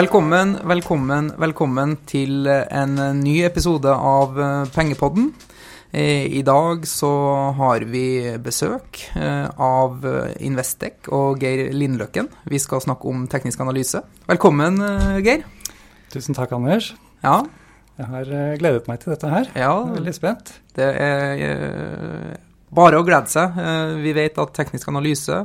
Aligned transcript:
Velkommen, 0.00 0.54
velkommen, 0.64 1.26
velkommen 1.36 1.90
til 2.08 2.46
en 2.48 2.94
ny 3.18 3.34
episode 3.44 3.90
av 3.92 4.38
eh, 4.40 4.70
Pengepodden. 4.72 5.26
Eh, 5.92 6.24
I 6.38 6.40
dag 6.46 6.86
så 6.88 7.10
har 7.58 7.84
vi 7.84 8.04
besøk 8.40 9.02
eh, 9.18 9.50
av 9.60 10.06
Investec 10.40 11.10
og 11.12 11.44
Geir 11.44 11.74
Lindløkken. 11.76 12.30
Vi 12.48 12.62
skal 12.64 12.80
snakke 12.80 13.12
om 13.12 13.26
teknisk 13.28 13.60
analyse. 13.60 14.00
Velkommen, 14.30 14.80
Geir. 15.26 15.44
Tusen 16.14 16.38
takk, 16.38 16.56
Anders. 16.56 16.94
Ja. 17.20 17.42
Jeg 18.00 18.12
har 18.14 18.34
gledet 18.62 18.88
meg 18.88 19.02
til 19.02 19.12
dette 19.12 19.34
her. 19.34 19.52
Ja, 19.52 19.74
veldig 19.98 20.16
spent. 20.16 20.54
Det 20.80 20.94
er 20.96 22.38
bare 22.74 23.00
å 23.00 23.04
glede 23.06 23.30
seg. 23.30 23.58
Eh, 23.58 23.94
vi 24.04 24.12
vet 24.16 24.38
at 24.38 24.52
teknisk 24.54 24.88
analyse, 24.92 25.40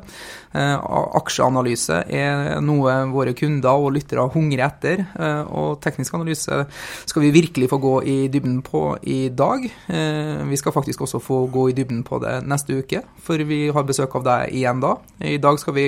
eh, 0.54 0.76
aksjeanalyse, 1.20 2.04
er 2.10 2.62
noe 2.62 2.94
våre 3.12 3.34
kunder 3.34 3.82
og 3.82 3.94
lyttere 3.96 4.28
hungrer 4.34 4.66
etter. 4.68 5.06
Eh, 5.18 5.44
og 5.50 5.82
teknisk 5.82 6.14
analyse 6.14 6.66
skal 7.06 7.22
vi 7.22 7.32
virkelig 7.32 7.70
få 7.70 7.82
gå 7.82 7.96
i 8.06 8.18
dybden 8.30 8.62
på 8.62 8.98
i 9.04 9.30
dag. 9.30 9.66
Vi 9.86 10.58
skal 10.58 10.72
faktisk 10.72 11.02
også 11.02 11.22
få 11.22 11.52
gå 11.52 11.70
i 11.70 11.74
dybden 11.74 12.04
på 12.04 12.20
det 12.22 12.44
neste 12.46 12.78
uke, 12.78 13.02
for 13.22 13.38
vi 13.38 13.70
har 13.70 13.84
besøk 13.84 14.16
av 14.16 14.24
deg 14.24 14.54
igjen 14.54 14.82
da. 14.82 14.98
I 15.22 15.38
dag 15.38 15.60
skal 15.60 15.74
vi 15.74 15.88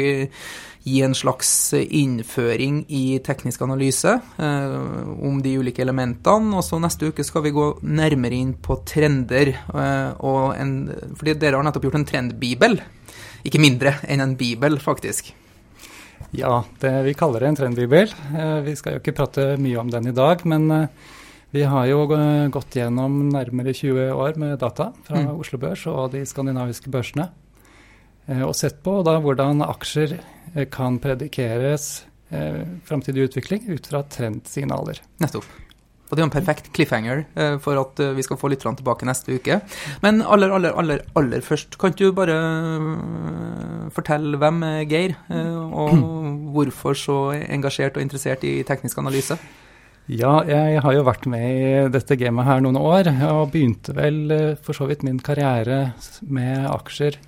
gi 0.88 1.02
en 1.04 1.16
slags 1.18 1.50
innføring 1.74 2.84
i 2.88 3.20
teknisk 3.24 3.64
analyse 3.66 4.14
eh, 4.16 4.76
om 5.28 5.42
de 5.44 5.58
ulike 5.60 5.84
elementene. 5.84 6.54
Og 6.56 6.64
så 6.66 6.80
neste 6.82 7.12
uke 7.12 7.26
skal 7.28 7.44
vi 7.48 7.56
gå 7.56 7.68
nærmere 7.84 8.38
inn 8.38 8.54
på 8.64 8.80
trender. 8.88 9.54
Eh, 9.58 10.12
og 10.24 10.56
en, 10.56 10.78
fordi 11.18 11.36
dere 11.42 11.60
har 11.60 11.68
nettopp 11.68 11.90
gjort 11.90 12.00
en 12.00 12.08
trendbibel. 12.08 12.80
Ikke 13.48 13.62
mindre 13.62 13.98
enn 14.08 14.24
en 14.24 14.38
bibel, 14.40 14.80
faktisk. 14.84 15.34
Ja, 16.36 16.64
det, 16.82 16.92
vi 17.08 17.16
kaller 17.18 17.44
det 17.44 17.52
en 17.52 17.60
trendbibel. 17.60 18.12
Eh, 18.36 18.60
vi 18.66 18.76
skal 18.80 18.98
jo 18.98 19.04
ikke 19.04 19.16
prate 19.20 19.54
mye 19.62 19.80
om 19.82 19.92
den 19.92 20.10
i 20.12 20.16
dag, 20.16 20.44
men 20.50 20.70
eh, 20.72 21.14
vi 21.56 21.64
har 21.64 21.88
jo 21.88 22.06
gått 22.52 22.76
gjennom 22.76 23.28
nærmere 23.32 23.74
20 23.76 24.12
år 24.16 24.40
med 24.40 24.58
data 24.60 24.92
fra 25.08 25.22
mm. 25.24 25.36
Oslo 25.40 25.60
Børs 25.62 25.86
og 25.88 26.12
de 26.16 26.26
skandinaviske 26.28 26.92
børsene. 26.92 27.30
Eh, 28.28 28.44
og 28.44 28.56
sett 28.60 28.82
på 28.84 29.00
da 29.08 29.18
hvordan 29.24 29.64
aksjer 29.66 30.18
eh, 30.18 30.66
kan 30.72 31.00
predikeres 31.04 31.88
eh, 32.30 32.66
framtidig 32.88 33.30
utvikling 33.30 33.70
ut 33.72 33.88
fra 33.88 34.04
trendsignaler. 34.04 35.00
Nettopp. 35.24 35.48
Og 36.08 36.16
det 36.16 36.22
er 36.22 36.24
jo 36.24 36.28
en 36.30 36.36
perfekt 36.38 36.70
cliffhanger 36.76 37.26
eh, 37.36 37.56
for 37.64 37.80
at 37.82 38.00
vi 38.16 38.24
skal 38.24 38.40
få 38.40 38.52
lytterne 38.52 38.80
tilbake 38.80 39.08
neste 39.08 39.36
uke. 39.40 39.60
Men 40.04 40.22
aller, 40.24 40.52
aller, 40.56 40.76
aller, 40.80 41.04
aller 41.20 41.44
først, 41.44 41.80
kan 41.80 41.96
du 42.00 42.10
bare 42.16 42.38
fortelle 43.96 44.40
hvem 44.40 44.64
er 44.64 44.84
Geir, 44.88 45.16
og 45.32 45.96
hvorfor 46.56 47.00
så 47.00 47.18
engasjert 47.38 48.00
og 48.00 48.04
interessert 48.04 48.44
i 48.48 48.60
teknisk 48.68 49.00
analyse? 49.04 49.40
Ja, 50.08 50.38
jeg 50.48 50.80
har 50.80 50.94
jo 50.96 51.04
vært 51.04 51.26
med 51.28 51.44
i 51.44 51.72
dette 51.92 52.16
gamet 52.16 52.48
her 52.48 52.62
noen 52.64 52.80
år, 52.80 53.12
og 53.28 53.50
begynte 53.52 53.96
vel 53.96 54.32
for 54.64 54.76
så 54.76 54.88
vidt 54.88 55.04
min 55.04 55.20
karriere 55.20 55.90
med 56.24 56.70
aksjer 56.72 57.20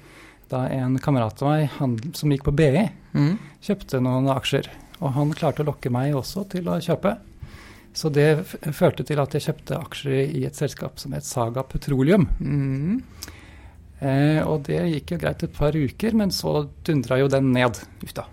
da 0.52 0.66
en 0.73 0.97
kamerat 1.02 1.42
av 1.44 1.52
meg 1.52 1.66
han, 1.78 1.97
som 2.17 2.31
gikk 2.33 2.45
på 2.47 2.55
BI, 2.58 2.86
mm. 3.14 3.33
kjøpte 3.66 4.02
noen 4.03 4.30
aksjer. 4.33 4.69
Og 5.00 5.14
han 5.16 5.33
klarte 5.38 5.64
å 5.64 5.69
lokke 5.69 5.92
meg 5.94 6.16
også 6.17 6.45
til 6.52 6.67
å 6.69 6.80
kjøpe. 6.83 7.16
Så 7.95 8.11
det 8.14 8.28
førte 8.75 9.03
til 9.08 9.20
at 9.22 9.33
jeg 9.36 9.47
kjøpte 9.47 9.80
aksjer 9.80 10.33
i 10.38 10.45
et 10.47 10.58
selskap 10.58 10.99
som 11.02 11.15
het 11.15 11.27
Saga 11.27 11.64
Petroleum. 11.67 12.27
Mm. 12.39 12.99
Eh, 13.99 14.42
og 14.45 14.67
det 14.67 14.80
gikk 14.93 15.15
jo 15.15 15.21
greit 15.21 15.43
et 15.43 15.55
par 15.55 15.76
uker, 15.76 16.15
men 16.15 16.32
så 16.32 16.61
dundra 16.87 17.20
jo 17.20 17.31
den 17.31 17.52
ned. 17.55 17.81
Ufta. 18.05 18.27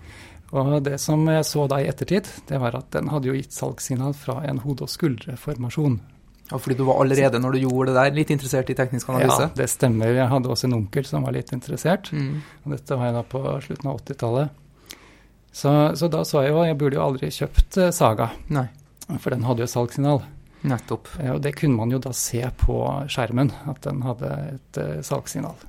Og 0.55 0.77
det 0.85 0.95
som 1.03 1.25
jeg 1.27 1.43
så 1.47 1.65
da 1.67 1.81
i 1.83 1.89
ettertid, 1.89 2.29
det 2.47 2.59
var 2.63 2.77
at 2.77 2.91
den 2.95 3.09
hadde 3.11 3.27
jo 3.27 3.35
gitt 3.35 3.55
salgssignal 3.55 4.15
fra 4.15 4.39
en 4.47 4.61
hode- 4.63 4.85
og 4.85 4.93
skuldreformasjon. 4.93 5.99
Og 6.55 6.61
fordi 6.63 6.77
du 6.79 6.85
var 6.87 7.01
allerede, 7.01 7.39
når 7.43 7.57
du 7.57 7.63
gjorde 7.65 7.91
det 7.91 7.97
der, 7.97 8.13
litt 8.15 8.29
interessert 8.31 8.69
i 8.71 8.75
teknisk 8.77 9.09
analyse? 9.11 9.49
Ja, 9.49 9.55
det 9.57 9.67
stemmer. 9.67 10.13
Jeg 10.15 10.29
hadde 10.31 10.51
også 10.53 10.69
en 10.69 10.77
onkel 10.77 11.03
som 11.07 11.25
var 11.27 11.35
litt 11.35 11.51
interessert. 11.55 12.07
Mm. 12.15 12.39
Og 12.63 12.75
dette 12.75 12.95
var 12.95 13.09
jeg 13.09 13.17
da 13.17 13.23
på 13.27 13.41
slutten 13.65 13.91
av 13.91 13.99
80-tallet. 13.99 14.63
Så, 15.51 15.73
så, 15.99 16.07
da 16.11 16.21
så 16.27 16.43
jeg 16.45 16.53
jo 16.53 16.63
Jeg 16.67 16.77
burde 16.77 16.99
jo 16.99 17.03
aldri 17.03 17.31
kjøpt 17.33 17.79
uh, 17.81 17.89
Saga. 17.95 18.29
Nei. 18.53 18.67
For 19.17 19.33
den 19.33 19.43
hadde 19.47 19.65
jo 19.65 19.71
salgssignal. 19.71 20.21
Nettopp. 20.67 21.11
Uh, 21.17 21.33
og 21.35 21.41
det 21.43 21.57
kunne 21.59 21.79
man 21.81 21.91
jo 21.91 21.99
da 22.03 22.13
se 22.15 22.43
på 22.63 22.77
skjermen, 23.11 23.51
at 23.67 23.83
den 23.83 24.05
hadde 24.07 24.31
et 24.53 24.79
uh, 24.79 25.01
salgssignal. 25.03 25.59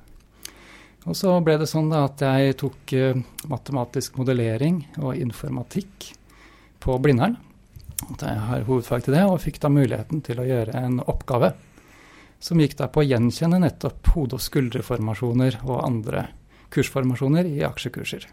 Og 1.09 1.17
så 1.17 1.33
ble 1.43 1.57
det 1.59 1.67
sånn 1.67 1.91
da 1.91 2.05
at 2.07 2.21
jeg 2.21 2.55
tok 2.59 2.91
matematisk 3.49 4.17
modellering 4.19 4.81
og 4.99 5.15
informatikk 5.15 6.09
på 6.83 6.97
Blindern 7.01 7.37
at 8.05 8.23
jeg 8.23 8.43
har 8.49 8.67
hovedfag 8.67 9.05
til 9.05 9.17
det, 9.17 9.25
og 9.27 9.41
fikk 9.43 9.59
da 9.63 9.71
muligheten 9.73 10.23
til 10.25 10.39
å 10.39 10.47
gjøre 10.47 10.77
en 10.79 11.01
oppgave 11.03 11.53
som 12.39 12.59
gikk 12.61 12.77
da 12.79 12.87
på 12.87 13.03
å 13.03 13.07
gjenkjenne 13.07 13.59
nettopp 13.59 14.13
hode- 14.15 14.37
og 14.39 14.43
skuldreformasjoner 14.43 15.59
og 15.65 15.81
andre 15.83 16.29
kursformasjoner 16.71 17.49
i 17.49 17.65
aksjekurser. 17.67 18.27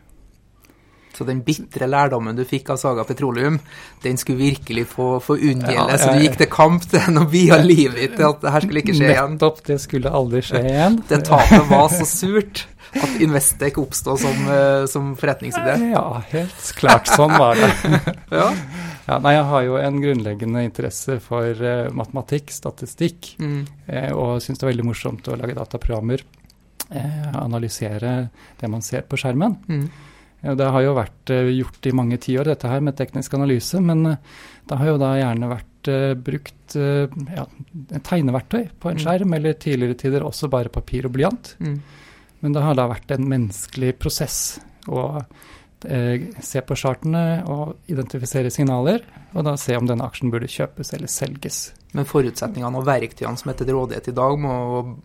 Så 1.16 1.24
den 1.24 1.40
bitre 1.46 1.88
lærdommen 1.88 2.36
du 2.36 2.42
fikk 2.44 2.68
av 2.74 2.78
Saga 2.80 3.06
Petroleum, 3.08 3.56
den 4.02 4.18
skulle 4.20 4.36
virkelig 4.52 4.84
få, 4.90 5.14
få 5.24 5.38
unngjelde. 5.38 5.94
Ja, 5.94 5.98
så 5.98 6.12
du 6.12 6.20
gikk 6.20 6.36
til 6.42 6.50
kamp 6.52 6.84
til 6.92 7.16
og 7.16 7.30
via 7.32 7.56
livet 7.62 8.02
ditt 8.02 8.16
til 8.18 8.28
at 8.28 8.42
det 8.44 8.52
her 8.52 8.66
skulle 8.66 8.82
ikke 8.84 8.96
skje 8.98 9.08
igjen? 9.14 9.36
Nettopp, 9.38 9.62
det 9.70 9.78
skulle 9.80 10.12
aldri 10.20 10.42
skje 10.44 10.60
igjen. 10.60 10.98
Det 11.08 11.22
tapet 11.24 11.70
var 11.72 11.88
så 11.94 12.08
surt 12.10 12.66
at 12.96 13.16
Investec 13.24 13.80
oppstod 13.80 14.20
som, 14.20 14.44
eh, 14.52 14.84
som 14.92 15.14
forretningsidé? 15.16 15.78
Ja, 15.94 16.20
helt 16.34 16.68
klart 16.76 17.08
sånn 17.08 17.32
var 17.32 17.56
det. 17.56 17.72
ja. 18.38 18.50
Ja, 19.06 19.20
nei, 19.22 19.36
jeg 19.36 19.46
har 19.46 19.62
jo 19.62 19.76
en 19.78 20.00
grunnleggende 20.02 20.64
interesse 20.66 21.20
for 21.22 21.60
uh, 21.62 21.92
matematikk, 21.94 22.50
statistikk, 22.54 23.36
mm. 23.38 23.60
uh, 23.86 24.10
og 24.18 24.42
syns 24.42 24.58
det 24.58 24.66
er 24.66 24.72
veldig 24.72 24.88
morsomt 24.88 25.30
å 25.30 25.38
lage 25.38 25.54
dataprogrammer. 25.54 26.24
Uh, 26.90 27.30
analysere 27.38 28.16
det 28.58 28.70
man 28.70 28.82
ser 28.82 29.06
på 29.06 29.18
skjermen. 29.18 29.56
Mm. 29.66 29.86
det 30.58 30.66
har 30.70 30.82
jo 30.84 30.94
vært 30.98 31.32
gjort 31.54 31.86
i 31.86 31.94
mange 31.96 32.18
tiår, 32.22 32.50
dette 32.50 32.70
her 32.70 32.82
med 32.82 32.98
teknisk 32.98 33.34
analyse, 33.38 33.80
men 33.82 34.04
det 34.06 34.78
har 34.78 34.92
jo 34.92 34.98
da 35.00 35.14
gjerne 35.18 35.54
vært 35.54 35.90
brukt 36.26 36.74
ja, 36.74 37.44
tegneverktøy 37.94 38.64
på 38.82 38.90
en 38.90 38.98
mm. 38.98 39.02
skjerm, 39.02 39.30
mm. 39.30 39.36
eller 39.38 39.58
tidligere 39.62 39.98
tider 40.02 40.26
også 40.26 40.50
bare 40.50 40.70
papir 40.74 41.06
og 41.06 41.14
blyant. 41.14 41.54
Mm. 41.62 41.78
Men 42.42 42.54
det 42.54 42.62
har 42.62 42.78
da 42.78 42.88
vært 42.90 43.14
en 43.14 43.26
menneskelig 43.30 43.94
prosess. 44.02 44.40
og 44.86 45.22
se 45.84 46.62
på 46.64 46.76
chartene 46.78 47.42
og 47.52 47.90
identifisere 47.92 48.50
signaler, 48.50 49.02
og 49.36 49.44
da 49.44 49.56
se 49.60 49.76
om 49.76 49.86
denne 49.88 50.06
aksjen 50.06 50.32
burde 50.32 50.48
kjøpes 50.48 50.94
eller 50.96 51.10
selges. 51.12 51.58
Men 51.96 52.08
forutsetningene 52.08 52.80
og 52.80 52.86
verktøyene 52.88 53.40
som 53.40 53.52
er 53.52 53.58
til 53.58 53.70
rådighet 53.72 54.10
i 54.10 54.16
dag, 54.16 54.38
må, 54.40 54.56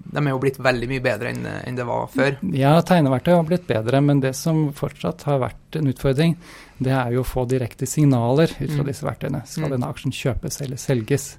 de 0.03 0.23
er 0.23 0.31
jo 0.31 0.41
blitt 0.43 0.59
veldig 0.63 0.89
mye 0.91 1.03
bedre 1.03 1.31
enn, 1.31 1.45
enn 1.67 1.77
det 1.77 1.85
var 1.87 2.09
før? 2.11 2.39
Ja, 2.55 2.73
tegneverktøy 2.87 3.33
har 3.35 3.47
blitt 3.47 3.67
bedre, 3.69 4.01
men 4.03 4.23
det 4.23 4.33
som 4.39 4.69
fortsatt 4.75 5.27
har 5.27 5.43
vært 5.43 5.79
en 5.79 5.91
utfordring, 5.91 6.35
det 6.81 6.95
er 6.97 7.13
jo 7.15 7.23
å 7.23 7.27
få 7.27 7.45
direkte 7.49 7.87
signaler 7.87 8.51
ut 8.57 8.71
fra 8.71 8.83
mm. 8.83 8.89
disse 8.89 9.07
verktøyene. 9.07 9.45
Skal 9.47 9.69
mm. 9.69 9.75
denne 9.75 9.91
aksjen 9.93 10.15
kjøpes 10.15 10.61
eller 10.65 10.81
selges? 10.81 11.33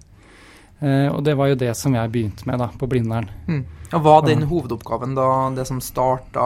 Eh, 0.83 1.09
og 1.15 1.23
det 1.23 1.37
var 1.39 1.53
jo 1.53 1.59
det 1.59 1.71
som 1.79 1.95
jeg 1.95 2.11
begynte 2.11 2.47
med 2.49 2.59
da, 2.59 2.67
på 2.75 2.89
Blindern. 2.91 3.29
Mm. 3.47 3.63
Og 3.93 4.03
Var 4.03 4.23
den 4.27 4.47
hovedoppgaven 4.49 5.15
da 5.15 5.29
det 5.55 5.67
som 5.69 5.79
starta 5.85 6.45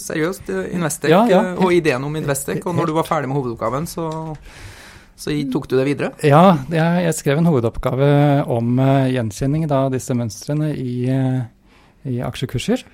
seriøst, 0.00 0.48
Investec, 0.72 1.12
ja, 1.12 1.26
ja, 1.28 1.42
og 1.54 1.74
ideen 1.76 2.02
om 2.04 2.16
Investec? 2.16 2.62
Og 2.64 2.74
når 2.74 2.88
du 2.88 2.94
var 2.96 3.06
ferdig 3.06 3.28
med 3.28 3.36
hovedoppgaven, 3.36 3.86
så, 3.86 4.06
så 5.14 5.36
tok 5.52 5.68
du 5.68 5.76
det 5.76 5.84
videre? 5.90 6.10
Ja, 6.24 6.56
jeg 6.72 7.12
skrev 7.18 7.42
en 7.42 7.50
hovedoppgave 7.50 8.08
om 8.50 8.80
uh, 8.80 9.04
gjenkjenning 9.12 9.68
av 9.68 9.92
disse 9.92 10.16
mønstrene 10.16 10.72
i, 10.72 10.96
uh, 11.12 11.44
i 12.08 12.22
aksjekurser. 12.24 12.86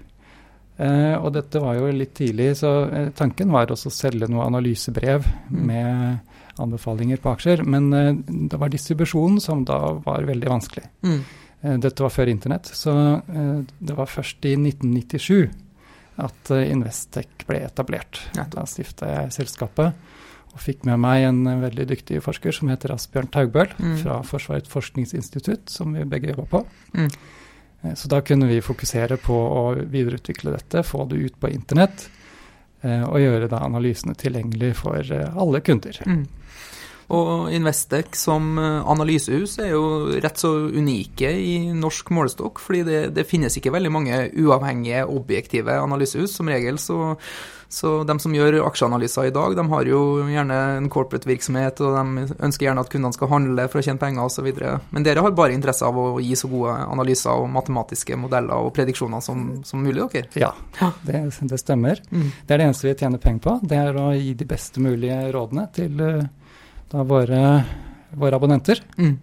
Uh, 0.79 1.15
og 1.23 1.31
dette 1.39 1.63
var 1.63 1.79
jo 1.79 1.95
litt 1.95 2.17
tidlig, 2.19 2.57
så 2.59 2.73
tanken 3.17 3.55
var 3.55 3.71
også 3.71 3.93
å 3.93 3.95
selge 3.95 4.29
noe 4.31 4.51
analysebrev 4.51 5.23
mm. 5.23 5.63
med 5.71 6.28
anbefalinger 6.61 7.21
på 7.23 7.33
aksjer. 7.35 7.63
Men 7.65 7.91
det 8.27 8.59
var 8.59 8.73
distribusjonen 8.73 9.41
som 9.41 9.65
da 9.69 9.79
var 10.05 10.27
veldig 10.29 10.51
vanskelig. 10.51 10.85
Mm. 11.07 11.21
Eh, 11.61 11.79
dette 11.83 12.03
var 12.03 12.15
før 12.15 12.31
internett, 12.31 12.71
så 12.75 12.95
eh, 13.19 13.57
det 13.79 13.97
var 13.99 14.11
først 14.11 14.45
i 14.47 14.55
1997 14.55 15.49
at 16.23 16.53
eh, 16.55 16.69
Investec 16.71 17.47
ble 17.49 17.65
etablert. 17.67 18.23
Da 18.35 18.67
stifta 18.71 19.11
jeg 19.11 19.35
selskapet 19.41 20.15
og 20.49 20.63
fikk 20.63 20.87
med 20.89 21.01
meg 21.03 21.27
en 21.27 21.43
veldig 21.63 21.89
dyktig 21.91 22.23
forsker 22.25 22.55
som 22.55 22.71
heter 22.73 22.95
Asbjørn 22.95 23.29
Taugbøl 23.35 23.75
mm. 23.77 23.97
fra 24.03 24.21
Forsvarets 24.27 24.71
forskningsinstitutt, 24.73 25.69
som 25.71 25.93
vi 25.95 26.07
begge 26.09 26.33
jobba 26.33 26.47
på. 26.55 26.63
Mm. 26.97 27.11
Så 27.95 28.09
da 28.11 28.19
kunne 28.27 28.49
vi 28.49 28.63
fokusere 28.65 29.21
på 29.23 29.35
å 29.37 29.61
videreutvikle 29.79 30.57
dette, 30.57 30.83
få 30.83 31.05
det 31.11 31.21
ut 31.21 31.37
på 31.39 31.51
internett, 31.53 32.09
og 32.83 33.21
gjøre 33.21 33.51
da 33.53 33.61
analysene 33.67 34.17
tilgjengelig 34.19 34.73
for 34.81 35.13
alle 35.13 35.61
kunder. 35.63 36.01
Mm. 36.09 36.25
Og 37.09 37.53
Investec 37.57 38.17
som 38.21 38.59
eh, 38.61 38.81
analysehus 38.85 39.57
er 39.65 39.73
jo 39.73 39.85
rett 40.21 40.41
så 40.41 40.51
unike 40.69 41.31
i 41.41 41.55
norsk 41.73 42.11
målestokk, 42.13 42.61
fordi 42.61 42.83
det, 42.85 42.99
det 43.17 43.29
finnes 43.29 43.57
ikke 43.57 43.73
veldig 43.73 43.93
mange 43.93 44.19
uavhengige, 44.37 45.07
objektive 45.09 45.79
analysehus. 45.81 46.37
Som 46.37 46.53
regel 46.53 46.77
så, 46.83 47.17
Så 47.69 48.03
de 48.09 48.15
som 48.21 48.33
gjør 48.33 48.63
aksjeanalyser 48.65 49.29
i 49.29 49.33
dag, 49.33 49.57
de 49.57 49.65
har 49.69 49.89
jo 49.89 50.01
gjerne 50.25 50.57
en 50.79 50.89
corporate 50.89 51.29
virksomhet, 51.29 51.81
og 51.85 51.97
de 51.97 52.25
ønsker 52.45 52.65
gjerne 52.65 52.81
at 52.85 52.89
kundene 52.93 53.17
skal 53.17 53.29
handle 53.29 53.67
for 53.69 53.81
å 53.81 53.85
tjene 53.85 54.01
penger 54.01 54.25
osv. 54.25 54.49
Men 54.93 55.05
dere 55.05 55.25
har 55.25 55.37
bare 55.37 55.53
interesse 55.57 55.85
av 55.85 55.97
å 56.01 56.07
gi 56.21 56.33
så 56.37 56.49
gode 56.49 56.77
analyser 56.89 57.37
og 57.37 57.51
matematiske 57.53 58.17
modeller 58.21 58.65
og 58.65 58.73
prediksjoner 58.77 59.25
som, 59.25 59.51
som 59.69 59.85
mulig, 59.85 60.05
dere? 60.13 60.33
Ja, 60.41 60.53
det, 61.05 61.25
det 61.53 61.61
stemmer. 61.61 62.01
Mm. 62.09 62.29
Det 62.45 62.57
er 62.57 62.61
det 62.61 62.69
eneste 62.71 62.89
vi 62.89 62.97
tjener 63.01 63.21
penger 63.21 63.45
på. 63.45 63.57
Det 63.69 63.81
er 63.85 64.01
å 64.01 64.11
gi 64.17 64.33
de 64.37 64.49
beste 64.49 64.85
mulige 64.85 65.21
rådene 65.37 65.69
til 65.77 66.05
da, 66.93 67.05
våre, 67.05 67.43
våre 68.17 68.39
abonnenter. 68.39 68.83
Mm. 68.99 69.17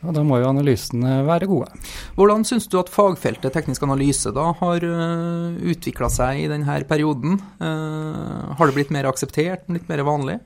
Og 0.00 0.14
da 0.16 0.22
må 0.24 0.38
jo 0.40 0.48
analysene 0.48 1.18
være 1.28 1.48
gode. 1.50 1.68
Hvordan 2.16 2.46
syns 2.48 2.68
du 2.72 2.78
at 2.80 2.92
fagfeltet 2.92 3.52
teknisk 3.52 3.84
analyse 3.84 4.32
da 4.32 4.46
har 4.56 4.86
eh, 4.86 5.58
utvikla 5.74 6.08
seg 6.12 6.44
i 6.44 6.48
denne 6.48 6.78
perioden? 6.88 7.36
Uh, 7.60 8.56
har 8.56 8.70
det 8.70 8.76
blitt 8.78 8.94
mer 8.94 9.10
akseptert, 9.10 9.66
litt 9.68 9.90
mer 9.90 10.00
vanlig? 10.08 10.38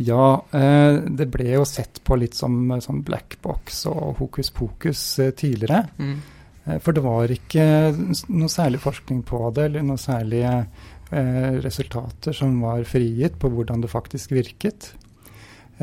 Ja, 0.00 0.38
uh, 0.40 0.94
det 1.04 1.28
ble 1.34 1.50
jo 1.50 1.66
sett 1.68 2.00
på 2.06 2.16
litt 2.16 2.38
som, 2.38 2.56
som 2.80 3.02
blackbox 3.04 3.84
og 3.92 4.22
hokus 4.22 4.48
pokus 4.56 5.04
tidligere. 5.36 5.84
Mm. 6.00 6.16
For 6.80 6.94
det 6.94 7.02
var 7.04 7.32
ikke 7.34 7.66
noe 8.30 8.48
særlig 8.48 8.80
forskning 8.84 9.24
på 9.26 9.48
det, 9.52 9.66
eller 9.66 9.82
noe 9.84 9.98
særlige 9.98 10.62
resultater 11.60 12.32
som 12.32 12.54
var 12.62 12.86
frigitt 12.88 13.34
på 13.42 13.50
hvordan 13.52 13.82
det 13.82 13.90
faktisk 13.90 14.30
virket. 14.32 14.92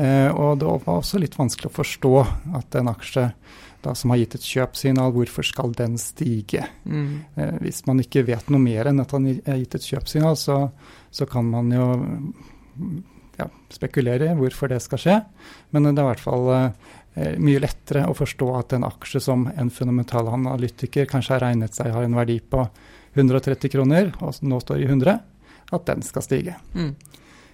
Eh, 0.00 0.30
og 0.32 0.60
det 0.60 0.68
var 0.70 0.96
også 0.96 1.20
litt 1.20 1.36
vanskelig 1.36 1.68
å 1.68 1.76
forstå 1.80 2.14
at 2.56 2.78
en 2.80 2.90
aksje 2.92 3.26
da, 3.84 3.94
som 3.96 4.12
har 4.12 4.20
gitt 4.20 4.36
et 4.36 4.46
kjøpsignal, 4.46 5.12
hvorfor 5.14 5.46
skal 5.46 5.72
den 5.76 5.96
stige? 6.00 6.66
Mm. 6.84 7.22
Eh, 7.36 7.56
hvis 7.64 7.82
man 7.88 8.00
ikke 8.02 8.24
vet 8.28 8.50
noe 8.52 8.62
mer 8.62 8.90
enn 8.90 9.02
at 9.02 9.12
han 9.16 9.28
har 9.28 9.60
gitt 9.60 9.76
et 9.78 9.88
kjøpsignal, 9.92 10.36
så, 10.40 10.62
så 11.12 11.28
kan 11.28 11.48
man 11.48 11.72
jo 11.74 11.88
ja, 13.40 13.48
spekulere 13.72 14.30
i 14.30 14.38
hvorfor 14.38 14.72
det 14.72 14.80
skal 14.84 15.00
skje. 15.00 15.18
Men 15.72 15.88
det 15.88 15.96
er 15.96 16.04
i 16.04 16.08
hvert 16.10 16.24
fall 16.24 16.48
eh, 16.54 17.34
mye 17.40 17.64
lettere 17.64 18.06
å 18.08 18.16
forstå 18.16 18.50
at 18.58 18.76
en 18.76 18.88
aksje 18.88 19.22
som 19.24 19.48
en 19.52 19.72
fundamental 19.74 20.28
analytiker 20.32 21.08
kanskje 21.10 21.36
har 21.36 21.46
regnet 21.48 21.76
seg 21.76 21.92
har 21.94 22.06
en 22.06 22.18
verdi 22.20 22.40
på 22.40 22.66
130 23.16 23.72
kroner, 23.72 24.12
og 24.22 24.36
nå 24.46 24.60
står 24.62 24.84
i 24.84 24.88
100, 24.88 25.16
at 25.70 25.86
den 25.88 26.04
skal 26.06 26.24
stige. 26.24 26.56
Mm. 26.76 26.92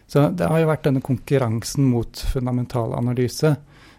Så 0.07 0.29
det 0.39 0.47
har 0.47 0.63
jo 0.63 0.69
vært 0.71 0.85
denne 0.87 1.03
konkurransen 1.05 1.89
mot 1.91 2.21
fundamental 2.33 2.95
analyse 2.95 3.57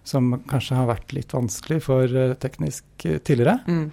som 0.07 0.31
kanskje 0.47 0.77
har 0.79 0.87
vært 0.87 1.11
litt 1.15 1.33
vanskelig 1.35 1.81
for 1.83 2.11
uh, 2.15 2.35
teknisk 2.39 2.85
uh, 3.05 3.17
tidligere. 3.19 3.59
Mm. 3.67 3.89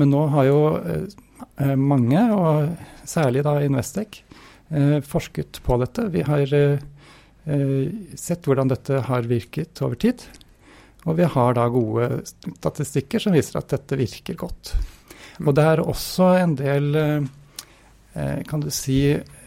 Men 0.00 0.12
nå 0.12 0.24
har 0.34 0.48
jo 0.48 0.58
uh, 0.76 1.76
mange, 1.80 2.20
og 2.34 3.08
særlig 3.08 3.44
da 3.46 3.58
Investec, 3.64 4.22
forsket 5.06 5.60
på 5.62 5.76
dette. 5.78 6.06
Vi 6.10 6.22
har 6.24 6.48
sett 8.18 8.46
hvordan 8.48 8.70
dette 8.72 9.02
har 9.06 9.26
virket 9.28 9.82
over 9.84 9.98
tid. 10.00 10.24
Og 11.04 11.18
vi 11.20 11.28
har 11.28 11.54
da 11.54 11.66
gode 11.70 12.08
statistikker 12.24 13.22
som 13.22 13.36
viser 13.36 13.60
at 13.60 13.68
dette 13.70 13.98
virker 14.00 14.38
godt. 14.40 14.72
Og 15.44 15.52
det 15.54 15.66
er 15.68 15.84
også 15.84 16.30
en 16.40 16.56
del 16.58 16.88
kan 18.46 18.60
du 18.62 18.70
si, 18.70 18.98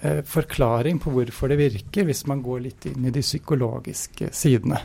eh, 0.02 0.22
forklaring 0.28 1.00
på 1.00 1.12
hvorfor 1.14 1.52
det 1.52 1.60
virker, 1.62 2.08
hvis 2.08 2.26
man 2.28 2.42
går 2.44 2.66
litt 2.66 2.88
inn 2.90 3.06
i 3.08 3.14
de 3.16 3.24
psykologiske 3.24 4.32
sidene. 4.36 4.82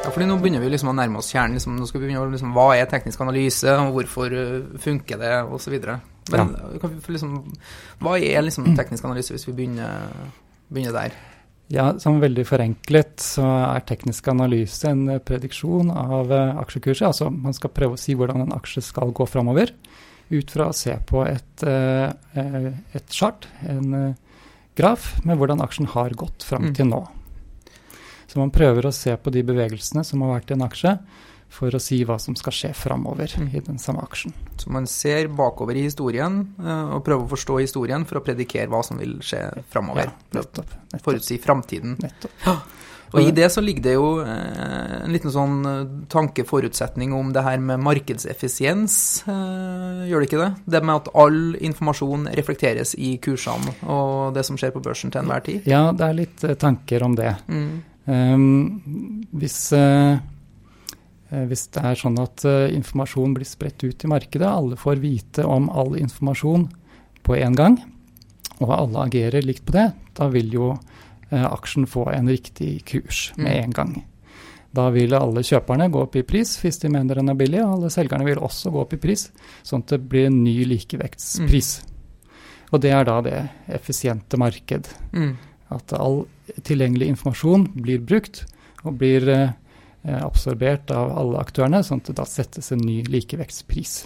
Ja, 0.00 0.08
fordi 0.08 0.26
Nå 0.28 0.36
begynner 0.40 0.60
vi 0.60 0.70
liksom 0.72 0.92
å 0.92 0.96
nærme 0.96 1.20
oss 1.20 1.30
kjernen. 1.32 1.56
Liksom, 1.58 1.76
nå 1.76 1.88
skal 1.88 2.00
vi 2.00 2.08
begynne 2.08 2.22
å, 2.24 2.28
liksom, 2.32 2.52
Hva 2.56 2.70
er 2.76 2.88
teknisk 2.88 3.20
analyse, 3.24 3.72
og 3.72 3.96
hvorfor 3.96 4.32
uh, 4.32 4.78
funker 4.80 5.20
det, 5.20 5.34
osv. 5.52 5.76
Men 6.30 6.54
ja. 6.54 6.92
liksom, 7.08 7.34
hva 8.00 8.14
er 8.16 8.44
liksom 8.46 8.70
teknisk 8.78 9.08
analyse, 9.08 9.34
hvis 9.34 9.48
vi 9.48 9.56
begynner, 9.58 10.08
begynner 10.72 10.96
der? 10.96 11.18
Ja, 11.70 11.92
som 12.02 12.18
veldig 12.18 12.42
forenklet 12.48 13.22
så 13.22 13.44
er 13.46 13.84
teknisk 13.86 14.26
analyse 14.32 14.90
en 14.90 15.04
prediksjon 15.22 15.92
av 15.94 16.32
aksjekurset. 16.34 17.06
Altså 17.12 17.28
man 17.30 17.54
skal 17.54 17.70
prøve 17.74 17.94
å 17.94 18.00
si 18.00 18.16
hvordan 18.18 18.42
en 18.42 18.56
aksje 18.56 18.82
skal 18.82 19.12
gå 19.14 19.26
framover 19.30 19.70
ut 20.30 20.50
fra 20.50 20.68
å 20.70 20.76
se 20.76 20.94
på 21.06 21.24
et, 21.26 21.62
eh, 21.66 22.10
eh, 22.38 22.68
et 22.94 23.14
chart, 23.14 23.48
en 23.66 23.94
eh, 23.94 24.14
graf, 24.78 25.16
med 25.26 25.40
hvordan 25.40 25.62
aksjen 25.64 25.90
har 25.90 26.14
gått 26.18 26.46
fram 26.46 26.70
mm. 26.70 26.76
til 26.78 26.90
nå. 26.92 27.00
Så 28.30 28.38
man 28.38 28.52
prøver 28.54 28.86
å 28.86 28.94
se 28.94 29.16
på 29.18 29.32
de 29.34 29.42
bevegelsene 29.42 30.04
som 30.06 30.22
har 30.22 30.36
vært 30.36 30.52
i 30.52 30.56
en 30.56 30.66
aksje, 30.68 30.94
for 31.50 31.74
å 31.74 31.80
si 31.82 31.96
hva 32.06 32.14
som 32.22 32.36
skal 32.38 32.54
skje 32.54 32.68
framover 32.78 33.32
mm. 33.34 33.48
i 33.58 33.62
den 33.66 33.80
samme 33.82 34.04
aksjen. 34.06 34.30
Så 34.62 34.70
man 34.70 34.86
ser 34.86 35.26
bakover 35.34 35.74
i 35.74 35.82
historien 35.88 36.44
og 36.62 37.00
prøver 37.02 37.24
å 37.24 37.32
forstå 37.32 37.56
historien 37.58 38.04
for 38.06 38.20
å 38.20 38.22
predikere 38.22 38.70
hva 38.70 38.84
som 38.86 39.00
vil 39.02 39.16
skje 39.18 39.40
framover? 39.72 40.12
Ja, 40.12 40.36
nettopp, 40.38 40.76
nettopp. 40.92 41.02
Forutsi 41.08 41.40
framtiden? 41.42 41.96
Nettopp. 41.98 42.36
Og 43.10 43.26
i 43.26 43.32
det 43.34 43.48
så 43.50 43.62
ligger 43.64 43.82
det 43.82 43.94
jo 43.96 44.08
eh, 44.22 44.96
en 45.02 45.12
liten 45.14 45.32
sånn 45.34 45.56
eh, 45.66 45.80
tankeforutsetning 46.12 47.14
om 47.16 47.32
det 47.34 47.42
her 47.42 47.58
med 47.62 47.82
markedseffisiens, 47.82 48.96
eh, 49.26 50.04
gjør 50.10 50.22
det 50.22 50.28
ikke 50.28 50.42
det? 50.42 50.50
Det 50.76 50.82
med 50.84 51.02
at 51.02 51.12
all 51.18 51.40
informasjon 51.58 52.28
reflekteres 52.38 52.94
i 52.94 53.16
kursene 53.22 53.74
og 53.90 54.36
det 54.36 54.46
som 54.46 54.58
skjer 54.60 54.74
på 54.74 54.82
børsen 54.84 55.10
til 55.10 55.24
enhver 55.24 55.42
tid? 55.46 55.66
Ja, 55.70 55.88
det 55.96 56.06
er 56.06 56.20
litt 56.20 56.44
tanker 56.62 57.06
om 57.06 57.16
det. 57.18 57.34
Mm. 57.50 57.70
Um, 58.10 59.24
hvis, 59.38 59.58
uh, 59.76 60.16
hvis 61.28 61.66
det 61.74 61.82
er 61.86 61.98
sånn 61.98 62.16
at 62.22 62.42
uh, 62.48 62.70
informasjon 62.72 63.34
blir 63.36 63.46
spredt 63.46 63.84
ut 63.84 64.06
i 64.06 64.10
markedet, 64.10 64.48
alle 64.48 64.78
får 64.80 65.02
vite 65.02 65.44
om 65.46 65.68
all 65.70 65.98
informasjon 66.00 66.66
på 67.26 67.36
en 67.38 67.58
gang, 67.58 67.76
og 68.60 68.72
alle 68.76 69.04
agerer 69.08 69.46
likt 69.46 69.66
på 69.68 69.76
det, 69.76 69.90
da 70.16 70.26
vil 70.32 70.50
jo 70.54 70.72
aksjen 71.30 71.86
få 71.86 72.08
en 72.10 72.30
riktig 72.30 72.80
kurs 72.90 73.30
med 73.36 73.52
mm. 73.52 73.58
en 73.64 73.76
gang. 73.76 73.92
Da 74.70 74.86
vil 74.94 75.14
alle 75.18 75.42
kjøperne 75.46 75.88
gå 75.90 76.02
opp 76.04 76.16
i 76.18 76.24
pris 76.26 76.54
hvis 76.62 76.78
de 76.82 76.90
mener 76.92 77.18
den 77.18 77.32
er 77.32 77.38
billig, 77.38 77.62
og 77.64 77.76
alle 77.78 77.90
selgerne 77.90 78.26
vil 78.26 78.42
også 78.42 78.70
gå 78.70 78.82
opp 78.84 78.94
i 78.94 79.00
pris, 79.02 79.28
sånn 79.66 79.82
at 79.82 79.96
det 79.96 80.02
blir 80.10 80.28
en 80.28 80.42
ny 80.44 80.60
likevektspris. 80.70 81.70
Mm. 81.82 81.96
Og 82.70 82.82
det 82.84 82.92
er 82.94 83.06
da 83.08 83.16
det 83.26 83.38
effisiente 83.74 84.38
marked. 84.38 84.92
Mm. 85.10 85.34
At 85.74 85.94
all 85.94 86.22
tilgjengelig 86.66 87.10
informasjon 87.14 87.66
blir 87.82 88.02
brukt 88.02 88.44
og 88.84 88.94
blir 89.00 89.26
eh, 89.30 89.50
absorbert 90.20 90.90
av 90.94 91.16
alle 91.18 91.42
aktørene, 91.42 91.82
sånn 91.86 92.02
at 92.02 92.12
det 92.12 92.18
da 92.22 92.26
settes 92.30 92.70
en 92.74 92.82
ny 92.86 93.00
likevektspris. 93.10 94.04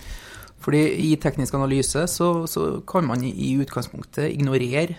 Fordi 0.65 0.81
I 1.11 1.17
teknisk 1.21 1.57
analyse 1.59 2.07
så, 2.09 2.29
så 2.49 2.81
kan 2.89 3.05
man 3.05 3.25
i 3.29 3.53
utgangspunktet 3.61 4.33
ignorere 4.33 4.97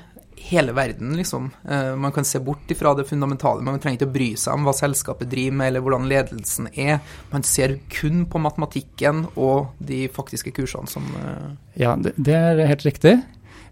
hele 0.49 0.73
verden, 0.77 1.13
liksom. 1.17 1.49
Uh, 1.65 1.95
man 1.99 2.13
kan 2.15 2.25
se 2.25 2.39
bort 2.39 2.71
ifra 2.71 2.93
det 2.97 3.07
fundamentale. 3.09 3.63
Man 3.65 3.79
trenger 3.79 3.99
ikke 3.99 4.09
å 4.09 4.15
bry 4.15 4.29
seg 4.39 4.57
om 4.57 4.67
hva 4.67 4.73
selskapet 4.75 5.29
driver 5.31 5.59
med, 5.59 5.71
eller 5.71 5.85
hvordan 5.85 6.09
ledelsen 6.11 6.69
er. 6.73 6.99
Man 7.31 7.45
ser 7.47 7.77
kun 7.91 8.25
på 8.29 8.41
matematikken 8.41 9.25
og 9.35 9.73
de 9.79 10.05
faktiske 10.13 10.53
kursene 10.55 10.91
som 10.91 11.07
uh... 11.17 11.55
Ja, 11.79 11.95
det, 11.99 12.15
det, 12.15 12.35
er 12.35 12.69
helt 12.69 12.85
riktig. 12.87 13.17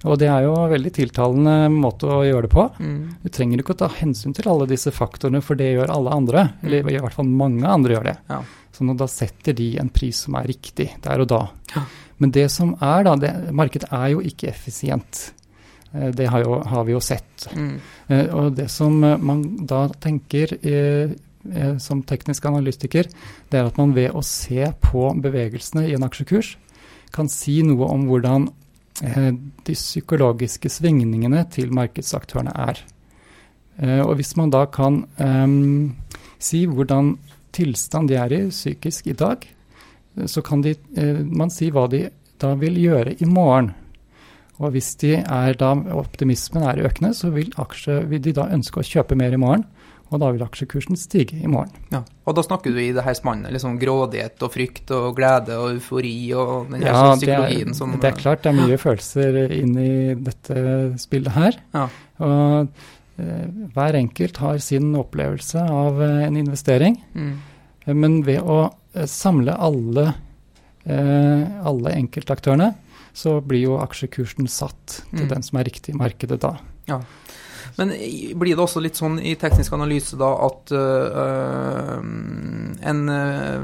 Og 0.03 0.17
det 0.19 0.27
er 0.27 0.43
jo 0.43 0.55
en 0.59 0.71
veldig 0.73 0.91
tiltalende 0.97 1.55
måte 1.71 2.09
å 2.11 2.23
gjøre 2.27 2.47
det 2.47 2.51
på. 2.51 2.65
Mm. 2.83 2.97
Du 3.23 3.29
trenger 3.31 3.61
ikke 3.61 3.75
å 3.75 3.81
ta 3.85 3.91
hensyn 4.01 4.35
til 4.35 4.49
alle 4.51 4.67
disse 4.67 4.91
faktorene, 4.91 5.39
for 5.45 5.59
det 5.59 5.69
gjør 5.71 5.93
alle 5.93 6.17
andre. 6.17 6.47
Mm. 6.57 6.65
Eller 6.67 6.91
i 6.91 6.99
hvert 7.05 7.15
fall 7.15 7.29
mange 7.29 7.69
andre 7.69 7.95
gjør 7.95 8.09
det. 8.09 8.17
Ja. 8.33 8.41
Så 8.73 8.89
da 8.97 9.07
setter 9.07 9.55
de 9.55 9.69
en 9.79 9.91
pris 9.93 10.25
som 10.25 10.35
er 10.39 10.49
riktig 10.49 10.89
der 11.05 11.23
og 11.23 11.29
da. 11.31 11.45
Ja. 11.75 11.85
Men 12.17 12.33
det 12.35 12.49
som 12.51 12.73
er, 12.79 13.05
da 13.05 13.15
det, 13.19 13.31
Markedet 13.55 13.89
er 13.93 14.11
jo 14.13 14.21
ikke 14.25 14.49
effisient. 14.51 15.29
Eh, 15.93 16.09
det 16.09 16.25
har, 16.27 16.43
jo, 16.43 16.57
har, 16.65 16.83
vi 16.83 16.95
jo 16.95 17.01
sett. 17.01 17.47
Mm. 17.55 17.77
Eh, 18.07 18.25
og 18.33 18.57
det 18.57 18.69
som 18.71 18.97
eh, 19.03 19.17
man 19.17 19.45
da 19.67 19.87
tenker 20.01 20.57
som 21.83 21.99
teknisk 22.07 22.45
analytiker, 22.47 23.09
det 23.51 23.57
er 23.59 23.65
at 23.67 23.75
man 23.75 23.91
ved 23.91 24.13
å 24.15 24.21
se 24.23 24.63
på 24.79 25.09
bevegelsene 25.19 25.81
i 25.89 25.95
en 25.97 26.05
aksjekurs, 26.07 26.53
kan 27.11 27.27
si 27.27 27.57
noe 27.67 27.89
om 27.91 28.05
hvordan 28.07 28.45
de 29.03 29.75
psykologiske 29.75 30.71
svingningene 30.71 31.41
til 31.51 31.73
markedsaktørene 31.75 32.53
er. 32.63 32.79
Og 34.05 34.13
hvis 34.21 34.31
man 34.39 34.55
da 34.55 34.63
kan 34.71 35.01
um, 35.19 35.91
si 36.39 36.63
hvordan 36.63 37.17
tilstand 37.51 38.07
de 38.13 38.21
er 38.23 38.37
i 38.37 38.41
psykisk 38.47 39.11
i 39.11 39.19
dag, 39.19 39.43
så 40.23 40.45
kan 40.47 40.63
de, 40.63 40.77
man 41.27 41.51
si 41.51 41.73
hva 41.75 41.89
de 41.91 42.05
da 42.39 42.55
vil 42.55 42.79
gjøre 42.79 43.17
i 43.19 43.27
morgen. 43.27 43.73
Og 44.63 44.73
hvis 44.75 44.93
de 45.01 45.17
er 45.19 45.57
da, 45.59 45.73
optimismen 45.97 46.63
er 46.69 46.83
økende, 46.87 47.11
så 47.17 47.33
vil, 47.33 47.51
aksje, 47.59 47.99
vil, 48.09 48.21
de 48.23 48.35
da 48.37 48.47
ønske 48.55 48.79
å 48.79 48.87
kjøpe 48.87 49.17
mer 49.19 49.35
i 49.35 49.41
morgen. 49.41 49.65
Og 50.13 50.19
da 50.21 50.29
vil 50.29 50.43
aksjekursen 50.45 50.97
stige 50.99 51.39
i 51.41 51.49
morgen. 51.49 51.73
Ja, 51.89 52.03
Og 52.29 52.35
da 52.37 52.43
snakker 52.45 52.73
du 52.73 52.77
i 52.77 52.91
det 52.93 53.01
her 53.01 53.15
spannet, 53.17 53.49
liksom 53.55 53.79
grådighet 53.81 54.43
og 54.45 54.51
frykt 54.53 54.91
og 54.93 55.15
glede 55.17 55.57
og 55.57 55.79
eufori 55.79 56.17
og 56.37 56.69
den 56.69 56.85
ja, 56.85 57.15
psykologien 57.15 57.71
det 57.71 57.73
er, 57.73 57.77
som 57.79 57.95
Det 57.97 58.11
er 58.11 58.19
klart 58.19 58.43
det 58.45 58.51
er 58.51 58.59
mye 58.59 58.77
følelser 58.81 59.39
inn 59.57 59.73
i 59.81 59.95
dette 60.13 60.59
spillet 61.01 61.33
her. 61.33 61.57
Ja. 61.73 61.87
Og 62.21 62.77
eh, 63.17 63.47
hver 63.73 63.97
enkelt 63.97 64.37
har 64.43 64.61
sin 64.61 64.93
opplevelse 64.99 65.65
av 65.65 66.03
eh, 66.05 66.21
en 66.27 66.37
investering. 66.43 66.99
Mm. 67.17 67.33
Men 67.97 68.21
ved 68.27 68.45
å 68.45 68.59
eh, 68.69 69.09
samle 69.09 69.57
alle, 69.57 70.11
alle 70.83 71.91
enkeltaktørene, 71.95 72.73
så 73.13 73.39
blir 73.45 73.61
jo 73.67 73.77
aksjekursen 73.79 74.47
satt 74.49 75.01
til 75.11 75.25
Mm. 75.27 75.29
den 75.29 75.43
som 75.43 75.59
er 75.59 75.63
riktig 75.69 75.93
i 75.93 75.97
markedet 75.97 76.39
da. 76.41 76.55
Ja. 76.87 77.01
Men 77.77 77.89
blir 78.37 78.53
det 78.53 78.59
også 78.61 78.81
litt 78.83 78.93
sånn 78.99 79.15
i 79.23 79.33
teknisk 79.39 79.73
analyse 79.73 80.17
da 80.19 80.27
at 80.45 80.69
øh, 80.71 82.01
en 82.85 82.99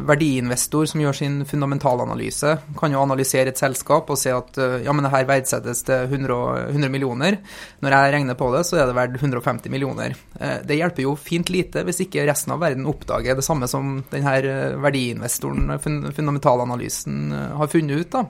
verdiinvestor 0.08 0.88
som 0.90 1.02
gjør 1.04 1.18
sin 1.18 1.36
fundamentalanalyse, 1.46 2.56
kan 2.80 2.96
jo 2.96 3.02
analysere 3.04 3.52
et 3.52 3.60
selskap 3.62 4.10
og 4.10 4.18
se 4.18 4.32
at 4.34 4.58
øh, 4.58 4.80
ja, 4.86 4.94
men 4.96 5.06
det 5.06 5.12
her 5.14 5.28
verdsettes 5.30 5.84
til 5.88 6.08
100, 6.08 6.70
100 6.72 6.90
millioner. 6.94 7.38
Når 7.84 7.96
jeg 7.96 8.14
regner 8.16 8.40
på 8.40 8.50
det, 8.56 8.64
så 8.70 8.80
er 8.82 8.90
det 8.90 8.96
verdt 8.98 9.20
150 9.22 9.70
millioner. 9.74 10.16
Eh, 10.40 10.58
Det 10.66 10.80
hjelper 10.80 11.06
jo 11.06 11.14
fint 11.20 11.50
lite 11.54 11.84
hvis 11.86 12.02
ikke 12.08 12.26
resten 12.30 12.54
av 12.56 12.64
verden 12.64 12.88
oppdager 12.90 13.36
det 13.38 13.46
samme 13.46 13.68
som 13.70 14.00
denne 14.10 14.34
verdiinvestoren, 14.82 15.70
fun- 15.84 16.10
fundamentalanalysen, 16.16 17.30
har 17.58 17.68
funnet 17.68 18.00
ut. 18.06 18.10
da. 18.12 18.26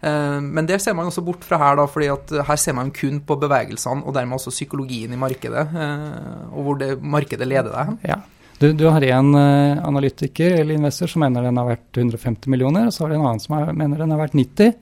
Eh, 0.00 0.40
Men 0.40 0.66
det 0.66 0.80
ser 0.82 0.94
man 0.94 1.10
også 1.10 1.24
bort 1.26 1.44
fra 1.44 1.58
her, 1.58 1.76
da, 1.80 1.86
fordi 1.90 2.08
at 2.12 2.34
her 2.46 2.56
ser 2.56 2.76
man 2.78 2.90
kun 2.94 3.20
på 3.20 3.36
bevegelsene 3.40 4.04
og 4.04 4.14
dermed 4.14 4.38
også 4.38 4.54
psykologien 4.54 5.12
i 5.12 5.20
markedet, 5.20 5.66
eh, 5.74 6.42
og 6.52 6.64
hvor 6.64 6.78
det 6.78 6.96
markedet 7.02 7.48
leder 7.48 7.72
deg 7.72 7.92
hen. 7.92 7.98
Ja. 8.06 8.20
Du, 8.58 8.72
du 8.74 8.88
har 8.90 9.04
en 9.06 9.34
eh, 9.38 9.80
analytiker 9.86 10.56
eller 10.58 10.74
investor 10.74 11.10
som 11.10 11.22
mener 11.22 11.46
den 11.46 11.58
har 11.60 11.68
vært 11.68 11.98
150 11.98 12.50
millioner, 12.50 12.88
og 12.88 12.94
så 12.94 13.04
har 13.04 13.12
du 13.12 13.18
en 13.18 13.26
annen 13.26 13.42
som 13.42 13.58
er, 13.58 13.74
mener 13.74 14.02
den 14.02 14.14
har 14.14 14.22
vært 14.24 14.38
90, 14.38 14.72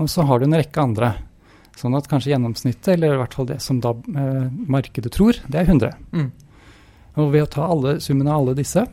og 0.00 0.08
så 0.08 0.24
har 0.28 0.40
du 0.40 0.46
en 0.46 0.56
rekke 0.56 0.80
andre. 0.84 1.10
Sånn 1.76 1.96
at 1.96 2.08
kanskje 2.08 2.32
gjennomsnittet, 2.34 2.94
eller 2.94 3.14
i 3.14 3.20
hvert 3.20 3.34
fall 3.36 3.48
det 3.48 3.58
som 3.64 3.80
da 3.80 3.92
eh, 3.92 4.46
markedet 4.72 5.12
tror, 5.16 5.36
det 5.48 5.60
er 5.60 5.68
100. 5.68 5.92
Mm. 6.12 6.30
Og 7.20 7.28
ved 7.34 7.44
å 7.44 7.50
ta 7.52 7.68
alle, 7.68 7.98
summen 8.00 8.28
av 8.28 8.40
alle 8.40 8.56
disse, 8.58 8.84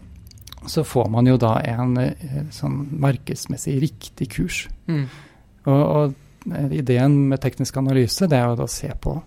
så 0.67 0.83
får 0.83 1.07
man 1.11 1.27
jo 1.29 1.37
da 1.39 1.57
en 1.63 1.95
eh, 2.01 2.43
sånn 2.51 2.81
markedsmessig 2.99 3.77
riktig 3.83 4.29
kurs. 4.35 4.65
Mm. 4.91 5.05
Og, 5.67 5.81
og 5.81 6.53
eh, 6.55 6.71
ideen 6.79 7.17
med 7.29 7.41
teknisk 7.43 7.77
analyse 7.77 8.27
det 8.29 8.39
er 8.39 8.47
jo 8.53 8.65
å 8.65 8.71
se 8.71 8.89
på 9.03 9.17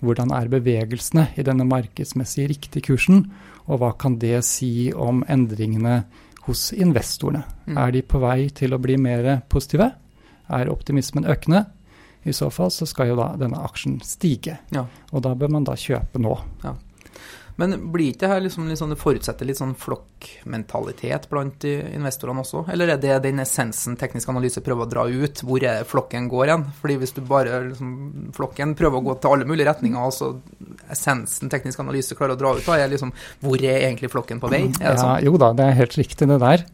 hvordan 0.00 0.30
er 0.32 0.48
bevegelsene 0.48 1.26
i 1.36 1.44
denne 1.44 1.66
markedsmessig 1.68 2.46
riktige 2.54 2.86
kursen, 2.88 3.26
og 3.68 3.82
hva 3.82 3.90
kan 4.00 4.14
det 4.18 4.38
si 4.48 4.88
om 4.96 5.20
endringene 5.28 5.98
hos 6.46 6.70
investorene? 6.72 7.42
Mm. 7.68 7.76
Er 7.76 7.92
de 7.92 8.00
på 8.08 8.20
vei 8.22 8.48
til 8.56 8.72
å 8.72 8.80
bli 8.80 8.96
mer 8.96 9.42
positive? 9.52 9.90
Er 10.48 10.72
optimismen 10.72 11.28
økende? 11.28 11.66
I 12.24 12.32
så 12.36 12.48
fall 12.52 12.72
så 12.72 12.88
skal 12.88 13.12
jo 13.12 13.18
da 13.20 13.34
denne 13.40 13.60
aksjen 13.64 14.00
stige, 14.04 14.58
Ja. 14.72 14.86
og 15.12 15.22
da 15.24 15.34
bør 15.34 15.52
man 15.52 15.64
da 15.68 15.76
kjøpe 15.76 16.20
nå. 16.20 16.34
Men 17.60 17.76
blir 17.92 18.10
ikke 18.10 18.24
det 18.24 18.32
her 18.32 18.42
liksom, 18.44 18.68
sånn, 18.78 18.94
det 18.94 19.00
forutsetter 19.00 19.48
litt 19.48 19.60
sånn 19.60 19.74
flokkmentalitet 19.78 21.28
blant 21.30 21.66
investorene 21.68 22.44
også? 22.44 22.64
Eller 22.72 22.94
er 22.94 23.02
det 23.02 23.18
den 23.26 23.42
essensen 23.44 23.98
teknisk 24.00 24.32
analyse 24.32 24.62
prøver 24.64 24.86
å 24.86 24.90
dra 24.90 25.06
ut? 25.10 25.44
Hvor 25.44 25.66
flokken 25.90 26.28
går 26.32 26.46
igjen? 26.48 26.66
Fordi 26.80 26.98
hvis 27.02 27.14
du 27.16 27.22
bare 27.28 27.62
liksom, 27.68 27.92
flokken 28.36 28.74
prøver 28.78 29.00
å 29.00 29.06
gå 29.10 29.18
til 29.20 29.36
alle 29.36 29.48
mulige 29.48 29.68
retninger, 29.68 30.00
altså 30.00 30.32
essensen 30.90 31.52
teknisk 31.52 31.84
analyse 31.84 32.16
klarer 32.18 32.38
å 32.38 32.40
dra 32.40 32.56
ut, 32.56 32.64
da 32.66 32.80
er 32.80 32.92
liksom 32.92 33.12
hvor 33.44 33.60
er 33.60 33.84
egentlig 33.84 34.12
flokken 34.12 34.40
på 34.42 34.50
vei? 34.52 34.66
Ja, 34.80 34.96
sånn? 34.96 35.16
jo 35.26 35.36
da, 35.40 35.52
det 35.56 35.68
er 35.68 35.80
helt 35.82 35.96
riktig 36.00 36.30
det 36.30 36.40
der. 36.42 36.64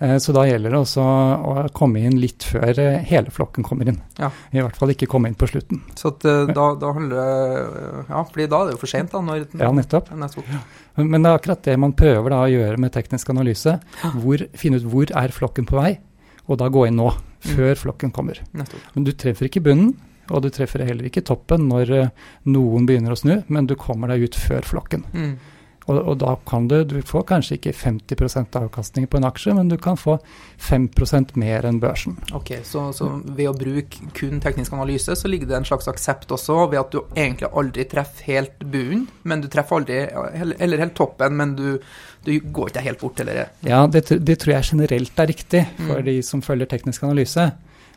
Eh, 0.00 0.16
Så 0.18 0.32
da 0.32 0.46
gjelder 0.48 0.72
det 0.72 0.78
også 0.80 1.02
å 1.04 1.54
komme 1.76 2.00
inn 2.00 2.16
litt 2.20 2.46
før 2.48 2.78
eh, 2.80 3.02
hele 3.04 3.28
flokken 3.30 3.64
kommer 3.66 3.88
inn. 3.92 3.98
Ja. 4.18 4.30
I 4.52 4.62
hvert 4.64 4.78
fall 4.80 4.92
ikke 4.94 5.08
komme 5.12 5.28
inn 5.28 5.36
på 5.36 5.48
slutten. 5.50 5.82
Så 5.94 6.14
at, 6.14 6.24
eh, 6.24 6.46
da, 6.56 6.70
da 6.80 6.92
handler 6.96 7.20
det 7.20 8.06
Ja, 8.08 8.22
fordi 8.24 8.46
da 8.48 8.62
er 8.62 8.70
det 8.70 8.76
jo 8.78 8.80
for 8.80 8.86
sent, 8.94 9.12
da. 9.12 9.20
Når, 9.20 9.44
Ja, 9.60 9.70
nettopp. 9.76 10.08
nettopp. 10.16 10.48
Men 10.96 11.22
det 11.22 11.28
er 11.30 11.38
akkurat 11.38 11.62
det 11.68 11.78
man 11.78 11.92
prøver 11.92 12.30
da 12.32 12.40
å 12.46 12.50
gjøre 12.50 12.78
med 12.80 12.92
teknisk 12.96 13.28
analyse. 13.34 13.76
Hvor, 14.16 14.46
finne 14.56 14.80
ut 14.80 14.88
hvor 14.88 15.12
er 15.12 15.28
flokken 15.36 15.68
på 15.68 15.76
vei, 15.80 15.98
og 16.48 16.58
da 16.58 16.68
gå 16.72 16.86
inn 16.88 16.96
nå, 16.96 17.12
før 17.44 17.76
flokken 17.76 18.10
kommer. 18.12 18.40
nettopp. 18.56 18.80
Men 18.96 19.04
du 19.04 19.12
treffer 19.12 19.48
ikke 19.48 19.62
bunnen, 19.64 19.94
og 20.30 20.42
du 20.42 20.50
treffer 20.54 20.84
heller 20.86 21.04
ikke 21.08 21.24
toppen 21.26 21.68
når 21.68 22.10
noen 22.46 22.86
begynner 22.86 23.12
å 23.12 23.18
snu, 23.18 23.42
men 23.48 23.66
du 23.66 23.74
kommer 23.76 24.08
deg 24.08 24.22
ut 24.28 24.36
før 24.38 24.62
flokken. 24.62 25.04
Mm. 25.12 25.32
Og, 25.90 25.98
og 26.12 26.18
da 26.22 26.36
kan 26.46 26.68
du 26.70 26.76
Du 26.86 26.96
får 27.02 27.24
kanskje 27.26 27.56
ikke 27.58 27.72
50% 27.74 28.56
avkastning 28.60 29.08
på 29.10 29.18
en 29.18 29.26
aksje, 29.26 29.54
men 29.56 29.68
du 29.72 29.76
kan 29.80 29.96
få 29.98 30.18
5% 30.62 31.34
mer 31.40 31.66
enn 31.68 31.80
børsen. 31.82 32.16
Ok, 32.36 32.52
så, 32.66 32.86
så 32.96 33.08
ved 33.24 33.48
å 33.50 33.54
bruke 33.56 34.10
kun 34.16 34.40
teknisk 34.42 34.74
analyse, 34.76 35.16
så 35.18 35.30
ligger 35.30 35.50
det 35.50 35.56
en 35.60 35.68
slags 35.68 35.88
aksept 35.90 36.30
også 36.36 36.60
ved 36.70 36.80
at 36.82 36.92
du 36.94 37.00
egentlig 37.16 37.50
aldri 37.50 37.86
treffer 37.90 38.28
helt 38.30 38.62
bunnen, 38.62 39.06
men 39.26 39.42
du 39.42 39.48
treffer 39.52 39.80
aldri 39.80 39.98
Eller 40.60 40.84
helt 40.84 40.94
toppen, 40.98 41.36
men 41.36 41.56
du, 41.58 41.80
du 42.26 42.32
går 42.40 42.70
ikke 42.72 42.84
helt 42.86 43.00
bort, 43.02 43.20
eller 43.24 43.48
Ja, 43.66 43.86
det, 43.90 44.06
det 44.22 44.38
tror 44.42 44.54
jeg 44.58 44.70
generelt 44.72 45.18
er 45.18 45.32
riktig 45.34 45.66
for 45.76 45.98
Mm. 46.00 46.04
de 46.06 46.22
som 46.22 46.40
følger 46.42 46.66
teknisk 46.70 47.02
analyse. 47.04 47.50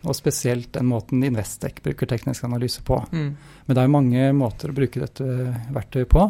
Og 0.04 0.16
spesielt 0.18 0.72
den 0.76 0.88
måten 0.90 1.22
Investec 1.24 1.78
bruker 1.84 2.10
teknisk 2.10 2.44
analyse 2.44 2.82
på. 2.84 2.98
mm. 3.12 3.30
Men 3.66 3.76
det 3.76 3.80
er 3.80 3.86
jo 3.88 3.92
mange 3.94 4.24
måter 4.36 4.72
å 4.72 4.76
bruke 4.76 5.00
dette 5.00 5.24
verktøyet 5.72 6.10
på. 6.12 6.26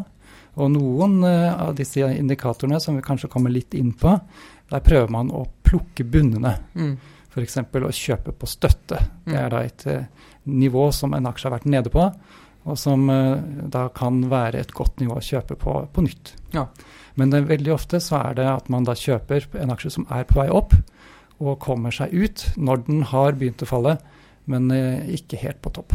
Og 0.55 0.69
noen 0.71 1.23
eh, 1.25 1.49
av 1.63 1.73
disse 1.75 2.05
indikatorene 2.13 2.79
som 2.81 2.95
vi 2.95 3.01
kanskje 3.05 3.29
kommer 3.33 3.49
litt 3.53 3.73
inn 3.73 3.91
på, 3.97 4.13
der 4.69 4.83
prøver 4.85 5.09
man 5.11 5.31
å 5.33 5.45
plukke 5.65 6.03
bunnene. 6.05 6.55
Mm. 6.77 6.93
F.eks. 7.33 7.57
å 7.57 7.89
kjøpe 7.91 8.31
på 8.37 8.45
støtte. 8.49 8.99
Det 9.25 9.33
Mm. 9.33 9.39
er 9.45 9.49
da 9.49 9.61
et 9.65 9.85
eh, 9.87 10.03
nivå 10.45 10.91
som 10.93 11.13
en 11.13 11.25
aksje 11.25 11.49
har 11.49 11.57
vært 11.57 11.65
nede 11.71 11.89
på, 11.89 12.05
og 12.65 12.77
som 12.77 13.09
eh, 13.09 13.37
da 13.73 13.87
kan 13.89 14.21
være 14.29 14.59
et 14.61 14.73
godt 14.73 14.99
nivå 15.01 15.17
å 15.17 15.23
kjøpe 15.25 15.55
på 15.59 15.73
på 15.93 16.01
nytt. 16.05 16.33
Ja. 16.53 16.67
Men 17.15 17.29
det, 17.29 17.43
veldig 17.49 17.73
ofte 17.73 17.99
så 17.99 18.19
er 18.29 18.33
det 18.35 18.45
at 18.49 18.69
man 18.69 18.83
da 18.85 18.93
kjøper 18.93 19.45
en 19.61 19.71
aksje 19.73 19.91
som 19.91 20.05
er 20.09 20.23
på 20.29 20.39
vei 20.41 20.49
opp, 20.49 20.73
og 21.41 21.59
kommer 21.59 21.91
seg 21.91 22.13
ut 22.13 22.45
når 22.57 22.85
den 22.87 23.01
har 23.09 23.33
begynt 23.33 23.61
å 23.65 23.67
falle, 23.67 23.97
men 24.51 24.71
eh, 24.75 25.13
ikke 25.15 25.39
helt 25.39 25.61
på 25.63 25.71
topp. 25.73 25.93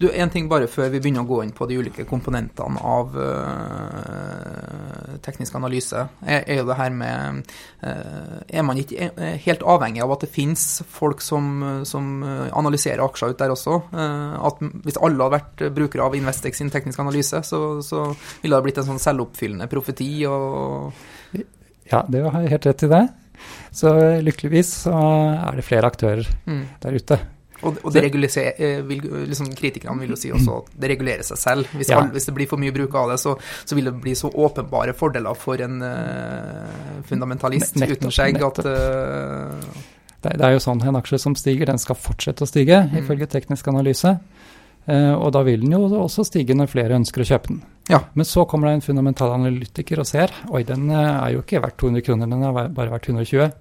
Du, 0.00 0.08
En 0.10 0.30
ting 0.32 0.48
bare 0.48 0.68
før 0.70 0.88
vi 0.92 1.00
begynner 1.02 1.24
å 1.24 1.28
gå 1.28 1.42
inn 1.44 1.52
på 1.56 1.66
de 1.68 1.76
ulike 1.80 2.06
komponentene 2.08 2.80
av 2.80 3.16
øh, 3.20 5.16
teknisk 5.24 5.56
analyse, 5.58 6.06
er, 6.24 6.44
er 6.46 6.60
jo 6.62 6.66
det 6.68 6.78
her 6.78 6.94
med 6.94 7.42
øh, 7.84 8.38
Er 8.48 8.64
man 8.66 8.80
ikke 8.80 9.10
helt 9.44 9.64
avhengig 9.74 10.02
av 10.04 10.14
at 10.16 10.24
det 10.24 10.32
finnes 10.32 10.64
folk 10.88 11.20
som, 11.24 11.82
som 11.88 12.22
analyserer 12.24 13.04
aksjer 13.04 13.34
ut 13.34 13.40
der 13.40 13.54
også? 13.54 13.80
Eh, 13.92 14.34
at 14.48 14.62
Hvis 14.86 15.00
alle 15.00 15.20
hadde 15.20 15.36
vært 15.36 15.64
brukere 15.76 16.06
av 16.06 16.16
Investex 16.16 16.60
sin 16.60 16.72
teknisk 16.72 17.02
analyse, 17.02 17.42
så, 17.46 17.60
så 17.84 18.10
ville 18.42 18.56
det 18.56 18.68
blitt 18.68 18.80
en 18.80 18.88
sånn 18.92 19.02
selvoppfyllende 19.02 19.68
profeti. 19.70 20.12
og 20.28 20.92
Ja, 21.90 22.04
det 22.08 22.24
har 22.24 22.40
jeg 22.44 22.54
helt 22.56 22.70
rett 22.70 22.86
i 22.86 22.94
det. 22.94 23.04
Så 23.72 23.92
lykkeligvis 24.20 24.72
så 24.86 24.94
er 24.94 25.56
det 25.56 25.64
flere 25.64 25.88
aktører 25.88 26.26
mm. 26.46 26.64
der 26.82 26.96
ute. 26.96 27.20
Og, 27.62 27.76
og 27.84 27.92
det 27.92 28.02
eh, 28.06 28.80
vil, 28.88 29.02
liksom, 29.28 29.50
Kritikerne 29.56 30.00
vil 30.00 30.14
jo 30.14 30.16
si 30.16 30.30
også 30.32 30.54
at 30.62 30.70
det 30.80 30.90
regulerer 30.94 31.26
seg 31.26 31.38
selv. 31.40 31.66
Hvis, 31.76 31.90
Ja. 31.90 31.98
all, 32.00 32.08
hvis 32.14 32.26
det 32.28 32.34
blir 32.34 32.48
for 32.48 32.60
mye 32.62 32.72
bruk 32.72 32.94
av 32.96 33.10
det, 33.12 33.18
så, 33.20 33.34
så 33.64 33.76
vil 33.76 33.84
det 33.90 33.94
bli 34.00 34.14
så 34.16 34.30
åpenbare 34.32 34.94
fordeler 34.96 35.36
for 35.36 35.60
en 35.60 35.80
uh, 35.84 37.02
fundamentalist 37.08 37.76
nettopp, 37.76 37.98
uten 38.00 38.14
skjegg 38.14 38.40
at 38.46 38.60
eh, 38.64 39.70
Det, 40.20 40.34
det 40.36 40.44
er 40.46 40.52
jo 40.56 40.60
sånn 40.60 40.82
en 40.84 40.98
aksje 41.00 41.18
som 41.22 41.34
stiger, 41.36 41.66
den 41.70 41.78
skal 41.80 41.96
fortsette 41.96 42.44
å 42.44 42.48
stige, 42.48 42.82
Mm. 42.90 42.98
ifølge 43.04 43.26
teknisk 43.30 43.68
analyse. 43.68 44.18
Uh, 44.88 45.14
og 45.20 45.30
da 45.36 45.42
vil 45.44 45.60
den 45.60 45.72
jo 45.76 45.84
også 46.00 46.24
stige 46.24 46.54
når 46.56 46.68
flere 46.72 46.96
ønsker 46.96 47.22
å 47.22 47.28
kjøpe 47.28 47.48
den. 47.52 47.62
Ja. 47.90 48.00
Men 48.14 48.24
så 48.24 48.46
kommer 48.48 48.68
det 48.68 48.78
en 48.78 48.86
fundamental 48.88 49.32
analytiker 49.34 50.00
og 50.00 50.06
ser 50.08 50.32
oi, 50.48 50.62
den 50.64 50.88
er 50.90 51.34
jo 51.34 51.42
ikke 51.44 51.60
verdt 51.60 51.76
200 51.82 52.04
kroner, 52.06 52.30
den 52.30 52.42
er 52.46 52.68
bare 52.72 52.90
verdt 52.94 53.08
120. 53.10 53.52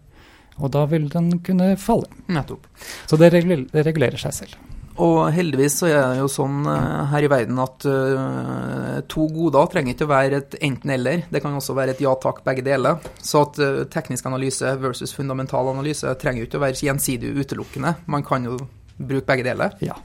Og 0.60 0.74
da 0.74 0.86
vil 0.92 1.08
den 1.12 1.32
kunne 1.46 1.74
falle. 1.80 2.10
Nettopp. 2.28 2.68
Så 3.08 3.20
det 3.20 3.32
regulerer, 3.34 3.70
det 3.72 3.86
regulerer 3.88 4.22
seg 4.22 4.36
selv. 4.42 4.60
Og 5.00 5.30
heldigvis 5.32 5.78
så 5.80 5.88
er 5.88 6.00
det 6.12 6.20
jo 6.20 6.28
sånn 6.32 6.66
eh, 6.68 7.04
her 7.14 7.24
i 7.24 7.30
verden 7.32 7.60
at 7.64 7.86
uh, 7.88 8.98
to 9.08 9.30
goder 9.32 9.70
trenger 9.72 9.96
ikke 9.96 10.08
å 10.10 10.12
være 10.12 10.42
et 10.42 10.58
enten-eller. 10.68 11.24
Det 11.32 11.40
kan 11.44 11.56
også 11.56 11.76
være 11.78 11.96
et 11.96 12.04
ja 12.04 12.12
takk, 12.20 12.42
begge 12.44 12.66
deler. 12.68 13.00
Så 13.24 13.46
at 13.48 13.62
uh, 13.64 13.86
teknisk 13.92 14.28
analyse 14.28 14.74
versus 14.82 15.16
fundamental 15.16 15.72
analyse 15.72 16.12
trenger 16.20 16.44
jo 16.44 16.50
ikke 16.50 16.60
å 16.60 16.66
være 16.66 16.84
gjensidig 16.90 17.32
utelukkende. 17.38 17.96
Man 18.12 18.28
kan 18.28 18.50
jo 18.50 18.60
bruke 19.00 19.28
begge 19.30 19.48
deler. 19.48 19.78
Ja, 19.86 19.96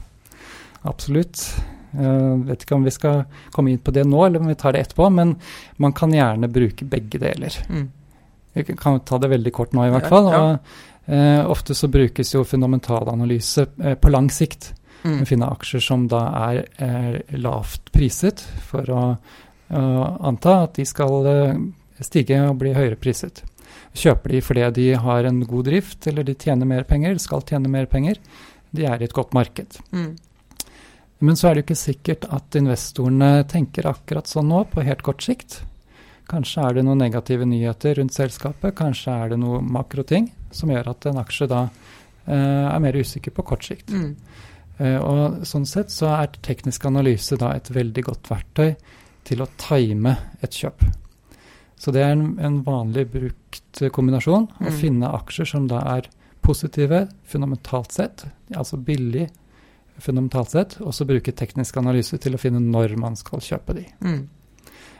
absolutt. 0.87 1.43
Uh, 1.91 2.47
vet 2.47 2.63
ikke 2.63 2.79
om 2.79 2.87
vi 2.87 2.95
skal 2.95 3.25
komme 3.55 3.75
inn 3.75 3.83
på 3.83 3.91
det 3.95 4.07
nå, 4.07 4.23
eller 4.29 4.43
om 4.43 4.51
vi 4.51 4.55
tar 4.59 4.77
det 4.77 4.85
etterpå, 4.85 5.11
men 5.11 5.35
man 5.81 5.95
kan 5.95 6.15
gjerne 6.15 6.51
bruke 6.51 6.87
begge 6.87 7.19
deler. 7.19 7.59
Mm. 7.67 7.89
Vi 8.55 8.63
kan 8.63 8.99
ta 9.03 9.19
det 9.19 9.29
veldig 9.33 9.51
kort 9.53 9.73
nå, 9.75 9.83
i 9.85 9.93
hvert 9.93 10.07
fall. 10.07 10.29
Og, 10.31 10.75
eh, 11.11 11.41
ofte 11.51 11.75
så 11.75 11.89
brukes 11.91 12.31
jo 12.33 12.45
fundamentalanalyse 12.47 13.67
eh, 13.83 13.97
på 13.99 14.11
lang 14.13 14.31
sikt. 14.31 14.71
Mm. 15.05 15.11
finner 15.11 15.25
finne 15.29 15.47
aksjer 15.53 15.81
som 15.85 16.07
da 16.09 16.21
er 16.49 16.63
er 16.81 17.19
lavt 17.37 17.91
priset, 17.93 18.41
for 18.65 18.89
å, 18.89 19.01
å 19.69 19.81
anta 20.25 20.63
at 20.63 20.79
de 20.79 20.85
skal 20.85 21.27
eh, 21.29 21.59
stige 22.01 22.39
og 22.47 22.57
bli 22.63 22.73
høyere 22.73 22.97
priset. 22.97 23.43
Kjøper 23.95 24.33
de 24.33 24.41
fordi 24.41 24.71
de 24.79 24.87
har 24.95 25.27
en 25.27 25.43
god 25.45 25.69
drift, 25.69 26.07
eller 26.07 26.23
de 26.23 26.33
tjener 26.33 26.65
mer 26.65 26.83
penger, 26.83 27.19
skal 27.21 27.43
tjene 27.45 27.69
mer 27.69 27.85
penger. 27.85 28.17
De 28.71 28.87
er 28.87 29.01
i 29.01 29.05
et 29.05 29.13
godt 29.13 29.35
marked. 29.37 29.77
Mm. 29.91 30.15
Men 31.19 31.37
så 31.37 31.47
er 31.47 31.55
det 31.55 31.63
jo 31.63 31.67
ikke 31.69 31.83
sikkert 31.83 32.25
at 32.33 32.57
investorene 32.59 33.45
tenker 33.51 33.87
akkurat 33.87 34.27
sånn 34.27 34.49
nå, 34.49 34.65
på 34.71 34.83
helt 34.83 35.05
kort 35.05 35.23
sikt. 35.23 35.61
Kanskje 36.29 36.63
er 36.65 36.73
det 36.77 36.83
noen 36.87 37.01
negative 37.03 37.45
nyheter 37.45 37.99
rundt 37.99 38.15
selskapet, 38.15 38.73
kanskje 38.77 39.13
er 39.13 39.29
det 39.33 39.39
noen 39.41 39.67
makroting 39.71 40.31
som 40.55 40.71
gjør 40.73 40.89
at 40.95 41.05
en 41.11 41.21
aksje 41.21 41.47
da 41.51 41.67
eh, 42.25 42.65
er 42.71 42.81
mer 42.81 42.97
usikker 42.97 43.35
på 43.35 43.45
kort 43.45 43.65
sikt. 43.67 43.93
Mm. 43.93 44.15
Eh, 44.79 44.97
og 44.97 45.45
sånn 45.47 45.67
sett 45.69 45.93
så 45.93 46.09
er 46.15 46.33
teknisk 46.41 46.85
analyse 46.89 47.37
da 47.39 47.53
et 47.55 47.69
veldig 47.71 48.03
godt 48.09 48.31
verktøy 48.31 48.73
til 49.25 49.41
å 49.41 49.49
time 49.61 50.15
et 50.41 50.53
kjøp. 50.53 50.85
Så 51.77 51.91
det 51.93 52.01
er 52.05 52.15
en, 52.15 52.35
en 52.39 52.61
vanlig 52.65 53.05
brukt 53.11 53.81
kombinasjon. 53.93 54.47
Å 54.47 54.69
Mm. 54.69 54.77
finne 54.79 55.13
aksjer 55.17 55.45
som 55.45 55.67
da 55.67 55.81
er 55.97 56.09
positive 56.45 57.07
fundamentalt 57.27 57.91
sett, 57.91 58.25
altså 58.55 58.77
billig 58.77 59.27
fundamentalt 59.99 60.49
sett, 60.51 60.77
og 60.81 60.93
så 60.93 61.05
bruke 61.07 61.31
teknisk 61.31 61.77
analyse 61.77 62.17
til 62.21 62.35
å 62.35 62.39
finne 62.39 62.59
når 62.59 62.95
man 62.99 63.15
skal 63.15 63.39
kjøpe 63.43 63.75
de. 63.77 63.85
Mm. 64.01 64.27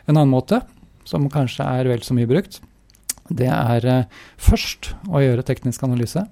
En 0.07 0.17
annen 0.17 0.31
måte, 0.31 0.61
som 1.07 1.29
kanskje 1.31 1.65
er 1.65 1.89
vel 1.89 2.03
så 2.05 2.15
mye 2.17 2.29
brukt, 2.29 2.59
det 3.29 3.49
er 3.49 3.85
eh, 3.89 4.09
først 4.37 4.93
å 5.09 5.21
gjøre 5.23 5.45
teknisk 5.45 5.85
analyse 5.87 6.25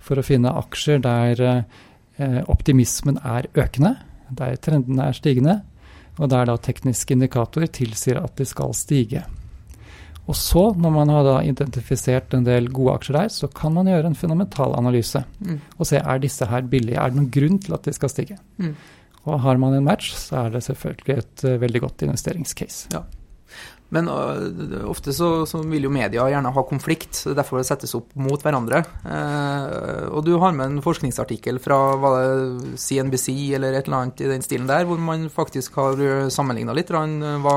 for 0.00 0.20
å 0.20 0.24
finne 0.24 0.52
aksjer 0.60 1.02
der 1.04 1.42
eh, 1.46 2.40
optimismen 2.50 3.18
er 3.26 3.50
økende, 3.58 3.96
der 4.30 4.56
trendene 4.62 5.10
er 5.10 5.18
stigende, 5.18 5.60
og 6.20 6.30
der 6.30 6.46
da 6.50 6.56
tekniske 6.60 7.16
indikatorer 7.16 7.70
tilsier 7.72 8.20
at 8.20 8.36
de 8.38 8.46
skal 8.48 8.74
stige. 8.76 9.24
Og 10.30 10.36
så, 10.38 10.68
når 10.78 10.92
man 10.94 11.10
har 11.10 11.24
da 11.26 11.36
identifisert 11.42 12.34
en 12.36 12.44
del 12.46 12.68
gode 12.70 12.98
aksjer 13.00 13.16
der, 13.16 13.30
så 13.34 13.48
kan 13.50 13.74
man 13.74 13.88
gjøre 13.90 14.12
en 14.12 14.18
fundamental 14.18 14.76
analyse 14.78 15.24
Mm. 15.40 15.60
og 15.78 15.86
se 15.86 15.96
er 15.96 16.18
disse 16.18 16.46
her 16.46 16.62
billige, 16.62 17.00
er 17.00 17.10
det 17.10 17.16
noen 17.16 17.30
grunn 17.30 17.58
til 17.58 17.74
at 17.74 17.82
de 17.82 17.92
skal 17.92 18.08
stige. 18.08 18.36
Mm. 18.58 18.74
Og 19.26 19.40
har 19.40 19.56
man 19.56 19.74
en 19.74 19.84
match, 19.84 20.12
så 20.14 20.44
er 20.44 20.50
det 20.50 20.62
selvfølgelig 20.62 21.16
et 21.18 21.44
eh, 21.44 21.60
veldig 21.60 21.80
godt 21.80 22.02
investeringscase. 22.02 22.88
Men 23.94 24.08
uh, 24.10 24.84
ofte 24.90 25.14
så, 25.16 25.30
så 25.50 25.62
vil 25.66 25.88
jo 25.88 25.92
media 25.92 26.28
gjerne 26.30 26.52
ha 26.54 26.66
konflikt, 26.68 27.22
så 27.22 27.34
derfor 27.36 27.60
det 27.60 27.68
settes 27.70 27.96
opp 27.98 28.12
mot 28.18 28.42
hverandre. 28.42 28.84
Uh, 29.04 30.10
og 30.14 30.24
du 30.26 30.36
har 30.42 30.54
med 30.56 30.66
en 30.66 30.84
forskningsartikkel 30.84 31.58
fra 31.62 31.80
CNBC 32.78 33.28
eller 33.58 33.74
et 33.74 33.88
eller 33.88 33.98
annet 34.04 34.22
i 34.22 34.30
den 34.30 34.46
stilen 34.46 34.70
der, 34.70 34.86
hvor 34.88 35.00
man 35.00 35.28
faktisk 35.32 35.78
har 35.80 36.30
sammenligna 36.30 36.74
litt 36.76 36.90
grann, 36.90 37.20
øh, 37.22 37.38
hva 37.44 37.56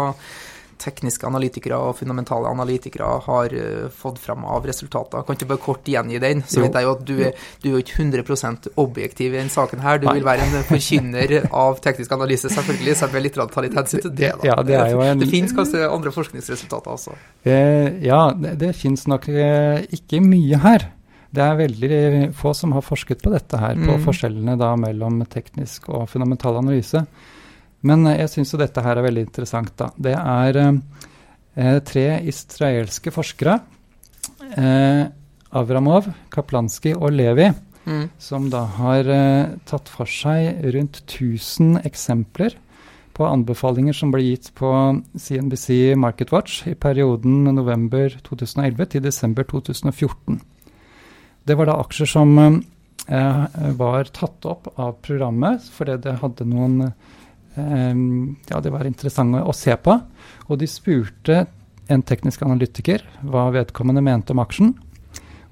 tekniske 0.82 1.28
analytikere 1.28 1.76
og 1.78 1.96
fundamentale 1.98 2.48
analytikere 2.50 3.08
har 3.26 3.54
øh, 3.54 3.90
fått 3.92 4.20
frem 4.20 4.46
av 4.46 4.66
resultater. 4.66 5.24
Kan 5.28 5.36
ikke 5.38 5.48
bare 5.52 5.62
kort 5.64 5.84
gjengi 5.86 6.20
den? 6.20 6.42
Så 6.48 6.60
Jo. 6.60 6.66
vet 6.68 6.74
jeg 6.80 6.84
jo 6.88 6.92
at 6.96 7.06
du 7.06 7.14
er, 7.28 7.32
du 7.64 7.68
er 7.74 7.80
ikke 7.84 8.00
100 8.02 8.72
objektiv 8.78 9.34
i 9.34 9.38
denne 9.38 9.50
saken 9.54 9.80
her. 9.84 9.98
Du 10.00 10.08
Nei. 10.08 10.16
vil 10.20 10.24
være 10.28 10.42
en 10.48 10.64
forkynner 10.70 11.36
av 11.52 11.80
teknisk 11.84 12.12
analyse, 12.12 12.50
selvfølgelig, 12.50 12.96
så 12.96 13.06
jeg 13.08 13.14
vil 13.14 13.24
litt 13.24 13.34
ta 13.54 13.62
litt 13.62 13.74
hensyn 13.74 14.02
til 14.02 14.12
det. 14.16 14.32
da. 14.42 14.48
Ja, 14.48 14.56
det 14.64 14.80
en- 14.80 15.20
Det 15.20 15.30
finnes 15.30 15.54
kanskje 15.54 15.86
andre 15.92 16.12
forskningsresultater 16.12 16.92
også. 16.92 17.16
Eh, 17.46 18.00
ja, 18.06 18.32
det, 18.34 18.58
det 18.60 18.76
finnes 18.76 19.08
nok 19.08 19.28
eh, 19.30 19.86
ikke 19.92 20.22
mye 20.22 20.58
her. 20.58 20.90
Det 21.34 21.42
er 21.42 21.56
veldig 21.58 22.34
få 22.38 22.54
som 22.56 22.72
har 22.74 22.82
forsket 22.86 23.22
på 23.24 23.32
dette 23.34 23.58
her, 23.58 23.74
på 23.74 23.98
Mm. 23.98 24.04
forskjellene 24.06 24.58
da 24.58 24.76
mellom 24.76 25.26
teknisk 25.26 25.90
og 25.90 26.08
fundamental 26.10 26.58
analyse. 26.58 27.06
Men 27.84 28.08
eh, 28.08 28.20
jeg 28.24 28.34
syns 28.38 28.54
jo 28.54 28.62
dette 28.62 28.84
her 28.86 29.00
er 29.00 29.08
veldig 29.08 29.26
interessant, 29.28 29.74
da. 29.80 29.90
Det 29.98 30.16
er 30.16 30.62
eh, 30.64 31.80
tre 31.86 32.08
israelske 32.32 33.14
forskere, 33.14 33.60
eh, 34.58 35.04
Avramov, 35.54 36.08
Kaplanski 36.34 36.96
og 36.98 37.12
Levi, 37.14 37.52
Mm. 37.84 38.06
som 38.18 38.46
da 38.50 38.62
har 38.78 39.04
eh, 39.12 39.58
tatt 39.68 39.90
for 39.92 40.08
seg 40.08 40.62
rundt 40.72 41.02
1000 41.04 41.82
eksempler 41.84 42.54
på 43.14 43.26
anbefalinger 43.28 43.94
som 43.94 44.14
ble 44.14 44.22
gitt 44.24 44.54
på 44.56 44.70
CNBC 45.20 45.92
MarketWatch 46.00 46.62
i 46.72 46.78
perioden 46.80 47.44
november 47.54 48.16
2011 48.24 48.88
til 48.94 49.04
desember 49.04 49.44
2014. 49.44 50.40
Det 51.44 51.58
var 51.60 51.68
da 51.68 51.76
aksjer 51.84 52.08
som 52.08 52.32
eh, 52.40 53.44
var 53.76 54.08
tatt 54.16 54.48
opp 54.48 54.72
av 54.80 54.96
programmet 55.04 55.68
fordi 55.76 56.00
det 56.08 56.16
hadde 56.24 56.48
noen 56.48 56.80
eh, 56.88 56.96
Ja, 57.56 58.60
det 58.64 58.72
var 58.74 58.88
interessante 58.88 59.44
å 59.44 59.54
se 59.56 59.76
på. 59.78 59.98
Og 60.50 60.60
de 60.62 60.70
spurte 60.70 61.46
en 61.92 62.04
teknisk 62.06 62.42
analytiker 62.46 63.04
hva 63.28 63.50
vedkommende 63.54 64.04
mente 64.06 64.34
om 64.34 64.42
aksjen. 64.44 64.74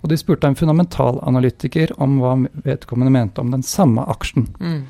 Og 0.02 0.10
de 0.10 0.18
spurte 0.18 0.50
en 0.50 0.58
fundamentalanalytiker 0.58 1.94
om 2.02 2.18
hva 2.22 2.36
vedkommende 2.66 3.14
mente 3.14 3.44
om 3.44 3.52
den 3.54 3.66
samme 3.66 4.06
aksjen. 4.10 4.48
Mm. 4.58 4.86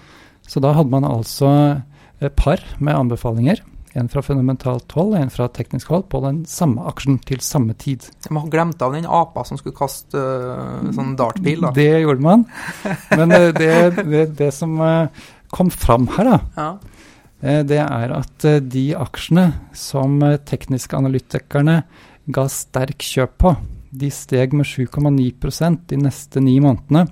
Så 0.48 0.64
da 0.64 0.74
hadde 0.78 0.94
man 0.94 1.08
altså 1.08 1.82
par 2.30 2.64
med 2.80 2.96
anbefalinger. 2.96 3.62
En 3.94 4.08
fra 4.08 4.22
fundamentalt 4.24 4.92
hold, 4.96 5.18
en 5.20 5.30
fra 5.30 5.50
teknisk 5.52 5.90
hold, 5.92 6.06
på 6.08 6.22
den 6.24 6.46
samme 6.48 6.86
aksjen 6.88 7.18
til 7.28 7.42
samme 7.44 7.74
tid. 7.76 8.06
Man 8.32 8.48
glemte 8.52 8.88
av 8.88 8.96
den 8.96 9.08
apa 9.10 9.44
som 9.48 9.60
skulle 9.60 9.76
kaste 9.76 10.16
uh, 10.16 10.92
sånn 10.96 11.18
dartpil, 11.20 11.66
da. 11.66 11.74
Det 11.76 11.90
gjorde 12.06 12.24
man. 12.24 12.46
Men 13.20 13.36
eh, 13.36 13.50
det, 13.58 13.74
det, 14.00 14.24
det 14.40 14.52
som 14.56 14.80
eh, 14.80 15.26
kom 15.52 15.74
fram 15.74 16.08
her, 16.16 16.32
da, 16.32 16.40
Ja. 16.56 16.72
Eh, 17.42 17.62
det 17.68 17.80
er 17.84 18.14
at 18.16 18.46
eh, 18.48 18.62
de 18.62 18.92
aksjene 18.98 19.52
som 19.78 20.20
eh, 20.26 20.40
tekniske 20.48 20.98
analytikerne 20.98 21.82
ga 22.32 22.46
sterk 22.52 23.04
kjøp 23.06 23.38
på, 23.42 23.56
de 23.92 24.12
steg 24.14 24.54
med 24.56 24.70
7,9% 24.70 25.88
de 25.90 26.00
neste 26.00 26.44
ni 26.44 26.60
månedene. 26.64 27.08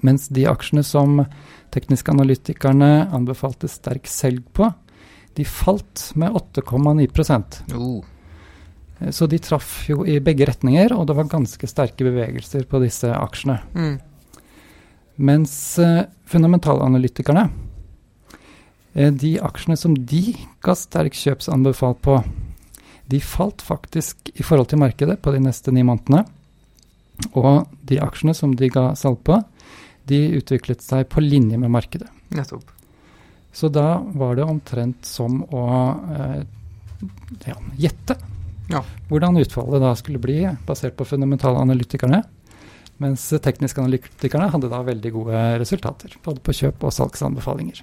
Mens 0.00 0.30
de 0.32 0.46
aksjene 0.48 0.82
som 0.86 1.20
tekniske 1.74 2.10
analytikerne 2.10 3.10
anbefalte 3.14 3.68
sterk 3.68 4.08
selg 4.10 4.42
på, 4.56 4.70
de 5.34 5.44
falt 5.44 6.10
med 6.18 6.34
8,9 6.38 7.74
Oh. 7.74 8.02
Så 9.10 9.26
de 9.26 9.38
traff 9.42 9.88
jo 9.90 10.04
i 10.06 10.20
begge 10.22 10.46
retninger, 10.46 10.94
og 10.94 11.08
det 11.08 11.16
var 11.18 11.28
ganske 11.28 11.68
sterke 11.68 12.06
bevegelser 12.06 12.64
på 12.70 12.80
disse 12.80 13.10
aksjene. 13.10 13.58
Mm. 13.74 13.96
Mens 15.26 15.56
fundamentalanalytikerne, 16.30 17.48
de 18.94 19.34
aksjene 19.42 19.76
som 19.78 19.94
de 19.96 20.36
ga 20.62 20.74
sterk 20.78 21.16
kjøpsanbefalt 21.18 22.00
på, 22.04 22.18
de 23.10 23.20
falt 23.20 23.62
faktisk 23.64 24.30
i 24.34 24.44
forhold 24.46 24.70
til 24.70 24.80
markedet 24.80 25.18
på 25.22 25.32
de 25.34 25.42
neste 25.44 25.72
ni 25.74 25.82
månedene. 25.84 26.22
Og 27.36 27.66
de 27.86 27.98
aksjene 28.02 28.34
som 28.34 28.54
de 28.58 28.70
ga 28.72 28.92
salg 28.98 29.20
på, 29.26 29.40
de 30.08 30.20
utviklet 30.38 30.82
seg 30.84 31.06
på 31.12 31.22
linje 31.24 31.58
med 31.60 31.72
markedet. 31.72 32.08
Nettopp. 32.34 32.70
Så 33.54 33.70
da 33.70 34.00
var 34.18 34.34
det 34.36 34.46
omtrent 34.50 35.06
som 35.06 35.42
å 35.54 35.66
eh, 36.16 36.40
ja, 37.46 37.54
gjette 37.78 38.16
Ja. 38.72 38.80
hvordan 39.10 39.38
utfallet 39.38 39.82
da 39.84 39.92
skulle 39.94 40.18
bli, 40.18 40.40
basert 40.66 40.96
på 40.98 41.06
fundamentale 41.06 41.62
analytikerne. 41.62 42.24
Mens 43.02 43.26
tekniske 43.42 43.82
analytikerne 43.82 44.50
hadde 44.50 44.70
da 44.70 44.82
veldig 44.86 45.14
gode 45.14 45.46
resultater, 45.62 46.14
både 46.24 46.42
på 46.42 46.54
kjøp 46.54 46.86
og 46.86 46.94
salgsanbefalinger. 46.94 47.82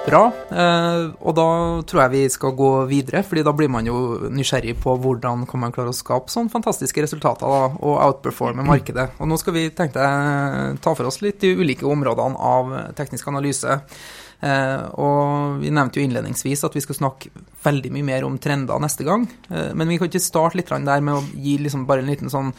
Bra. 0.00 0.20
Eh, 0.48 1.02
og 1.20 1.34
da 1.36 1.46
tror 1.86 2.00
jeg 2.02 2.12
vi 2.14 2.22
skal 2.32 2.54
gå 2.56 2.70
videre, 2.88 3.20
fordi 3.26 3.44
da 3.44 3.52
blir 3.56 3.68
man 3.72 3.86
jo 3.86 4.30
nysgjerrig 4.32 4.74
på 4.80 4.94
hvordan 5.02 5.44
kan 5.50 5.60
man 5.60 5.74
klare 5.74 5.92
å 5.92 5.96
skape 5.96 6.32
sånne 6.32 6.52
fantastiske 6.52 7.04
resultater 7.04 7.44
da, 7.44 7.68
og 7.76 8.00
outperforme 8.06 8.64
markedet. 8.66 9.10
Og 9.20 9.28
nå 9.28 9.38
skal 9.40 9.56
vi 9.58 9.66
tenkte 9.76 10.06
jeg, 10.06 10.80
ta 10.80 10.94
for 10.96 11.10
oss 11.10 11.20
litt 11.24 11.42
de 11.44 11.52
ulike 11.60 11.86
områdene 11.88 12.40
av 12.50 12.72
teknisk 12.98 13.28
analyse. 13.30 13.78
Eh, 14.40 14.82
og 14.96 15.60
vi 15.60 15.72
nevnte 15.74 16.00
jo 16.00 16.08
innledningsvis 16.08 16.64
at 16.64 16.76
vi 16.76 16.82
skal 16.86 16.96
snakke 16.96 17.44
veldig 17.66 17.92
mye 17.92 18.08
mer 18.08 18.24
om 18.24 18.40
trender 18.40 18.80
neste 18.80 19.04
gang. 19.04 19.28
Eh, 19.52 19.72
men 19.76 19.92
vi 19.92 20.00
kan 20.00 20.08
ikke 20.08 20.24
starte 20.24 20.60
litt 20.60 20.72
der 20.72 21.04
med 21.04 21.18
å 21.18 21.24
gi 21.36 21.58
liksom 21.60 21.84
bare 21.88 22.00
en 22.00 22.12
liten 22.12 22.32
sånn 22.32 22.54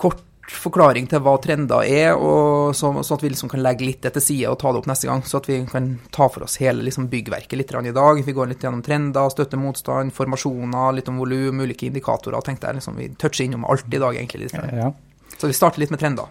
kort 0.00 0.24
forklaring 0.50 1.06
til 1.10 1.22
hva 1.22 1.36
trender 1.42 1.84
er, 1.86 2.16
og 2.16 2.74
så, 2.74 2.90
sånn 3.04 3.18
at 3.18 3.24
vi 3.24 3.30
liksom 3.30 3.50
kan 3.52 3.62
legge 3.62 3.86
litt 3.86 4.02
det 4.02 4.14
til 4.16 4.24
side 4.24 4.50
og 4.50 4.58
ta 4.60 4.72
det 4.72 4.82
opp 4.82 4.88
neste 4.90 5.08
gang. 5.08 5.22
Så 5.26 5.38
at 5.38 5.48
vi 5.48 5.60
kan 5.70 5.92
ta 6.14 6.28
for 6.32 6.46
oss 6.46 6.58
hele 6.62 6.82
liksom 6.86 7.08
byggverket 7.12 7.54
litt 7.58 7.72
i 7.72 7.94
dag. 7.94 8.24
Vi 8.26 8.34
går 8.36 8.50
litt 8.50 8.66
gjennom 8.66 8.82
trender, 8.82 9.30
støtte, 9.30 9.60
motstand, 9.60 10.12
formasjoner, 10.12 10.92
litt 10.98 11.08
om 11.08 11.22
volum, 11.22 11.62
ulike 11.62 11.86
indikatorer. 11.86 12.40
tenkte 12.42 12.66
jeg 12.66 12.80
liksom 12.80 12.96
Vi 12.96 13.08
toucher 13.14 13.44
innom 13.44 13.64
alt 13.64 13.86
i 13.86 13.98
dag, 13.98 14.16
egentlig. 14.16 14.50
litt. 14.50 14.52
Ja, 14.54 14.68
Ja. 14.72 14.92
Så 15.38 15.46
vi 15.46 15.52
starter 15.56 15.80
litt 15.80 15.90
med 15.90 15.98
trender. 15.98 16.26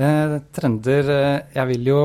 Eh, 0.00 0.38
trender 0.56 1.08
eh, 1.10 1.40
Jeg 1.54 1.66
vil 1.66 1.88
jo 1.90 1.98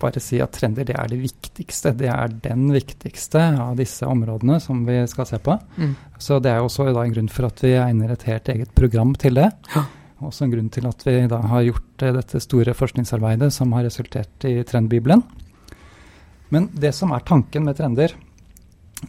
bare 0.00 0.20
si 0.20 0.40
at 0.44 0.52
trender 0.52 0.84
det 0.84 0.96
er 0.98 1.08
det 1.08 1.20
viktigste. 1.22 1.94
Det 1.96 2.08
er 2.12 2.28
den 2.28 2.66
viktigste 2.74 3.40
av 3.60 3.76
disse 3.76 4.04
områdene 4.04 4.60
som 4.60 4.84
vi 4.84 5.06
skal 5.06 5.26
se 5.26 5.38
på. 5.38 5.56
Mm. 5.78 5.94
Så 6.18 6.40
det 6.42 6.52
er 6.52 6.58
jo 6.60 6.68
også 6.68 6.92
da 6.92 7.04
en 7.04 7.14
grunn 7.14 7.30
for 7.32 7.46
at 7.46 7.62
vi 7.64 7.72
egner 7.80 8.12
et 8.12 8.26
helt 8.28 8.48
eget 8.48 8.74
program 8.74 9.14
til 9.14 9.34
det. 9.40 9.50
Ja. 9.74 9.84
Også 10.24 10.46
en 10.46 10.52
grunn 10.54 10.70
til 10.72 10.86
at 10.88 11.04
vi 11.06 11.16
da 11.30 11.40
har 11.52 11.66
gjort 11.66 12.04
eh, 12.04 12.14
dette 12.16 12.40
store 12.42 12.74
forskningsarbeidet 12.76 13.50
som 13.54 13.72
har 13.76 13.86
resultert 13.86 14.48
i 14.48 14.56
Trendbibelen. 14.66 15.22
Men 16.54 16.68
det 16.72 16.94
som 16.96 17.12
er 17.14 17.24
tanken 17.26 17.66
med 17.66 17.78
trender, 17.78 18.14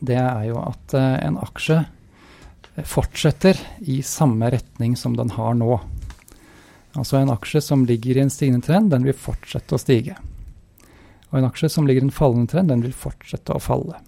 det 0.01 0.17
er 0.19 0.47
jo 0.49 0.59
at 0.63 0.95
eh, 0.97 1.19
en 1.27 1.39
aksje 1.41 1.83
fortsetter 2.83 3.59
i 3.87 4.01
samme 4.03 4.49
retning 4.51 4.97
som 4.99 5.15
den 5.15 5.31
har 5.35 5.53
nå. 5.55 5.77
Altså 6.95 7.19
en 7.19 7.31
aksje 7.31 7.61
som 7.63 7.85
ligger 7.87 8.17
i 8.17 8.23
en 8.25 8.31
stigende 8.31 8.65
trend, 8.65 8.91
den 8.91 9.05
vil 9.07 9.15
fortsette 9.15 9.75
å 9.75 9.79
stige. 9.79 10.17
Og 11.31 11.39
en 11.39 11.47
aksje 11.47 11.69
som 11.71 11.87
ligger 11.87 12.03
i 12.03 12.09
en 12.09 12.15
fallende 12.15 12.51
trend, 12.51 12.71
den 12.71 12.83
vil 12.83 12.95
fortsette 12.95 13.55
å 13.55 13.63
falle. 13.63 13.99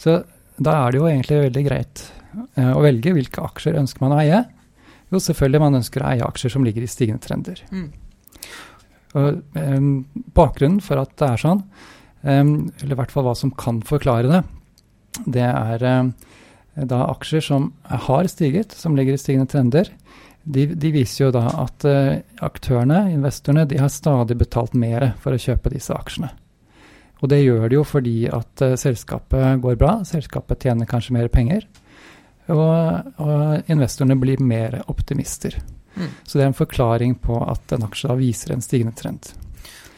Så 0.00 0.22
da 0.60 0.76
er 0.76 0.92
det 0.92 1.00
jo 1.00 1.08
egentlig 1.08 1.42
veldig 1.46 1.66
greit 1.66 2.02
eh, 2.56 2.72
å 2.72 2.82
velge 2.84 3.14
hvilke 3.16 3.44
aksjer 3.44 3.78
ønsker 3.80 4.04
man 4.04 4.16
å 4.16 4.22
eie. 4.22 4.40
Jo, 5.10 5.18
selvfølgelig 5.18 5.62
man 5.62 5.80
ønsker 5.80 6.04
å 6.04 6.10
eie 6.12 6.26
aksjer 6.26 6.54
som 6.54 6.66
ligger 6.66 6.86
i 6.86 6.90
stigende 6.90 7.22
trender. 7.24 7.62
Mm. 7.74 7.88
Og, 9.18 9.40
um, 9.58 9.92
bakgrunnen 10.36 10.82
for 10.84 11.00
at 11.02 11.16
det 11.18 11.28
er 11.32 11.42
sånn, 11.42 11.64
um, 12.22 12.52
eller 12.78 12.94
i 12.94 12.98
hvert 13.00 13.14
fall 13.14 13.26
hva 13.26 13.34
som 13.38 13.50
kan 13.58 13.80
forklare 13.86 14.30
det, 14.30 14.42
det 15.26 15.46
er 15.48 15.86
um, 16.00 16.12
da 16.86 17.02
aksjer 17.10 17.42
som 17.42 17.72
har 17.82 18.28
stiget, 18.30 18.76
som 18.76 18.94
ligger 18.96 19.16
i 19.16 19.20
stigende 19.20 19.50
trender, 19.50 19.90
de, 20.42 20.66
de 20.72 20.92
viser 20.94 21.26
jo 21.26 21.32
da 21.34 21.42
at 21.64 21.84
uh, 21.88 22.20
aktørene, 22.46 23.08
investorene, 23.12 23.66
de 23.68 23.80
har 23.80 23.90
stadig 23.92 24.38
betalt 24.40 24.78
mer 24.78 25.10
for 25.20 25.34
å 25.34 25.42
kjøpe 25.42 25.72
disse 25.74 25.94
aksjene. 25.94 26.30
Og 27.20 27.28
det 27.28 27.42
gjør 27.42 27.66
de 27.68 27.76
jo 27.76 27.84
fordi 27.84 28.16
at 28.32 28.64
uh, 28.64 28.78
selskapet 28.80 29.60
går 29.60 29.76
bra, 29.80 29.98
selskapet 30.08 30.64
tjener 30.64 30.88
kanskje 30.88 31.18
mer 31.18 31.28
penger, 31.32 31.66
og, 32.54 33.12
og 33.22 33.70
investorene 33.70 34.18
blir 34.20 34.42
mer 34.42 34.80
optimister. 34.90 35.56
Mm. 35.96 36.10
Så 36.24 36.38
det 36.38 36.44
er 36.44 36.50
en 36.50 36.58
forklaring 36.58 37.16
på 37.22 37.38
at 37.44 37.76
en 37.76 37.86
aksje 37.86 38.10
da 38.10 38.18
viser 38.18 38.54
en 38.54 38.64
stigende 38.64 38.96
trend. 38.96 39.32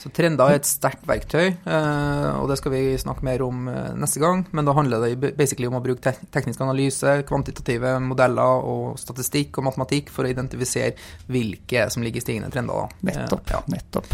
Så 0.02 0.10
Trender 0.10 0.50
er 0.50 0.58
et 0.58 0.66
sterkt 0.66 1.04
verktøy, 1.06 1.44
eh, 1.62 2.28
og 2.34 2.48
det 2.50 2.56
skal 2.58 2.72
vi 2.74 2.80
snakke 2.98 3.22
mer 3.22 3.44
om 3.46 3.68
eh, 3.70 3.92
neste 3.94 4.18
gang. 4.18 4.40
Men 4.50 4.66
da 4.66 4.74
handler 4.74 5.04
det 5.04 5.30
basically 5.38 5.68
om 5.70 5.76
å 5.78 5.82
bruke 5.84 6.14
teknisk 6.34 6.64
analyse, 6.64 7.20
kvantitative 7.28 7.94
modeller 8.02 8.66
og 8.66 8.96
statistikk 8.98 9.60
og 9.60 9.68
matematikk 9.68 10.10
for 10.10 10.26
å 10.26 10.32
identifisere 10.32 10.96
hvilke 11.30 11.86
som 11.94 12.02
ligger 12.02 12.18
i 12.18 12.24
stigende 12.24 12.50
trender. 12.50 12.82
Da. 12.82 13.12
Nettopp. 13.12 13.54
Ja. 13.54 13.62
nettopp. 13.70 14.10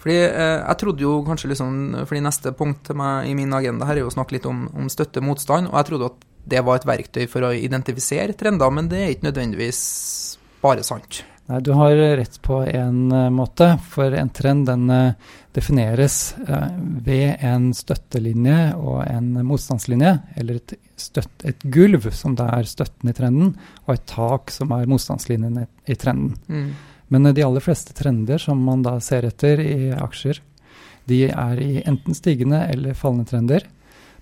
Fordi 0.00 0.16
Jeg 0.16 0.76
trodde 0.80 1.04
jo 1.04 1.18
kanskje 1.26 1.50
liksom, 1.52 1.72
fordi 2.08 2.22
Neste 2.24 2.54
punkt 2.56 2.88
i 2.90 3.34
min 3.36 3.52
agenda 3.52 3.86
her 3.86 3.98
er 3.98 4.06
jo 4.06 4.10
å 4.10 4.14
snakke 4.14 4.38
litt 4.38 4.48
om, 4.48 4.64
om 4.74 4.88
støtte 4.90 5.22
motstand. 5.22 5.68
og 5.68 5.76
jeg 5.76 5.90
trodde 5.92 6.08
at 6.10 6.29
det 6.44 6.62
var 6.66 6.80
et 6.80 6.88
verktøy 6.88 7.26
for 7.30 7.46
å 7.46 7.54
identifisere 7.56 8.36
trender, 8.38 8.72
men 8.74 8.88
det 8.90 9.02
er 9.02 9.12
ikke 9.14 9.28
nødvendigvis 9.30 9.80
bare 10.62 10.84
sant. 10.86 11.22
Nei, 11.50 11.60
Du 11.60 11.72
har 11.74 11.96
rett 12.20 12.36
på 12.42 12.60
en 12.62 13.12
uh, 13.12 13.30
måte, 13.34 13.72
for 13.90 14.14
en 14.14 14.30
trend 14.30 14.68
den 14.68 14.90
uh, 14.90 15.32
defineres 15.56 16.34
uh, 16.48 16.70
ved 16.78 17.42
en 17.46 17.72
støttelinje 17.74 18.76
og 18.78 19.00
en 19.06 19.32
motstandslinje, 19.46 20.12
eller 20.38 20.60
et, 20.60 20.76
støtt, 21.00 21.32
et, 21.42 21.64
gulv 21.64 22.06
som 22.14 22.36
det 22.38 22.46
er 22.54 22.70
støtten 22.70 23.10
i 23.10 23.16
trenden, 23.16 23.56
og 23.86 23.96
et 23.96 24.06
tak 24.10 24.54
som 24.54 24.70
er 24.76 24.86
motstandslinjen 24.90 25.64
i, 25.64 25.66
i 25.90 25.98
trenden. 25.98 26.36
Mm. 26.46 26.70
Men 27.10 27.32
de 27.34 27.42
aller 27.42 27.64
fleste 27.64 27.96
trender 27.98 28.38
som 28.38 28.62
man 28.62 28.86
da 28.86 28.94
ser 29.02 29.26
etter 29.26 29.58
i 29.64 29.90
aksjer, 29.96 30.38
de 31.10 31.24
er 31.32 31.58
i 31.58 31.80
enten 31.82 32.14
stigende 32.14 32.62
eller 32.70 32.94
fallende 32.94 33.26
trender. 33.26 33.66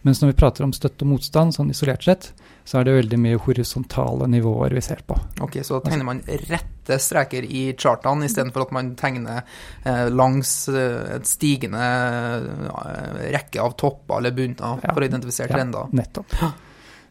Mens 0.06 0.20
når 0.22 0.32
vi 0.32 0.36
prater 0.38 0.64
om 0.64 0.72
støtte 0.72 1.04
og 1.04 1.10
motstand, 1.10 1.54
sånn 1.56 1.72
isolert 1.72 2.04
sett, 2.06 2.30
så 2.68 2.78
er 2.78 2.86
det 2.86 2.96
veldig 2.98 3.18
mye 3.18 3.38
horisontale 3.42 4.28
nivåer 4.30 4.76
vi 4.76 4.82
ser 4.84 5.02
på. 5.06 5.16
Ok, 5.42 5.58
Så 5.62 5.78
da 5.78 5.90
tegner 5.90 6.06
man 6.06 6.22
rette 6.26 6.98
streker 7.02 7.44
i 7.44 7.72
chartene 7.78 8.28
istedenfor 8.28 8.68
at 8.68 8.74
man 8.76 8.92
tegner 8.98 9.42
eh, 9.82 10.06
langs 10.14 10.52
eh, 10.70 11.16
et 11.16 11.26
stigende 11.28 11.82
eh, 11.82 13.30
rekke 13.34 13.62
av 13.64 13.74
topper 13.80 14.20
eller 14.20 14.36
bunner 14.36 14.84
ja, 14.84 14.92
for 14.94 15.02
å 15.02 15.08
identifisere 15.10 15.64
ja. 15.64 15.86
Nettopp. 15.90 16.36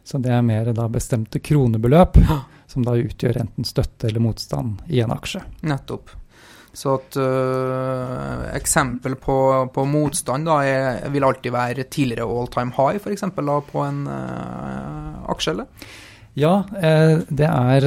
Så 0.08 0.22
det 0.24 0.32
er 0.32 0.46
mer 0.46 0.72
da 0.72 0.86
bestemte 0.88 1.42
kronebeløp 1.44 2.16
som 2.68 2.84
da 2.86 2.96
utgjør 2.96 3.42
enten 3.42 3.66
støtte 3.68 4.08
eller 4.08 4.24
motstand 4.24 4.80
i 4.88 5.02
en 5.04 5.12
aksje. 5.12 5.42
Nettopp. 5.68 6.14
Så 6.78 6.94
et 6.94 7.16
uh, 7.18 8.44
eksempel 8.54 9.16
på, 9.18 9.36
på, 9.74 9.84
motstand 9.88 10.46
da, 10.46 10.60
er, 10.62 11.08
vil 11.10 11.26
alltid 11.26 11.54
være 11.54 11.88
tidligere 11.90 12.28
all 12.28 12.50
time 12.54 12.74
high, 12.76 13.00
f.eks. 13.00 13.24
på 13.34 13.82
en 13.82 14.04
uh, 14.06 15.24
aksje, 15.34 15.56
eller? 15.56 15.88
Ja, 16.38 16.52
eh, 16.78 17.16
det 17.34 17.48
er 17.48 17.86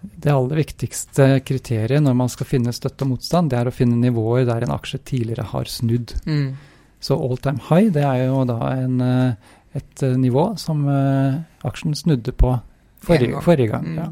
det 0.00 0.32
aller 0.32 0.62
viktigste 0.62 1.42
kriteriet 1.44 2.00
når 2.00 2.14
man 2.16 2.30
skal 2.32 2.48
finne 2.48 2.72
støtte 2.72 3.04
og 3.04 3.10
motstand, 3.10 3.50
det 3.52 3.58
er 3.58 3.68
å 3.68 3.74
finne 3.74 3.98
nivåer 4.00 4.46
der 4.48 4.64
en 4.64 4.72
aksje 4.72 5.02
tidligere 5.10 5.44
har 5.50 5.68
snudd. 5.68 6.14
Mm. 6.24 6.54
Så 7.04 7.18
all 7.20 7.36
time 7.36 7.60
high, 7.66 7.90
det 7.92 8.06
er 8.06 8.22
jo 8.30 8.46
da 8.48 8.56
en, 8.78 8.96
et 9.76 10.06
nivå 10.22 10.46
som 10.62 10.88
aksjen 10.88 11.98
snudde 12.00 12.32
på 12.32 12.54
forrige, 13.04 13.44
forrige 13.44 13.74
gang. 13.74 13.92
Mm. 13.92 14.00
Ja. 14.00 14.08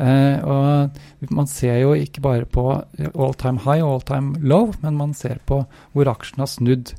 Uh, 0.00 0.36
og 0.48 1.30
man 1.36 1.48
ser 1.50 1.82
jo 1.82 1.92
ikke 1.92 2.22
bare 2.24 2.46
på 2.48 2.62
all 2.72 3.34
time 3.36 3.60
high 3.66 3.84
og 3.84 3.98
all 3.98 4.06
time 4.08 4.40
low, 4.40 4.70
men 4.80 4.96
man 4.96 5.12
ser 5.16 5.42
på 5.44 5.60
hvor 5.92 6.08
aksjen 6.08 6.40
har 6.40 6.48
snudd 6.48 6.94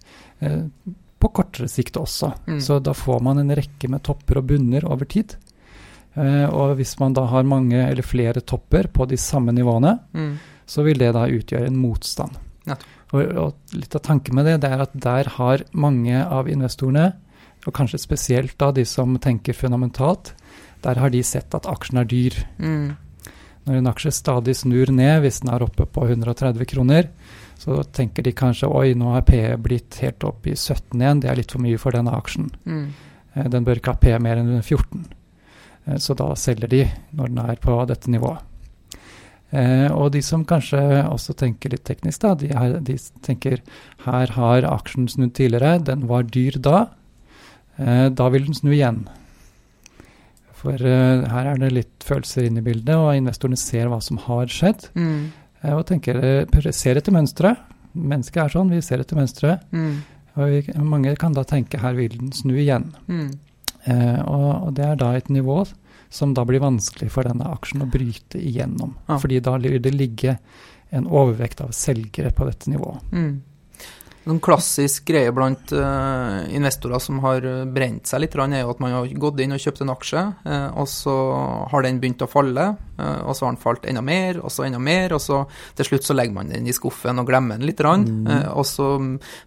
eh, 0.46 0.68
på 1.22 1.32
kortere 1.34 1.70
sikt 1.72 1.98
også. 1.98 2.32
Mm. 2.46 2.60
Så 2.62 2.78
da 2.84 2.94
får 2.98 3.24
man 3.26 3.42
en 3.42 3.56
rekke 3.58 3.90
med 3.90 4.04
topper 4.06 4.42
og 4.42 4.52
bunner 4.52 4.86
over 4.90 5.10
tid. 5.10 5.36
Eh, 6.14 6.48
og 6.50 6.76
hvis 6.80 6.98
man 7.00 7.16
da 7.16 7.26
har 7.32 7.48
mange 7.48 7.80
eller 7.80 8.06
flere 8.06 8.44
topper 8.44 8.90
på 8.92 9.08
de 9.10 9.20
samme 9.22 9.54
nivåene, 9.56 9.96
mm. 10.14 10.32
så 10.68 10.86
vil 10.86 11.00
det 11.02 11.14
da 11.16 11.28
utgjøre 11.30 11.70
en 11.70 11.80
motstand. 11.80 12.38
Ja. 12.70 12.78
Og, 13.12 13.22
og, 13.22 13.76
litt 13.76 13.96
av 13.98 14.04
tanken 14.06 14.38
med 14.38 14.48
det, 14.48 14.60
det 14.64 14.72
er 14.72 14.86
at 14.86 14.94
der 14.94 15.30
har 15.38 15.66
mange 15.74 16.22
av 16.22 16.50
investorene, 16.52 17.12
og 17.62 17.76
kanskje 17.78 18.02
spesielt 18.02 18.56
da 18.60 18.72
de 18.74 18.86
som 18.88 19.14
tenker 19.22 19.54
fundamentalt, 19.54 20.34
der 20.86 21.00
har 21.02 21.14
de 21.14 21.22
sett 21.26 21.54
at 21.58 21.70
aksjen 21.70 22.02
er 22.02 22.10
dyr. 22.10 22.38
Mm. 22.58 22.98
Når 23.68 23.78
en 23.78 23.90
aksje 23.92 24.14
stadig 24.16 24.56
snur 24.58 24.90
ned, 24.94 25.22
hvis 25.22 25.42
den 25.44 25.54
er 25.54 25.64
oppe 25.64 25.86
på 25.86 26.08
130 26.08 26.66
kroner, 26.72 27.10
så 27.62 27.84
tenker 27.94 28.26
de 28.26 28.34
kanskje 28.34 28.70
oi, 28.74 28.92
nå 28.98 29.14
er 29.20 29.26
P 29.26 29.40
blitt 29.62 30.00
helt 30.02 30.24
opp 30.26 30.48
i 30.50 30.56
17 30.58 30.98
igjen, 30.98 31.22
det 31.22 31.30
er 31.30 31.38
litt 31.38 31.54
for 31.54 31.62
mye 31.62 31.82
for 31.82 31.94
denne 31.94 32.14
aksjen. 32.18 32.50
Mm. 32.66 32.86
Eh, 33.36 33.50
den 33.54 33.68
bør 33.68 33.82
ikke 33.82 33.94
ha 33.94 34.02
P 34.02 34.16
mer 34.24 34.42
enn 34.42 34.56
14. 34.62 35.04
Eh, 35.86 36.00
så 36.02 36.18
da 36.18 36.32
selger 36.40 36.72
de 36.72 36.88
når 37.14 37.36
den 37.36 37.44
er 37.46 37.62
på 37.62 37.78
dette 37.90 38.10
nivået. 38.10 38.48
Eh, 39.52 39.92
og 39.92 40.14
de 40.14 40.22
som 40.24 40.46
kanskje 40.48 40.80
også 41.12 41.36
tenker 41.36 41.74
litt 41.74 41.84
teknisk, 41.88 42.24
da, 42.24 42.36
de, 42.40 42.52
her, 42.56 42.78
de 42.80 42.96
tenker 43.26 43.60
her 44.06 44.32
har 44.38 44.68
aksjen 44.70 45.10
snudd 45.12 45.36
tidligere, 45.36 45.82
den 45.92 46.08
var 46.08 46.24
dyr 46.24 46.56
da. 46.64 46.86
Eh, 47.76 48.08
da 48.16 48.30
vil 48.32 48.48
den 48.48 48.56
snu 48.56 48.72
igjen. 48.72 49.04
For 50.62 50.78
uh, 50.78 51.26
her 51.32 51.52
er 51.52 51.62
det 51.62 51.74
litt 51.74 52.06
følelser 52.06 52.46
inne 52.46 52.62
i 52.62 52.66
bildet, 52.66 52.94
og 52.94 53.16
investorene 53.18 53.60
ser 53.60 53.90
hva 53.90 53.98
som 54.04 54.20
har 54.28 54.52
skjedd. 54.52 54.88
Mm. 54.94 55.30
Uh, 55.64 55.76
og 55.80 55.86
tenker, 55.90 56.22
uh, 56.22 56.72
ser 56.76 57.02
etter 57.02 57.16
mønsteret. 57.16 57.70
Mennesket 57.98 58.44
er 58.44 58.54
sånn, 58.54 58.72
vi 58.72 58.82
ser 58.86 59.02
etter 59.04 59.18
mønsteret. 59.20 59.66
Mm. 59.74 59.96
Og 60.38 60.52
vi, 60.54 60.62
mange 60.86 61.16
kan 61.20 61.34
da 61.36 61.44
tenke 61.48 61.82
her 61.82 61.98
vil 61.98 62.14
den 62.14 62.32
snu 62.36 62.54
igjen. 62.56 62.92
Mm. 63.12 63.32
Og, 63.82 64.50
og, 64.54 64.68
det 64.78 64.86
er 64.86 65.00
da 65.02 65.10
et 65.18 65.32
nivå 65.34 65.64
som 66.14 66.36
da 66.38 66.44
blir 66.46 66.62
vanskelig 66.62 67.10
for 67.12 67.26
denne 67.26 67.50
aksjen 67.50 67.82
å 67.84 67.88
bryte 67.90 68.40
igjennom. 68.40 68.94
Ja. 69.10 69.18
Fordi 69.20 69.42
da 69.44 69.58
vil 69.60 69.82
det 69.84 69.92
ligge 69.96 70.38
en 70.94 71.08
overvekt 71.10 71.64
av 71.66 71.74
selgere 71.76 72.32
på 72.36 72.48
dette 72.48 72.72
nivået. 72.72 73.02
En 74.30 74.40
klassisk 74.44 75.08
greie 75.10 75.32
blant 75.34 75.72
uh, 75.74 76.46
investorer 76.54 77.02
som 77.02 77.18
har 77.24 77.46
brent 77.74 78.06
seg 78.06 78.22
litt, 78.22 78.36
er 78.38 78.62
jo 78.62 78.74
at 78.74 78.82
man 78.84 78.94
har 78.94 79.10
gått 79.24 79.42
inn 79.42 79.56
og 79.56 79.64
kjøpt 79.64 79.82
en 79.82 79.94
aksje, 79.96 80.24
uh, 80.46 80.70
og 80.78 80.88
så 80.92 81.16
har 81.72 81.86
den 81.86 81.98
begynt 82.04 82.22
å 82.22 82.30
falle, 82.30 82.68
uh, 83.00 83.22
og 83.26 83.34
så 83.34 83.48
har 83.48 83.56
den 83.56 83.62
falt 83.64 83.88
enda 83.90 84.04
mer, 84.06 84.38
og 84.44 84.54
så 84.54 84.68
enda 84.68 84.82
mer, 84.82 85.16
og 85.18 85.24
så 85.24 85.42
til 85.80 85.90
slutt 85.90 86.06
så 86.06 86.18
legger 86.18 86.38
man 86.38 86.54
den 86.54 86.70
i 86.70 86.76
skuffen 86.76 87.22
og 87.22 87.32
glemmer 87.32 87.58
den 87.58 87.66
litt. 87.68 87.82
Mm. 87.82 88.28
og 88.54 88.66
så 88.68 88.86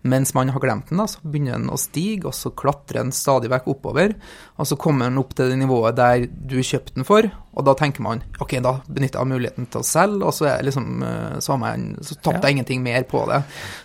mens 0.02 0.32
man 0.34 0.50
har 0.50 0.62
glemt 0.62 0.88
den, 0.90 0.98
da, 0.98 1.06
så 1.06 1.22
begynner 1.22 1.54
den 1.54 1.70
å 1.70 1.78
stige, 1.78 2.26
og 2.26 2.34
så 2.34 2.50
klatrer 2.50 3.04
den 3.04 3.14
stadig 3.14 3.52
vekk 3.52 3.68
oppover, 3.76 4.16
og 4.58 4.66
så 4.66 4.78
kommer 4.80 5.06
den 5.06 5.22
opp 5.22 5.37
til 5.38 5.52
det 5.52 5.60
nivået 5.60 6.00
der 6.00 6.26
du 6.26 6.58
kjøpte 6.58 6.96
den 6.98 7.06
for, 7.06 7.30
og 7.54 7.62
da 7.66 7.74
tenker 7.78 8.02
man 8.02 8.22
ok, 8.42 8.56
da 8.64 8.72
benytter 8.88 9.22
jeg 9.22 9.30
muligheten 9.30 9.68
til 9.70 9.80
å 9.80 9.86
selge, 9.86 10.26
og 10.26 10.34
så, 10.34 10.48
er 10.50 10.66
liksom, 10.66 11.04
så, 11.38 11.56
så 12.02 12.16
tapte 12.18 12.40
jeg 12.40 12.50
ja. 12.50 12.54
ingenting 12.56 12.82
mer 12.82 13.06
på 13.06 13.22
det. 13.30 13.40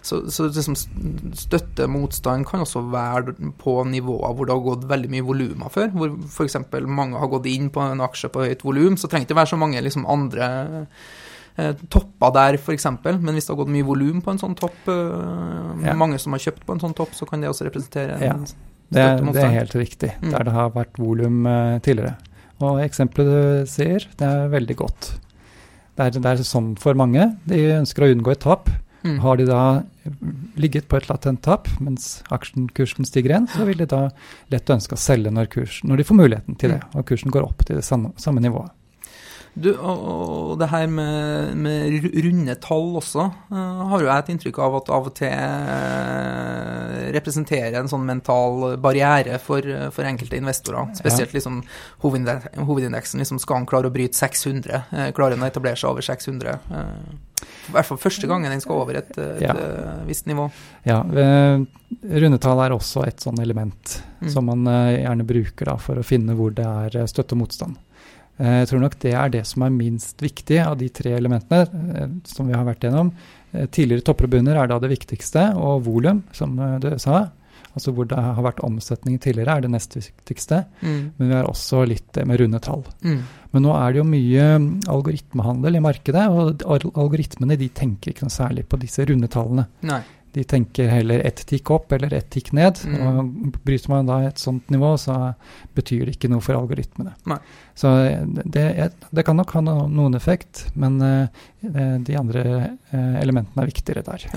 Så, 0.06 0.24
så 0.34 0.48
liksom 0.50 0.78
støtte, 1.38 1.86
motstand, 1.92 2.48
kan 2.50 2.66
også 2.66 2.82
være 2.90 3.36
på 3.62 3.76
nivåer 3.90 4.36
hvor 4.36 4.50
det 4.50 4.56
har 4.56 4.66
gått 4.66 4.88
veldig 4.90 5.12
mye 5.14 5.26
volumer 5.28 5.74
før. 5.74 5.92
Hvor 5.94 6.16
f.eks. 6.26 6.58
mange 6.88 7.20
har 7.22 7.32
gått 7.32 7.50
inn 7.52 7.70
på 7.74 7.84
en 7.84 8.06
aksje 8.06 8.32
på 8.34 8.46
høyt 8.48 8.66
volum. 8.66 8.98
Så 8.98 9.10
trenger 9.10 9.28
det 9.28 9.34
ikke 9.34 9.42
være 9.42 9.54
så 9.54 9.60
mange 9.62 9.84
liksom, 9.86 10.08
andre 10.10 10.48
eh, 11.60 11.76
topper 11.94 12.34
der, 12.40 12.58
f.eks. 12.58 12.90
Men 13.06 13.36
hvis 13.36 13.50
det 13.50 13.54
har 13.54 13.62
gått 13.62 13.74
mye 13.76 13.88
volum 13.88 14.24
på 14.26 14.34
en 14.34 14.42
sånn 14.42 14.58
topp, 14.60 14.80
eh, 14.90 15.86
ja. 15.86 15.98
mange 16.00 16.18
som 16.22 16.34
har 16.36 16.46
kjøpt 16.48 16.66
på 16.66 16.78
en 16.78 16.82
sånn 16.88 16.98
topp, 16.98 17.14
så 17.18 17.30
kan 17.30 17.44
det 17.44 17.52
også 17.52 17.70
representere 17.70 18.18
ja. 18.24 18.34
det, 18.90 19.06
det 19.30 19.46
er 19.46 19.56
helt 19.60 19.78
riktig, 19.78 20.16
mm. 20.24 20.34
der 20.34 20.50
det 20.50 20.58
har 20.58 20.74
vært 20.74 20.98
volum 21.02 21.46
eh, 21.50 21.78
tidligere. 21.86 22.18
Og 22.60 22.82
eksempelet 22.84 23.30
du 23.30 23.72
sier, 23.72 24.06
det 24.20 24.28
er 24.28 24.52
veldig 24.52 24.76
godt. 24.80 25.14
Det 25.96 26.06
er, 26.06 26.16
det 26.16 26.32
er 26.32 26.46
sånn 26.48 26.74
for 26.80 26.98
mange. 27.00 27.32
De 27.48 27.60
ønsker 27.78 28.06
å 28.06 28.12
unngå 28.14 28.34
et 28.36 28.44
tap. 28.44 28.72
Mm. 29.04 29.20
Har 29.24 29.40
de 29.40 29.46
da 29.48 29.62
ligget 30.60 30.90
på 30.92 30.98
et 31.00 31.08
latent 31.08 31.40
tap 31.46 31.70
mens 31.80 32.18
aksjekursen 32.36 33.08
stiger 33.08 33.32
igjen, 33.32 33.48
så 33.48 33.64
vil 33.68 33.80
de 33.80 33.88
da 33.88 34.02
lett 34.52 34.74
ønske 34.76 34.98
å 34.98 35.00
selge 35.00 35.32
når, 35.32 35.48
kursen, 35.54 35.88
når 35.88 36.02
de 36.02 36.08
får 36.10 36.20
muligheten 36.20 36.60
til 36.60 36.74
det, 36.76 36.82
og 36.92 37.08
kursen 37.08 37.32
går 37.32 37.48
opp 37.48 37.64
til 37.64 37.80
det 37.80 37.86
samme, 37.88 38.12
samme 38.20 38.44
nivået. 38.44 38.74
Du, 39.60 39.70
og, 39.76 40.54
det 40.62 40.70
her 40.72 40.88
med, 40.88 41.56
med 41.60 42.06
runde 42.24 42.56
tall 42.64 42.96
også, 43.00 43.26
uh, 43.52 43.82
har 43.92 44.04
jo 44.04 44.08
jeg 44.08 44.24
et 44.24 44.32
inntrykk 44.34 44.60
av 44.66 44.78
at 44.80 44.92
av 44.96 45.10
og 45.10 45.16
til 45.20 45.34
uh, 45.36 47.10
representerer 47.16 47.80
en 47.80 47.90
sånn 47.92 48.06
mental 48.08 48.78
barriere 48.82 49.40
for, 49.44 49.66
for 49.96 50.08
enkelte 50.08 50.40
investorer. 50.40 50.92
Spesielt 50.98 51.34
ja. 51.34 51.40
liksom 51.40 51.62
hovedindeksen. 52.04 53.20
Liksom, 53.24 53.42
skal 53.44 53.62
han 53.62 53.70
klare 53.70 53.90
å 53.90 53.94
bryte 53.96 54.18
600? 54.18 54.84
Uh, 54.94 55.08
klarer 55.18 55.38
han 55.38 55.46
å 55.46 55.50
etablere 55.50 55.80
seg 55.80 55.92
over 55.92 56.06
600? 56.06 56.60
I 57.70 57.72
hvert 57.76 57.86
fall 57.88 58.00
første 58.02 58.28
gangen 58.28 58.52
den 58.52 58.62
skal 58.64 58.82
over 58.82 58.98
et, 59.00 59.12
et 59.16 59.44
Ja. 59.46 59.54
eh, 59.54 60.00
visst 60.10 60.26
nivå. 60.28 60.48
Ja, 60.84 61.04
rundetall 61.06 62.64
er 62.66 62.74
også 62.76 63.06
et 63.08 63.22
sånn 63.24 63.40
element 63.40 64.00
Mm. 64.20 64.30
som 64.34 64.46
man 64.46 64.68
eh, 64.68 65.00
gjerne 65.06 65.24
bruker 65.24 65.70
da, 65.70 65.78
for 65.80 65.96
å 65.96 66.04
finne 66.04 66.36
hvor 66.36 66.52
det 66.52 66.66
er 66.66 66.98
eh, 67.00 67.08
støtte 67.08 67.38
og 67.38 67.46
motstand. 67.46 67.78
Eh, 68.40 68.62
jeg 68.62 68.70
tror 68.72 68.84
nok 68.86 68.96
det 69.04 69.16
er 69.20 69.34
det 69.34 69.44
som 69.48 69.66
er 69.66 69.76
minst 69.76 70.22
viktig 70.24 70.62
av 70.64 70.78
de 70.80 70.88
tre 70.96 71.12
elementene 71.18 71.66
eh, 71.96 72.14
som 72.30 72.48
vi 72.48 72.56
har 72.56 72.68
vært 72.68 72.88
gjennom. 72.88 73.12
Eh, 73.52 73.68
tidligere 73.68 74.06
topper 74.08 74.30
og 74.30 74.38
bunner 74.38 74.62
er 74.62 74.72
da 74.72 74.80
det 74.80 74.94
viktigste, 74.94 75.52
og 75.60 75.84
volum, 75.90 76.24
som 76.36 76.56
du 76.80 76.94
sa. 77.02 77.28
Altså 77.78 77.94
hvor 77.94 78.08
det 78.10 78.18
har 78.18 78.40
vært 78.42 78.64
omsetning 78.66 79.20
tidligere, 79.22 79.58
er 79.58 79.66
det 79.66 79.74
nest 79.74 79.94
viktigste. 80.00 80.64
Mm. 80.82 81.02
Men 81.18 81.28
vi 81.28 81.36
har 81.36 81.50
også 81.50 81.84
litt 81.88 82.18
med 82.26 82.40
runde 82.42 82.62
tall. 82.64 82.82
Mm. 83.06 83.20
Men 83.54 83.66
nå 83.66 83.76
er 83.78 83.94
det 83.94 84.02
jo 84.02 84.08
mye 84.10 84.48
mm, 84.62 84.70
algoritmehandel 84.94 85.78
i 85.78 85.84
markedet, 85.84 86.26
og 86.32 86.64
algoritmene 86.90 87.58
de 87.60 87.70
tenker 87.76 88.14
ikke 88.14 88.26
noe 88.26 88.34
særlig 88.34 88.66
på 88.70 88.80
disse 88.82 89.06
runde 89.10 89.30
tallene. 89.32 89.68
Nei. 89.90 90.02
De 90.36 90.44
tenker 90.44 90.90
heller 90.92 91.24
ett 91.26 91.42
tikk 91.50 91.72
opp 91.74 91.92
eller 91.96 92.14
ett 92.14 92.30
tikk 92.34 92.52
ned. 92.58 92.82
Mm. 92.86 93.00
og 93.08 93.58
Bryter 93.66 93.94
man 93.94 94.10
da 94.10 94.20
et 94.28 94.42
sånt 94.42 94.70
nivå, 94.70 94.94
så 95.02 95.34
betyr 95.78 96.06
det 96.06 96.18
ikke 96.18 96.32
noe 96.32 96.44
for 96.44 96.60
algoritmene. 96.60 97.16
Nei. 97.30 97.40
Så 97.80 97.92
eh, 98.06 98.24
det, 98.46 98.66
det 99.16 99.26
kan 99.28 99.40
nok 99.40 99.56
ha 99.58 99.64
noen 99.66 100.18
effekt, 100.18 100.68
men 100.80 101.00
eh, 101.06 101.44
eh, 101.70 101.96
de 102.06 102.18
andre 102.20 102.46
elementene 102.92 103.64
er 103.64 103.72
viktigere 103.72 104.06
der. 104.06 104.28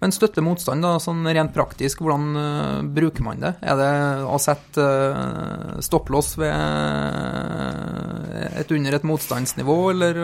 Men 0.00 0.14
støtte 0.16 0.40
motstand, 0.40 0.80
da, 0.80 0.94
sånn 0.96 1.26
rent 1.28 1.52
praktisk, 1.52 2.00
hvordan 2.00 2.22
uh, 2.32 2.78
bruker 2.88 3.24
man 3.24 3.42
det? 3.42 3.50
Er 3.60 3.76
det 3.76 3.90
å 4.24 4.38
sette 4.40 4.80
uh, 4.80 5.74
stopplås 5.84 6.38
ved 6.40 6.54
eh, 6.54 8.46
et 8.62 8.72
under 8.72 8.96
et 8.96 9.04
motstandsnivå, 9.04 9.76
eller, 9.92 10.22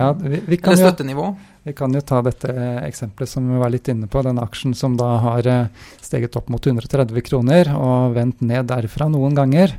Ja, 0.00 0.10
vi, 0.18 0.40
vi, 0.40 0.58
eller 0.58 0.74
jo, 0.74 0.88
støttenivå? 0.88 1.28
vi 1.62 1.76
kan 1.78 1.94
jo 1.94 2.02
ta 2.02 2.18
dette 2.26 2.50
eksempelet 2.82 3.30
som 3.30 3.46
vi 3.46 3.62
var 3.62 3.70
litt 3.70 3.86
inne 3.94 4.10
på, 4.10 4.24
den 4.26 4.42
aksjen 4.42 4.74
som 4.74 4.98
da 4.98 5.12
har 5.22 5.46
steget 6.02 6.34
opp 6.38 6.50
mot 6.50 6.66
130 6.66 7.22
kroner 7.22 7.70
og 7.76 8.18
vendt 8.18 8.42
ned 8.42 8.66
derfra 8.74 9.06
noen 9.12 9.38
ganger. 9.38 9.78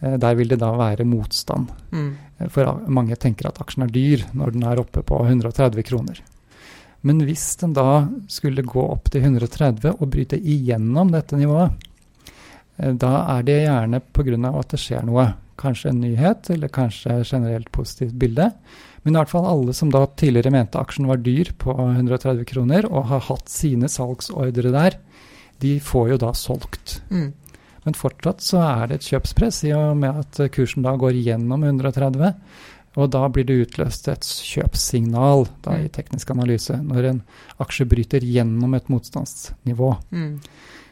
Der 0.00 0.34
vil 0.34 0.48
det 0.50 0.58
da 0.58 0.72
være 0.74 1.04
motstand. 1.06 1.68
Mm. 1.92 2.10
For 2.50 2.88
mange 2.90 3.20
tenker 3.20 3.52
at 3.52 3.60
aksjen 3.62 3.84
er 3.84 3.92
dyr 3.92 4.24
når 4.32 4.56
den 4.56 4.64
er 4.66 4.80
oppe 4.80 5.04
på 5.06 5.20
130 5.28 5.84
kroner. 5.92 6.24
Men 7.06 7.22
hvis 7.26 7.44
den 7.60 7.74
da 7.74 8.06
skulle 8.30 8.64
gå 8.66 8.82
opp 8.94 9.10
til 9.10 9.24
130 9.26 9.96
og 9.96 10.10
bryte 10.12 10.38
igjennom 10.38 11.10
dette 11.12 11.38
nivået, 11.38 11.74
eh, 12.78 12.92
da 12.94 13.12
er 13.36 13.46
det 13.46 13.58
gjerne 13.64 14.02
pga. 14.12 14.58
at 14.58 14.68
det 14.68 14.80
skjer 14.80 15.04
noe. 15.04 15.34
Kanskje 15.58 15.90
en 15.90 16.00
nyhet, 16.00 16.50
eller 16.50 16.68
kanskje 16.68 17.22
generelt 17.24 17.70
positivt 17.70 18.14
bilde. 18.18 18.52
Men 19.02 19.14
i 19.14 19.18
hvert 19.18 19.30
fall 19.30 19.46
alle 19.46 19.74
som 19.74 19.90
da 19.90 20.06
tidligere 20.06 20.50
mente 20.50 20.78
aksjen 20.78 21.06
var 21.06 21.18
dyr 21.22 21.52
på 21.58 21.74
130 21.74 22.44
kroner, 22.46 22.86
og 22.86 23.06
har 23.10 23.20
hatt 23.20 23.48
sine 23.48 23.90
salgsordre 23.90 24.72
der, 24.72 24.98
de 25.60 25.78
får 25.80 26.14
jo 26.14 26.16
da 26.16 26.32
solgt. 26.34 27.02
Mm. 27.10 27.32
Men 27.84 27.98
fortsatt 27.98 28.42
så 28.42 28.62
er 28.62 28.88
det 28.88 29.00
et 29.00 29.08
kjøpspress 29.10 29.64
i 29.66 29.72
og 29.74 29.96
med 29.98 30.22
at 30.22 30.38
kursen 30.54 30.86
da 30.86 30.94
går 30.98 31.18
gjennom 31.18 31.64
130. 31.66 32.34
Og 33.00 33.08
da 33.12 33.22
blir 33.32 33.46
det 33.48 33.56
utløst 33.64 34.08
et 34.12 34.26
kjøpssignal 34.26 35.46
da 35.64 35.78
i 35.80 35.88
teknisk 35.92 36.34
analyse, 36.34 36.76
når 36.76 37.08
en 37.08 37.22
aksje 37.62 37.86
bryter 37.88 38.24
gjennom 38.26 38.74
et 38.76 38.90
motstandsnivå. 38.92 39.94
Mm. 40.12 40.34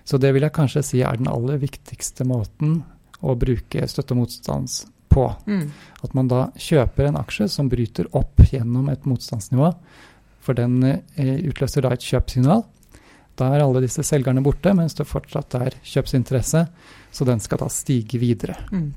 Så 0.09 0.19
det 0.19 0.33
vil 0.35 0.47
jeg 0.47 0.57
kanskje 0.57 0.85
si 0.87 1.03
er 1.05 1.21
den 1.21 1.29
aller 1.31 1.61
viktigste 1.61 2.25
måten 2.29 2.81
å 3.21 3.37
bruke 3.37 3.85
støtte 3.89 4.17
og 4.17 4.23
motstands 4.23 4.81
på. 5.13 5.27
Mm. 5.47 5.67
At 6.01 6.17
man 6.17 6.31
da 6.31 6.47
kjøper 6.57 7.11
en 7.11 7.21
aksje 7.21 7.51
som 7.53 7.69
bryter 7.69 8.09
opp 8.17 8.41
gjennom 8.49 8.89
et 8.89 9.05
motstandsnivå. 9.09 9.69
For 10.41 10.57
den 10.57 10.81
eh, 10.87 11.37
utløser 11.51 11.85
da 11.85 11.93
et 11.93 12.07
kjøpssignal. 12.07 12.65
Da 13.37 13.53
er 13.53 13.65
alle 13.65 13.83
disse 13.85 14.05
selgerne 14.07 14.43
borte, 14.45 14.73
mens 14.77 14.97
det 14.97 15.09
fortsatt 15.09 15.57
er 15.61 15.77
kjøpsinteresse. 15.85 16.65
Så 17.13 17.29
den 17.29 17.45
skal 17.45 17.61
da 17.61 17.69
stige 17.73 18.21
videre. 18.23 18.57
Mm. 18.73 18.89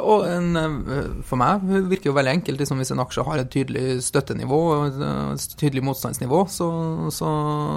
Og 0.00 0.24
en, 0.28 0.48
eh, 0.56 1.08
for 1.26 1.40
meg 1.40 1.64
virker 1.90 2.10
jo 2.10 2.16
veldig 2.16 2.34
enkelt. 2.38 2.60
Liksom 2.60 2.80
hvis 2.80 2.92
en 2.94 3.02
aksje 3.04 3.24
har 3.26 3.42
et 3.42 3.50
tydelig 3.52 4.00
støttenivå 4.06 4.60
et 4.86 5.00
eh, 5.06 5.46
tydelig 5.60 5.84
motstandsnivå, 5.86 6.42
så, 6.52 6.68
så, 7.14 7.30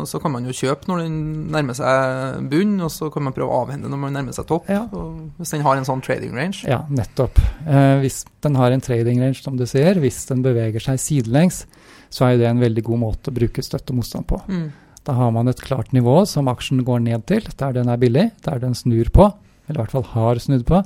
så 0.10 0.21
kan 0.23 0.36
man 0.36 0.47
jo 0.47 0.56
kjøpe 0.56 0.89
når 0.89 1.03
den 1.06 1.17
nærmer 1.53 1.77
seg 1.77 2.43
bunn, 2.51 2.75
og 2.84 2.91
så 2.93 3.10
kan 3.13 3.27
man 3.27 3.36
prøve 3.36 3.51
å 3.51 3.63
avhende 3.63 3.91
når 3.91 4.03
man 4.06 4.17
nærmer 4.19 4.36
seg 4.36 4.47
topp. 4.49 4.69
Ja. 4.71 4.86
Hvis 5.39 5.56
den 5.56 5.65
har 5.65 5.79
en 5.79 5.88
sånn 5.88 6.03
trading 6.06 6.36
range. 6.38 6.63
Ja, 6.69 6.84
nettopp. 6.91 7.41
Eh, 7.67 7.97
hvis 8.03 8.23
den 8.45 8.60
har 8.60 8.73
en 8.73 8.84
trading 8.84 9.21
range, 9.23 9.41
som 9.43 9.60
du 9.60 9.65
sier, 9.69 9.99
hvis 10.03 10.23
den 10.29 10.43
beveger 10.45 10.84
seg 10.84 11.01
sidelengs, 11.01 11.63
så 12.13 12.27
er 12.27 12.36
jo 12.36 12.43
det 12.43 12.49
en 12.51 12.62
veldig 12.62 12.84
god 12.86 13.01
måte 13.08 13.32
å 13.32 13.36
bruke 13.36 13.63
støtte 13.65 13.93
og 13.93 14.01
motstand 14.01 14.27
på. 14.29 14.39
Mm. 14.47 14.67
Da 15.03 15.15
har 15.17 15.32
man 15.36 15.49
et 15.51 15.62
klart 15.63 15.91
nivå 15.95 16.21
som 16.29 16.47
aksjen 16.51 16.84
går 16.88 17.01
ned 17.03 17.25
til, 17.27 17.47
der 17.60 17.73
den 17.75 17.89
er 17.91 17.99
billig, 17.99 18.29
der 18.45 18.62
den 18.62 18.75
snur 18.77 19.10
på, 19.13 19.32
eller 19.67 19.79
i 19.79 19.82
hvert 19.82 19.95
fall 19.95 20.06
har 20.13 20.39
snudd 20.43 20.63
på. 20.67 20.79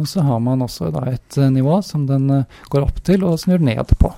Og 0.00 0.08
så 0.08 0.24
har 0.24 0.40
man 0.40 0.64
også 0.64 0.90
da 0.94 1.04
et 1.12 1.38
eh, 1.38 1.50
nivå 1.52 1.80
som 1.84 2.06
den 2.08 2.30
eh, 2.32 2.60
går 2.72 2.86
opp 2.86 3.02
til 3.04 3.24
og 3.28 3.40
snur 3.40 3.62
ned 3.62 3.92
på. 4.00 4.12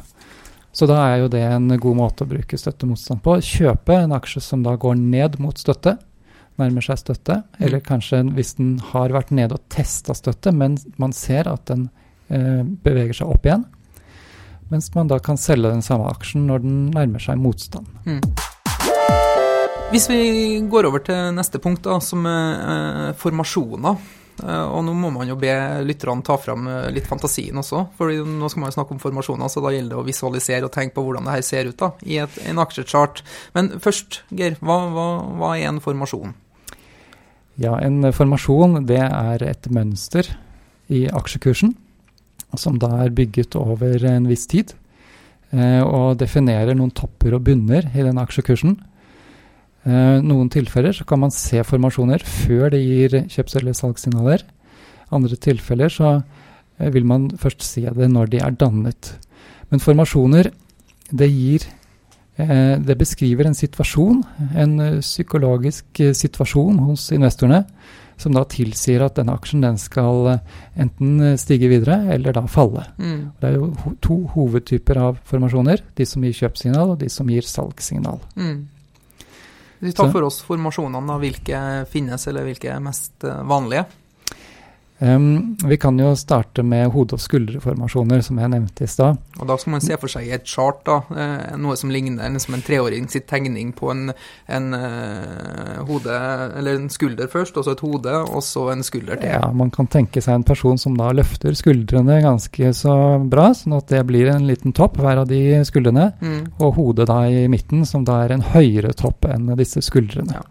Så 0.75 0.89
da 0.91 0.99
er 1.07 1.23
jo 1.23 1.31
det 1.31 1.43
en 1.47 1.69
god 1.79 1.99
måte 1.99 2.27
å 2.27 2.31
bruke 2.31 2.59
støtte 2.59 2.87
og 2.87 2.95
motstand 2.95 3.23
på. 3.23 3.37
Kjøpe 3.47 3.95
en 3.95 4.15
aksje 4.17 4.43
som 4.43 4.65
da 4.65 4.75
går 4.81 4.97
ned 4.99 5.39
mot 5.43 5.59
støtte, 5.59 5.97
nærmer 6.59 6.83
seg 6.83 6.99
støtte, 6.99 7.41
eller 7.63 7.83
kanskje 7.83 8.25
hvis 8.35 8.57
den 8.59 8.73
har 8.93 9.15
vært 9.15 9.31
nede 9.35 9.55
og 9.59 9.63
testa 9.71 10.15
støtte, 10.19 10.51
men 10.55 10.77
man 10.99 11.15
ser 11.15 11.51
at 11.51 11.67
den 11.71 11.89
eh, 12.27 12.63
beveger 12.63 13.21
seg 13.21 13.31
opp 13.35 13.47
igjen. 13.47 13.67
Mens 14.73 14.91
man 14.95 15.11
da 15.11 15.21
kan 15.23 15.39
selge 15.39 15.71
den 15.71 15.85
samme 15.85 16.09
aksjen 16.11 16.49
når 16.49 16.65
den 16.65 16.77
nærmer 16.95 17.23
seg 17.23 17.39
motstand. 17.39 17.87
Mm. 18.09 18.23
Hvis 19.93 20.09
vi 20.11 20.21
går 20.71 20.89
over 20.89 21.03
til 21.07 21.35
neste 21.37 21.61
punkt, 21.63 21.85
da, 21.87 22.01
som 22.03 22.27
er 22.27 22.63
eh, 22.75 23.11
formasjoner. 23.21 23.99
Eh, 24.43 24.65
og 24.67 24.83
nå 24.87 24.95
må 24.99 25.13
man 25.15 25.29
jo 25.31 25.37
be 25.39 25.53
lytterne 25.87 26.25
ta 26.27 26.37
fram 26.41 26.67
eh, 26.71 26.89
litt 26.95 27.07
fantasien 27.07 27.61
også, 27.61 27.85
for 27.99 28.11
nå 28.11 28.51
skal 28.51 28.65
man 28.65 28.73
jo 28.73 28.79
snakke 28.79 28.97
om 28.97 29.03
formasjoner, 29.03 29.53
så 29.53 29.63
da 29.63 29.71
gjelder 29.75 29.95
det 29.95 30.01
å 30.01 30.07
visualisere 30.07 30.67
og 30.67 30.75
tenke 30.75 30.97
på 30.97 31.05
hvordan 31.07 31.29
det 31.29 31.37
her 31.37 31.47
ser 31.47 31.71
ut 31.71 31.79
da, 31.81 31.93
i 32.03 32.19
et, 32.25 32.41
en 32.49 32.63
aksjechart. 32.63 33.23
Men 33.55 33.77
først, 33.85 34.25
Geir, 34.35 34.59
hva, 34.65 34.81
hva, 34.95 35.07
hva 35.39 35.55
er 35.59 35.71
en 35.71 35.83
formasjon? 35.85 36.35
Ja, 37.63 37.77
en 37.79 38.03
formasjon 38.11 38.81
det 38.89 39.05
er 39.07 39.47
et 39.47 39.71
mønster 39.71 40.27
i 40.91 41.05
aksjekursen 41.07 41.77
som 42.59 42.79
da 42.79 42.91
er 43.05 43.15
bygget 43.15 43.57
over 43.59 44.03
en 44.07 44.27
viss 44.31 44.47
tid, 44.51 44.75
eh, 45.55 45.83
og 45.83 46.19
definerer 46.21 46.77
noen 46.77 46.93
topper 46.95 47.37
og 47.37 47.47
bunner 47.47 47.89
i 47.95 48.05
den 48.07 48.21
aksjekursen. 48.21 48.77
Eh, 49.85 50.19
noen 50.25 50.49
tilfeller 50.49 50.95
så 50.97 51.05
kan 51.05 51.21
man 51.21 51.33
se 51.35 51.61
formasjoner 51.67 52.25
før 52.25 52.71
det 52.73 52.81
gir 52.81 53.19
kjøps- 53.29 53.59
eller 53.61 53.77
salgssignaler. 53.77 54.45
Andre 55.13 55.37
tilfeller 55.37 55.93
så 55.93 56.13
eh, 56.79 56.91
vil 56.95 57.05
man 57.05 57.29
først 57.41 57.63
se 57.63 57.85
det 57.85 58.09
når 58.11 58.33
de 58.33 58.41
er 58.41 58.57
dannet. 58.57 59.13
Men 59.69 59.85
formasjoner, 59.85 60.51
det 61.13 61.29
gir 61.29 61.67
eh, 62.39 62.81
Det 62.81 62.97
beskriver 62.97 63.47
en 63.47 63.55
situasjon, 63.55 64.25
en 64.57 64.79
psykologisk 65.01 66.01
situasjon 66.17 66.81
hos 66.89 67.11
investorene, 67.13 67.67
som 68.17 68.33
da 68.33 68.45
tilsier 68.49 69.03
at 69.05 69.17
denne 69.19 69.35
aksjen 69.35 69.61
den 69.61 69.77
skal 69.77 70.39
enten 70.81 71.35
stige 71.37 71.69
videre 71.69 71.99
eller 72.15 72.33
da 72.33 72.47
falle. 72.47 72.87
Mm. 72.97 73.33
Det 73.41 73.49
er 73.51 73.57
jo 73.59 73.95
to 74.01 74.21
hovedtyper 74.33 75.01
av 75.03 75.19
formasjoner. 75.29 75.83
De 75.99 76.07
som 76.07 76.25
gir 76.25 76.33
kjøpssignal, 76.39 76.95
og 76.95 77.03
de 77.03 77.11
som 77.11 77.29
gir 77.29 77.43
salgssignal. 77.43 78.23
Mm. 78.39 78.63
Vi 79.79 79.93
tar 79.93 80.11
for 80.13 80.27
oss 80.27 80.41
formasjonene, 80.47 81.07
da, 81.11 81.19
hvilke 81.21 81.61
finnes, 81.91 82.27
eller 82.31 82.47
hvilke 82.47 82.71
er 82.73 82.83
mest 82.85 83.27
eh, 83.27 83.43
vanlige. 83.49 83.85
Um, 85.01 85.57
vi 85.67 85.77
kan 85.77 85.99
jo 85.99 86.13
starte 86.17 86.63
med 86.63 86.87
hode- 86.95 87.17
og 87.17 87.21
skulderformasjoner, 87.21 88.21
som 88.23 88.39
jeg 88.39 88.49
nevnte 88.53 88.85
i 88.85 88.89
stad. 88.89 89.19
Og 89.41 89.49
da 89.51 89.57
skal 89.59 89.73
man 89.75 89.83
se 89.83 89.97
for 89.99 90.09
seg 90.13 90.29
i 90.29 90.31
et 90.37 90.47
chart 90.47 90.85
da, 90.87 91.01
eh, 91.11 91.57
noe 91.59 91.75
som 91.77 91.91
ligner 91.91 92.31
liksom 92.31 92.55
en 92.55 92.63
treåring 92.63 93.09
sitt 93.11 93.27
tegning 93.27 93.73
på 93.75 93.91
en, 93.91 94.13
en 94.49 94.69
eh, 94.79 95.83
hode, 95.89 96.15
eller 96.61 96.79
en 96.79 96.89
skulder 96.89 97.27
først, 97.27 97.59
og 97.59 97.67
så 97.67 97.75
et 97.75 97.83
hode, 97.85 98.15
og 98.23 98.41
så 98.47 98.69
en 98.73 98.87
skulder 98.87 99.19
til. 99.21 99.35
Ja, 99.35 99.51
Man 99.53 99.71
kan 99.75 99.91
tenke 99.91 100.23
seg 100.23 100.39
en 100.39 100.47
person 100.47 100.79
som 100.79 100.97
da 100.97 101.11
løfter 101.13 101.59
skuldrene 101.59 102.23
ganske 102.23 102.71
så 102.73 102.95
bra, 103.29 103.51
sånn 103.53 103.77
at 103.77 103.91
det 103.91 104.07
blir 104.07 104.31
en 104.31 104.47
liten 104.47 104.73
topp 104.73 104.99
hver 105.03 105.25
av 105.25 105.29
de 105.29 105.43
skuldrene, 105.67 106.13
Mm. 106.21 106.53
og 106.61 106.75
hodet 106.79 107.07
da 107.09 107.25
i 107.27 107.49
midten, 107.49 107.85
som 107.85 108.05
da 108.05 108.23
er 108.25 108.33
en 108.33 108.43
høyere 108.55 108.95
topp 108.95 109.27
enn 109.27 109.51
disse 109.59 109.83
skuldrene. 109.83 110.33
Ja. 110.39 110.43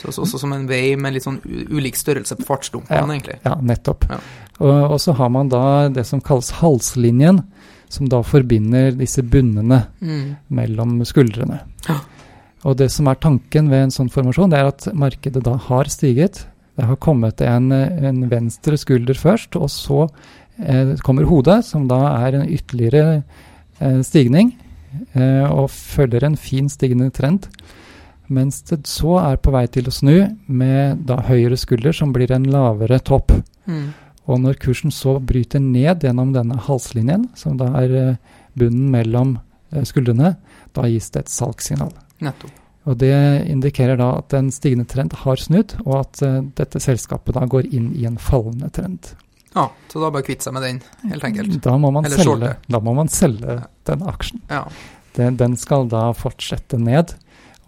Så, 0.00 0.12
så 0.16 0.22
også 0.24 0.38
som 0.40 0.52
en 0.56 0.66
vei 0.70 0.94
med 0.96 1.12
litt 1.14 1.26
sånn 1.26 1.40
ulik 1.44 1.96
størrelse 2.00 2.36
på 2.40 2.46
fartsdumpene, 2.48 2.96
Ja. 2.96 3.06
egentlig. 3.06 3.38
Ja, 3.44 3.54
nettopp. 3.60 4.06
Ja. 4.10 4.18
Og, 4.60 4.92
og 4.94 4.98
så 5.00 5.12
har 5.16 5.28
man 5.32 5.48
da 5.52 5.88
det 5.92 6.06
som 6.08 6.20
kalles 6.24 6.50
halslinjen, 6.60 7.42
som 7.90 8.08
da 8.08 8.20
forbinder 8.22 8.92
disse 8.96 9.22
bunnene 9.22 9.82
Mm. 10.00 10.36
mellom 10.48 11.00
skuldrene. 11.04 11.60
Ja. 11.88 11.98
Og 12.64 12.76
det 12.76 12.90
som 12.92 13.08
er 13.08 13.14
tanken 13.16 13.68
ved 13.72 13.82
en 13.86 13.90
sånn 13.90 14.10
formasjon, 14.12 14.50
det 14.52 14.58
er 14.60 14.66
at 14.68 14.88
markedet 14.94 15.42
da 15.42 15.54
har 15.56 15.84
stiget. 15.88 16.46
Det 16.76 16.84
har 16.86 16.96
kommet 16.96 17.40
en, 17.40 17.72
en 17.72 18.28
venstre 18.30 18.76
skulder 18.78 19.14
først, 19.16 19.56
og 19.56 19.68
så 19.72 20.08
eh, 20.62 20.94
kommer 21.04 21.24
hodet, 21.28 21.64
som 21.64 21.88
da 21.88 21.98
er 22.26 22.36
en 22.38 22.48
ytterligere 22.48 23.22
eh, 23.80 24.00
stigning 24.06 24.52
eh, 25.14 25.44
og 25.50 25.70
følger 25.70 26.24
en 26.28 26.36
fin 26.36 26.68
stigende 26.68 27.10
trend. 27.16 27.48
Mens 28.30 28.60
det 28.68 28.84
så 28.86 29.16
er 29.24 29.40
på 29.42 29.50
vei 29.54 29.64
til 29.72 29.88
å 29.90 29.94
snu 29.94 30.14
med 30.46 31.02
da 31.08 31.18
høyere 31.26 31.58
skulder, 31.58 31.94
som 31.96 32.12
blir 32.14 32.30
en 32.34 32.46
lavere 32.50 33.00
topp. 33.02 33.34
Mm. 33.66 33.88
Og 34.30 34.38
når 34.44 34.60
kursen 34.62 34.94
så 34.94 35.16
bryter 35.18 35.62
ned 35.64 36.04
gjennom 36.06 36.30
denne 36.36 36.58
halslinjen, 36.68 37.28
som 37.34 37.58
da 37.58 37.72
er 37.82 37.96
eh, 37.98 38.36
bunnen 38.58 38.90
mellom 38.92 39.34
eh, 39.72 39.82
skuldrene, 39.88 40.36
da 40.76 40.86
gis 40.86 41.10
det 41.10 41.24
et 41.24 41.32
salgssignal. 41.34 41.90
Nettopp. 42.22 42.54
Og 42.88 42.96
Det 42.96 43.12
indikerer 43.50 43.98
da 44.00 44.12
at 44.18 44.32
en 44.38 44.48
stigende 44.54 44.86
trend 44.88 45.12
har 45.24 45.36
snudd, 45.42 45.74
og 45.84 45.98
at 45.98 46.22
uh, 46.24 46.38
dette 46.56 46.80
selskapet 46.80 47.36
da 47.36 47.44
går 47.44 47.68
inn 47.76 47.90
i 47.92 48.06
en 48.08 48.16
fallende 48.18 48.70
trend. 48.72 49.10
Ja, 49.52 49.66
så 49.92 50.00
da 50.00 50.08
bare 50.14 50.24
kvitte 50.24 50.46
seg 50.46 50.54
med 50.56 50.64
den, 50.64 50.78
helt 51.10 51.26
enkelt. 51.26 51.58
Da 51.62 51.74
må 51.78 51.90
man 51.92 52.08
Eller 52.08 52.22
selge, 52.24 52.54
da 52.70 52.80
må 52.80 52.94
man 52.96 53.10
selge 53.12 53.58
Ja. 53.58 53.66
den 53.90 54.06
aksjen. 54.08 54.40
Ja. 54.48 54.62
Den, 55.18 55.36
den 55.36 55.56
skal 55.60 55.90
da 55.92 56.06
fortsette 56.16 56.78
ned, 56.80 57.12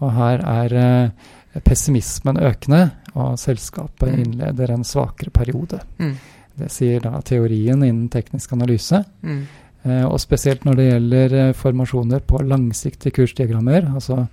og 0.03 0.13
her 0.19 0.43
er 0.43 0.75
uh, 0.83 1.61
pessimismen 1.65 2.39
økende, 2.43 2.91
og 3.15 3.35
selskapet 3.39 4.09
Mm. 4.13 4.21
innleder 4.23 4.71
en 4.73 4.85
svakere 4.85 5.31
periode. 5.31 5.81
Mm. 5.99 6.15
Det 6.59 6.71
sier 6.73 7.01
da 7.01 7.21
teorien 7.25 7.83
innen 7.85 8.09
teknisk 8.13 8.53
analyse. 8.53 9.05
Mm. 9.23 9.43
Eh, 9.85 10.05
og 10.07 10.19
spesielt 10.21 10.65
når 10.65 10.77
det 10.79 10.87
gjelder 10.91 11.35
eh, 11.49 11.53
formasjoner 11.53 12.21
på 12.25 12.39
langsiktige 12.47 13.13
kursdiagrammer, 13.13 13.89
altså 13.95 14.27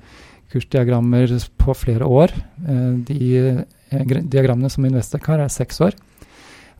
kursdiagrammer 0.53 1.32
på 1.58 1.73
flere 1.75 2.05
år. 2.05 2.32
Eh, 2.67 2.93
de 3.08 3.19
eh, 3.91 4.21
diagrammene 4.29 4.69
som 4.69 4.86
Investec 4.86 5.25
har, 5.27 5.39
er 5.43 5.49
seks 5.51 5.82
år. 5.82 5.97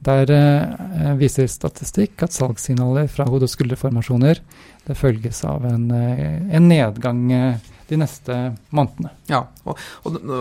Der 0.06 0.32
eh, 0.32 1.14
viser 1.20 1.48
statistikk 1.52 2.24
at 2.24 2.32
salgssignaler 2.36 3.10
fra 3.12 3.26
hode- 3.28 3.44
og 3.50 3.52
skulderformasjoner 3.52 4.40
det 4.88 4.96
følges 4.98 5.44
av 5.44 5.66
en, 5.68 5.90
eh, 5.92 6.40
en 6.56 6.70
nedgang 6.72 7.26
eh, 7.32 7.56
de 7.90 7.98
neste 8.00 8.36
månedene. 8.76 9.12
Ja, 9.30 9.42
og, 9.66 9.80
og 10.06 10.16
de, 10.16 10.40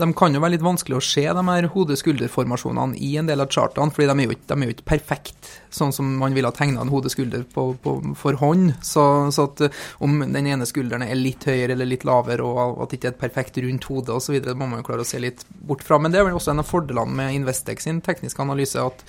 de 0.00 0.08
kan 0.16 0.34
jo 0.34 0.42
være 0.42 0.56
litt 0.56 0.64
vanskelig 0.64 0.98
å 0.98 1.04
se, 1.04 1.24
de 1.26 1.44
her 1.48 1.68
hode-skulder-formasjonene 1.74 2.98
i 3.02 3.12
en 3.20 3.28
del 3.28 3.44
av 3.44 3.52
chartene, 3.52 3.92
fordi 3.94 4.08
de 4.08 4.16
er 4.16 4.30
jo 4.30 4.36
ikke, 4.36 4.58
ikke 4.72 4.88
perfekt, 4.88 5.50
sånn 5.76 5.92
som 5.94 6.08
man 6.20 6.36
ville 6.36 6.48
ha 6.48 6.56
tegna 6.56 6.84
en 6.84 6.92
hode-skulder 6.92 7.46
på, 7.52 7.68
på, 7.84 7.94
for 8.18 8.40
hånd. 8.40 8.74
Så, 8.86 9.04
så 9.36 9.48
at 9.50 9.66
eh, 9.68 9.84
om 10.04 10.18
den 10.24 10.50
ene 10.52 10.68
skulderen 10.68 11.04
er 11.06 11.18
litt 11.20 11.46
høyere 11.48 11.76
eller 11.76 11.90
litt 11.92 12.06
lavere, 12.08 12.44
og 12.44 12.82
at 12.84 12.92
det 12.92 13.00
ikke 13.00 13.12
er 13.12 13.16
et 13.16 13.22
perfekt 13.24 13.62
rundt 13.64 13.88
hode 13.90 14.16
osv., 14.16 14.36
må 14.56 14.68
man 14.68 14.80
jo 14.80 14.88
klare 14.90 15.04
å 15.04 15.08
se 15.08 15.20
litt 15.22 15.44
bort 15.68 15.84
fra. 15.86 16.00
Men 16.00 16.14
det 16.14 16.22
er 16.22 16.28
vel 16.28 16.38
også 16.38 16.54
en 16.54 16.64
av 16.64 16.68
fordelene 16.68 17.20
med 17.20 17.40
Investec 17.40 17.84
sin 17.84 18.02
tekniske 18.04 18.42
analyse, 18.42 18.80
at 18.80 19.04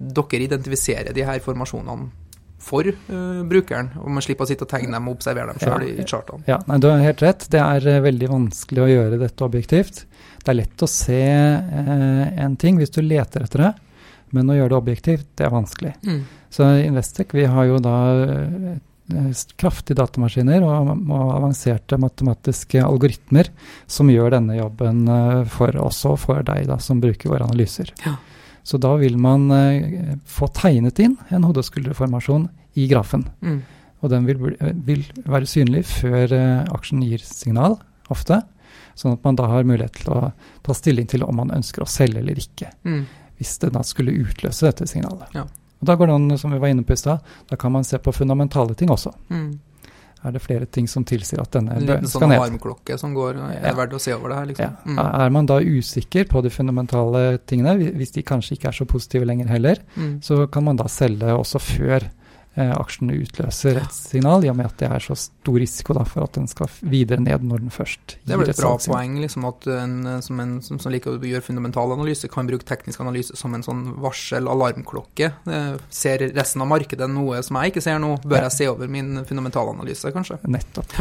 dere 0.00 0.46
identifiserer 0.46 1.12
de 1.16 1.24
her 1.28 1.42
formasjonene 1.44 2.08
for 2.60 2.86
uh, 2.86 3.42
brukeren, 3.48 3.90
og 4.00 4.10
man 4.12 4.24
slipper 4.24 4.44
å 4.44 4.50
sitte 4.50 4.66
og 4.66 4.70
tegne 4.72 4.92
dem 4.96 5.08
og 5.08 5.16
observere 5.18 5.54
dem 5.54 5.62
sjøl 5.62 5.86
Ja. 5.86 5.92
i, 5.94 6.06
chartene. 6.06 6.44
Ja, 6.48 6.58
nei, 6.68 6.78
Du 6.82 6.88
har 6.90 7.00
helt 7.00 7.22
rett. 7.24 7.46
Det 7.50 7.60
er 7.60 7.86
eh, 7.88 8.02
veldig 8.04 8.28
vanskelig 8.28 8.82
å 8.84 8.90
gjøre 8.90 9.20
dette 9.22 9.46
objektivt. 9.46 10.04
Det 10.44 10.52
er 10.52 10.58
lett 10.60 10.84
å 10.84 10.90
se 10.90 11.22
uh, 11.22 12.44
en 12.44 12.58
ting 12.60 12.80
hvis 12.80 12.92
du 12.92 13.00
leter 13.02 13.46
etter 13.46 13.64
det, 13.64 13.72
men 14.36 14.52
å 14.52 14.58
gjøre 14.58 14.74
det 14.74 14.78
objektivt, 14.82 15.26
det 15.40 15.48
er 15.48 15.56
vanskelig. 15.56 15.94
Mm. 16.06 16.22
Så 16.52 16.68
Investec 16.84 17.34
vi 17.34 17.48
har 17.50 17.66
jo 17.66 17.80
da 17.82 17.96
kraftige 19.58 19.98
datamaskiner 19.98 20.62
og, 20.62 20.90
og 21.10 21.30
avanserte 21.34 21.98
matematiske 21.98 22.78
algoritmer 22.84 23.48
som 23.90 24.10
gjør 24.12 24.36
denne 24.36 24.54
jobben 24.60 25.00
for 25.50 25.74
oss 25.82 26.04
og 26.06 26.20
for 26.22 26.46
deg 26.46 26.68
da, 26.70 26.76
som 26.78 27.00
bruker 27.02 27.32
våre 27.32 27.48
analyser. 27.48 27.90
Ja. 28.04 28.14
Så 28.66 28.78
da 28.82 28.94
vil 29.00 29.16
man 29.20 29.50
eh, 29.54 30.16
få 30.28 30.48
tegnet 30.54 31.00
inn 31.02 31.16
en 31.28 31.46
hode- 31.48 31.62
og 31.62 31.68
skulderformasjon 31.68 32.48
i 32.78 32.86
grafen. 32.90 33.26
Mm. 33.40 33.60
Og 34.00 34.12
den 34.12 34.26
vil, 34.28 34.56
vil 34.86 35.04
være 35.28 35.48
synlig 35.48 35.84
før 35.88 36.32
eh, 36.36 36.72
aksjen 36.72 37.04
gir 37.04 37.24
signal, 37.24 37.78
ofte. 38.12 38.42
Sånn 38.98 39.16
at 39.16 39.24
man 39.24 39.38
da 39.38 39.48
har 39.50 39.66
mulighet 39.68 40.02
til 40.02 40.12
å 40.12 40.30
ta 40.66 40.76
stilling 40.76 41.08
til 41.10 41.24
om 41.24 41.36
man 41.40 41.52
ønsker 41.54 41.84
å 41.84 41.88
selge 41.88 42.20
eller 42.22 42.38
ikke. 42.40 42.70
Mm. 42.84 43.02
Hvis 43.40 43.56
det 43.62 43.72
da 43.76 43.82
skulle 43.86 44.16
utløse 44.20 44.68
dette 44.68 44.88
signalet. 44.90 45.32
Ja. 45.36 45.46
Og 45.80 45.88
Da 45.88 45.96
går 45.96 46.10
det 46.10 46.14
an, 46.18 46.38
som 46.38 46.52
vi 46.52 46.60
var 46.60 46.68
inne 46.68 46.84
på 46.84 46.92
i 46.92 47.00
stad, 47.00 47.24
da 47.48 47.56
kan 47.56 47.72
man 47.72 47.84
se 47.88 47.98
på 47.98 48.12
fundamentale 48.12 48.74
ting 48.76 48.92
også. 48.92 49.14
Mm. 49.32 49.52
Er 50.22 50.32
det 50.32 50.42
flere 50.42 50.66
ting 50.66 50.86
som 50.86 51.04
tilsier 51.04 51.40
at 51.40 51.50
denne 51.50 51.72
En 51.76 51.86
bø- 51.86 51.94
liten 51.96 52.06
skal 52.06 52.20
sånn 52.20 52.28
ned? 52.28 52.40
alarmklokke 52.40 52.98
som 52.98 53.14
går, 53.14 53.36
er 53.36 53.54
Ja. 53.54 53.60
det 53.72 53.76
verdt 53.78 53.92
å 53.96 54.00
se 54.00 54.12
over 54.12 54.28
det 54.28 54.36
her, 54.38 54.46
liksom? 54.46 54.76
Mm. 54.86 54.98
Er 55.24 55.30
man 55.30 55.46
da 55.46 55.58
usikker 55.60 56.24
på 56.28 56.42
de 56.42 56.50
fundamentale 56.50 57.38
tingene, 57.46 57.92
hvis 57.96 58.12
de 58.12 58.22
kanskje 58.22 58.52
ikke 58.58 58.68
er 58.68 58.72
så 58.72 58.84
positive 58.86 59.24
lenger 59.24 59.46
heller, 59.48 59.76
Mm. 59.96 60.20
så 60.20 60.46
kan 60.50 60.64
man 60.64 60.76
da 60.76 60.84
selge 60.84 61.22
også 61.32 61.58
før 61.58 62.02
eh, 62.02 62.08
aksjen 62.56 63.12
utløser 63.14 63.78
et 63.78 63.94
signal, 63.94 64.42
i 64.44 64.50
og 64.50 64.56
med 64.58 64.66
at 64.66 64.76
det 64.82 64.88
er 64.90 65.04
så 65.04 65.14
stor 65.16 65.54
risiko 65.62 65.94
da, 65.96 66.02
for 66.04 66.24
at 66.26 66.34
den 66.34 66.48
skal 66.50 66.66
videre 66.82 67.22
ned 67.22 67.44
når 67.46 67.62
den 67.62 67.70
først 67.70 68.16
Det 68.26 68.34
er 68.34 68.40
vel 68.40 68.48
et 68.50 68.56
et 68.56 68.58
bra 68.58 68.72
salgssignal. 68.74 68.96
poeng, 68.98 69.14
liksom, 69.22 69.46
at 69.48 69.68
en 69.76 69.94
eh, 70.06 70.20
som, 70.26 70.40
en, 70.42 70.56
som, 70.66 70.80
som 70.82 70.92
liker 70.92 71.14
å 71.14 71.20
gjøre 71.30 71.46
fundamental 71.46 71.94
analyse, 71.94 72.28
kan 72.28 72.50
bruke 72.50 72.66
teknisk 72.66 73.00
analyse 73.00 73.36
som 73.38 73.54
en 73.54 73.62
sånn 73.62 73.84
varsel-alarmklokke. 74.02 75.30
Eh, 75.46 75.72
Ser 75.90 76.26
resten 76.34 76.62
av 76.64 76.68
markedet 76.72 77.08
noe 77.10 77.40
som 77.46 77.56
jeg 77.60 77.72
ikke 77.74 77.84
ser 77.86 77.98
nå, 78.02 78.16
bør 78.26 78.46
jeg 78.48 78.56
se 78.58 78.68
over 78.70 78.90
min 78.90 79.22
fundamentalanalyse, 79.24 80.12
kanskje? 80.14 80.40
Nettopp. 80.50 80.96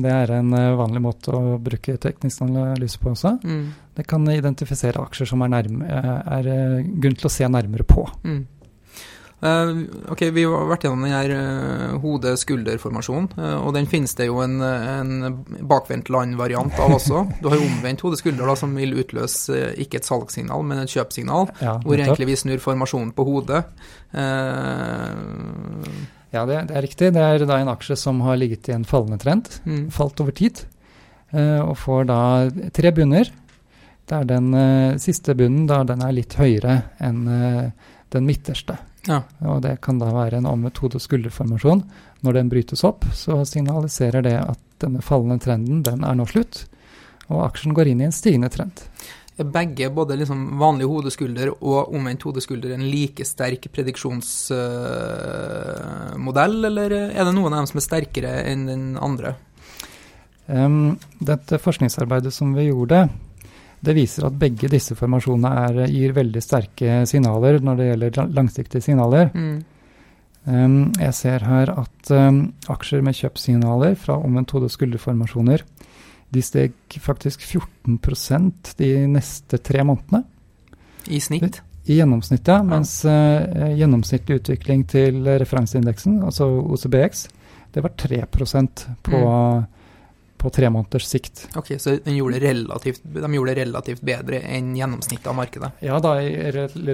Det 0.00 0.10
er 0.14 0.30
en 0.38 0.52
eh, 0.54 0.70
vanlig 0.78 1.02
måte 1.02 1.34
å 1.34 1.58
bruke 1.60 1.96
teknisk 2.00 2.44
analyse 2.46 3.00
på 3.02 3.10
også. 3.10 3.34
Mm. 3.42 3.64
Det 3.98 4.06
kan 4.08 4.24
identifisere 4.32 5.02
aksjer 5.02 5.28
som 5.32 5.42
er, 5.44 5.50
nærme, 5.52 5.84
eh, 5.90 6.14
er 6.38 6.46
eh, 6.54 6.88
grunn 7.02 7.18
til 7.18 7.26
å 7.28 7.32
se 7.34 7.48
nærmere 7.50 7.84
på. 7.90 8.06
Mm. 8.24 8.40
Eh, 9.40 9.70
ok, 10.12 10.20
Vi 10.36 10.42
har 10.44 10.66
vært 10.68 10.82
gjennom 10.84 11.04
den 11.06 11.14
her 11.14 11.30
uh, 11.32 11.94
hode-skulder-formasjonen, 12.02 13.30
eh, 13.40 13.54
og 13.64 13.72
den 13.72 13.86
finnes 13.88 14.12
det 14.18 14.26
jo 14.28 14.42
en, 14.44 14.58
en 14.60 15.38
bakvendt 15.70 16.10
land-variant 16.12 16.76
av 16.76 16.92
også. 16.98 17.22
Du 17.40 17.48
har 17.48 17.56
jo 17.56 17.64
omvendt 17.70 18.04
hode-skulder, 18.04 18.52
som 18.60 18.74
vil 18.76 18.92
utløse 19.00 19.56
eh, 19.56 19.80
ikke 19.86 20.02
et 20.02 20.08
salgssignal, 20.10 20.60
men 20.68 20.82
et 20.82 20.92
kjøpsignal. 20.92 21.48
Ja, 21.64 21.78
Hvor 21.80 21.96
egentlig 21.96 22.28
vi 22.28 22.36
snur 22.42 22.60
formasjonen 22.60 23.14
på 23.16 23.24
hodet. 23.30 23.62
Eh, 24.12 25.14
ja 26.30 26.44
det, 26.46 26.60
det 26.68 26.76
er 26.76 26.84
riktig. 26.86 27.08
Det 27.16 27.22
er 27.24 27.46
da 27.48 27.58
en 27.62 27.72
aksje 27.72 27.96
som 27.98 28.20
har 28.26 28.36
ligget 28.38 28.68
i 28.70 28.76
en 28.76 28.84
fallende 28.86 29.18
trend. 29.22 29.48
mm, 29.64 29.86
Falt 29.94 30.20
over 30.22 30.36
tid. 30.36 30.62
eh, 31.32 31.60
og 31.64 31.76
får 31.78 32.04
da 32.10 32.20
tre 32.74 32.92
bunner. 32.94 33.30
Det 34.10 34.16
er 34.20 34.24
den 34.26 34.52
eh, 34.54 34.98
siste 34.98 35.34
bunnen 35.38 35.66
da, 35.70 35.82
den 35.86 36.02
er 36.02 36.12
litt 36.14 36.34
høyere 36.38 36.80
enn 37.00 37.20
eh, 37.30 37.90
den 38.10 38.26
midterste. 38.26 38.76
Ja. 39.08 39.22
Og 39.48 39.62
det 39.64 39.78
kan 39.84 40.00
da 40.00 40.10
være 40.12 40.40
en 40.40 40.48
omvendt 40.50 40.80
hode- 40.82 40.98
og 41.00 41.04
skulderformasjon. 41.04 41.80
Når 42.24 42.32
den 42.36 42.50
brytes 42.52 42.82
opp, 42.84 43.02
så 43.16 43.38
signaliserer 43.48 44.20
det 44.26 44.36
at 44.42 44.60
denne 44.82 45.00
fallende 45.04 45.40
trenden 45.40 45.82
den 45.84 46.04
er 46.04 46.14
nå 46.16 46.24
slutt, 46.28 46.54
og 47.30 47.44
aksjen 47.46 47.74
går 47.76 47.86
inn 47.92 48.02
i 48.02 48.08
en 48.08 48.16
stigende 48.16 48.50
trend. 48.52 48.76
Er 49.40 49.48
begge, 49.48 49.86
både 49.94 50.18
liksom 50.20 50.40
vanlig 50.60 50.86
hodeskulder 50.90 51.48
og 51.54 51.94
omvendt 51.96 52.26
hodeskulder, 52.28 52.70
en 52.74 52.90
like 52.92 53.24
sterk 53.24 53.62
prediksjonsmodell, 53.72 56.56
eller 56.68 56.88
er 57.08 57.22
det 57.24 57.36
noen 57.36 57.52
av 57.54 57.58
dem 57.62 57.70
som 57.70 57.80
er 57.80 57.86
sterkere 57.86 58.32
enn 58.50 58.62
den 58.68 58.84
andre? 59.00 59.30
Um, 60.50 60.98
dette 61.22 61.62
forskningsarbeidet 61.62 62.32
som 62.34 62.48
vi 62.56 62.64
gjorde, 62.68 63.08
det 63.80 63.96
viser 63.96 64.26
at 64.28 64.38
begge 64.38 64.68
disse 64.68 64.96
formasjonene 64.98 65.50
er, 65.66 65.82
gir 65.88 66.12
veldig 66.16 66.42
sterke 66.44 67.02
signaler 67.08 67.60
når 67.64 67.78
det 67.78 67.86
gjelder 67.90 68.34
langsiktige 68.36 68.84
signaler. 68.84 69.30
Mm. 69.32 69.60
Em, 70.50 70.76
jeg 70.96 71.16
ser 71.16 71.44
her 71.48 71.72
at 71.82 72.12
em, 72.16 72.42
aksjer 72.72 73.04
med 73.04 73.16
kjøpssignaler 73.16 73.96
fra 74.00 74.18
omvendt 74.20 74.52
hode- 74.56 74.68
og 74.68 74.74
skulderformasjoner 74.74 75.64
de 76.30 76.42
steg 76.44 77.00
faktisk 77.02 77.42
14% 77.42 78.76
de 78.78 78.92
neste 79.10 79.58
tre 79.58 79.82
månedene 79.86 80.22
I 81.10 81.18
snitt? 81.20 81.60
i 81.90 81.96
gjennomsnitt, 81.98 82.46
ja, 82.46 82.60
mens 82.62 82.92
eh, 83.08 83.74
gjennomsnittlig 83.80 84.40
utvikling 84.42 84.84
til 84.88 85.24
referanseindeksen, 85.26 86.20
altså 86.22 86.46
OCBX, 86.76 87.24
det 87.74 87.82
var 87.82 87.94
3% 87.98 88.84
på, 89.06 89.20
på 90.40 90.50
tre 90.56 90.70
måneders 90.72 91.06
sikt. 91.06 91.42
Ok, 91.60 91.74
så 91.82 91.98
den 92.04 92.16
gjorde 92.16 92.40
relativt, 92.42 93.02
de 93.04 93.30
gjorde 93.36 93.54
relativt 93.58 94.00
bedre 94.08 94.40
enn 94.48 94.72
gjennomsnittet 94.78 95.28
av 95.30 95.36
markedet? 95.38 95.70
Ja 95.84 96.00
da, 96.00 96.14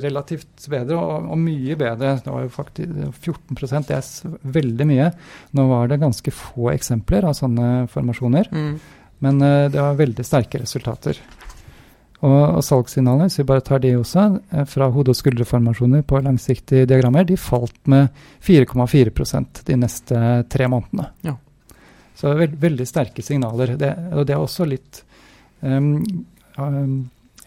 relativt 0.02 0.66
bedre, 0.72 0.98
og, 0.98 1.30
og 1.32 1.38
mye 1.40 1.78
bedre. 1.78 2.16
Det 2.24 2.32
var 2.34 2.44
jo 2.46 2.52
faktisk 2.52 3.22
14% 3.22 3.88
det 3.88 3.96
er 4.00 4.36
veldig 4.58 4.88
mye. 4.90 5.08
Nå 5.56 5.66
var 5.70 5.88
det 5.92 6.00
ganske 6.02 6.34
få 6.34 6.70
eksempler 6.74 7.28
av 7.30 7.38
sånne 7.38 7.86
formasjoner, 7.92 8.50
Mm. 8.52 8.76
men 9.24 9.42
eh, 9.42 9.68
det 9.72 9.80
var 9.80 9.94
veldig 9.98 10.24
sterke 10.26 10.58
resultater. 10.62 11.18
Og, 12.24 12.56
og 12.56 12.62
salgssignaler, 12.64 13.28
hvis 13.28 13.38
vi 13.42 13.44
bare 13.48 13.60
tar 13.64 13.78
de 13.84 13.90
også, 13.98 14.22
eh, 14.56 14.64
fra 14.64 14.88
hode- 14.90 15.12
og 15.12 15.18
skulderformasjoner 15.18 16.02
på 16.08 16.20
langsiktige 16.24 16.86
diagrammer, 16.88 17.26
de 17.28 17.36
falt 17.36 17.76
med 17.92 18.08
4,4% 18.40 19.62
de 19.68 19.76
neste 19.76 20.22
tre 20.52 20.68
månedene. 20.72 21.10
Ja. 21.26 21.36
Så 22.16 22.32
veld, 22.36 22.56
veldig 22.60 22.86
sterke 22.88 23.24
signaler. 23.24 23.74
Det, 23.80 23.92
og 24.16 24.26
det 24.28 24.36
er 24.36 24.42
også 24.42 24.66
litt 24.68 25.02
um, 25.60 26.00
um, 26.56 26.94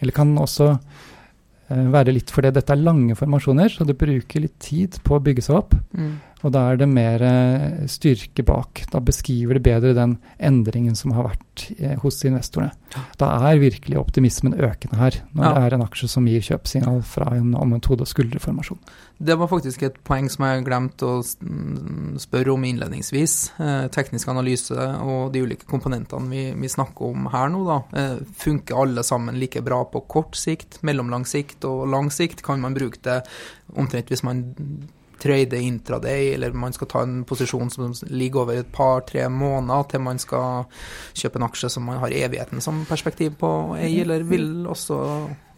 Eller 0.00 0.14
kan 0.16 0.30
også 0.38 0.68
eh, 0.72 1.86
være 1.92 2.14
litt 2.14 2.30
fordi 2.32 2.52
dette 2.56 2.72
er 2.72 2.80
lange 2.80 3.16
formasjoner, 3.18 3.72
så 3.74 3.84
det 3.84 3.98
bruker 4.00 4.46
litt 4.46 4.56
tid 4.62 5.00
på 5.04 5.18
å 5.18 5.22
bygge 5.24 5.44
seg 5.44 5.58
opp. 5.58 5.74
Mm. 5.92 6.14
Og 6.40 6.52
da 6.54 6.62
er 6.70 6.78
det 6.80 6.86
mer 6.88 7.20
eh, 7.20 7.86
styrke 7.90 8.44
bak. 8.46 8.84
Da 8.92 9.00
beskriver 9.04 9.58
det 9.58 9.64
bedre 9.66 9.92
den 9.96 10.14
endringen 10.40 10.96
som 10.96 11.12
har 11.12 11.26
vært 11.30 11.64
eh, 11.76 11.96
hos 12.00 12.20
investorene. 12.24 12.72
Da 13.20 13.28
er 13.50 13.60
virkelig 13.60 13.98
optimismen 14.00 14.56
økende 14.56 14.96
her, 14.98 15.18
når 15.36 15.44
Ja. 15.44 15.52
det 15.54 15.62
er 15.66 15.74
en 15.76 15.84
aksje 15.84 16.08
som 16.08 16.24
gir 16.26 16.40
kjøpsignal 16.40 17.02
fra 17.06 17.28
en 17.36 17.52
omvendt 17.54 17.86
hode- 17.90 18.06
og 18.06 18.08
skulderformasjon. 18.10 18.80
Det 19.20 19.36
var 19.36 19.50
faktisk 19.52 19.82
et 19.84 19.98
poeng 20.02 20.30
som 20.32 20.46
jeg 20.48 20.64
glemte 20.64 21.04
å 21.06 21.18
mm, 21.20 22.16
spørre 22.24 22.54
om 22.54 22.64
innledningsvis. 22.64 23.34
Eh, 23.60 23.88
teknisk 23.92 24.28
analyse 24.32 24.72
og 25.04 25.34
de 25.34 25.42
ulike 25.44 25.68
komponentene 25.68 26.30
vi, 26.32 26.46
vi 26.56 26.72
snakker 26.72 27.12
om 27.12 27.28
her 27.34 27.52
nå, 27.52 27.60
da. 27.68 28.06
Funker 28.40 28.80
alle 28.80 29.04
sammen 29.04 29.36
like 29.38 29.60
bra 29.66 29.82
på 29.84 30.00
kort 30.08 30.40
sikt, 30.40 30.80
mellomlang 30.82 31.28
sikt 31.28 31.68
og 31.68 31.84
lang 31.92 32.08
sikt? 32.10 32.40
Kan 32.46 32.64
man 32.64 32.74
bruke 32.74 32.98
det 33.04 33.20
omtrent 33.76 34.08
hvis 34.10 34.24
man 34.26 34.46
trader 35.20 35.60
intraday, 35.60 36.32
eller 36.34 36.54
man 36.56 36.74
skal 36.74 36.88
ta 36.90 37.02
en 37.04 37.20
posisjon 37.28 37.70
som 37.72 37.92
ligger 38.08 38.44
over 38.44 38.60
et 38.60 38.72
par-tre 38.72 39.26
måneder 39.32 39.90
til 39.90 40.04
man 40.04 40.20
skal 40.22 40.64
kjøpe 41.16 41.40
en 41.40 41.46
aksje 41.48 41.70
som 41.74 41.86
man 41.88 42.00
har 42.02 42.14
evigheten 42.22 42.64
som 42.64 42.82
perspektiv 42.88 43.36
på 43.40 43.50
å 43.50 43.76
eie, 43.78 44.02
eller 44.04 44.24
vil 44.28 44.66
også 44.70 45.00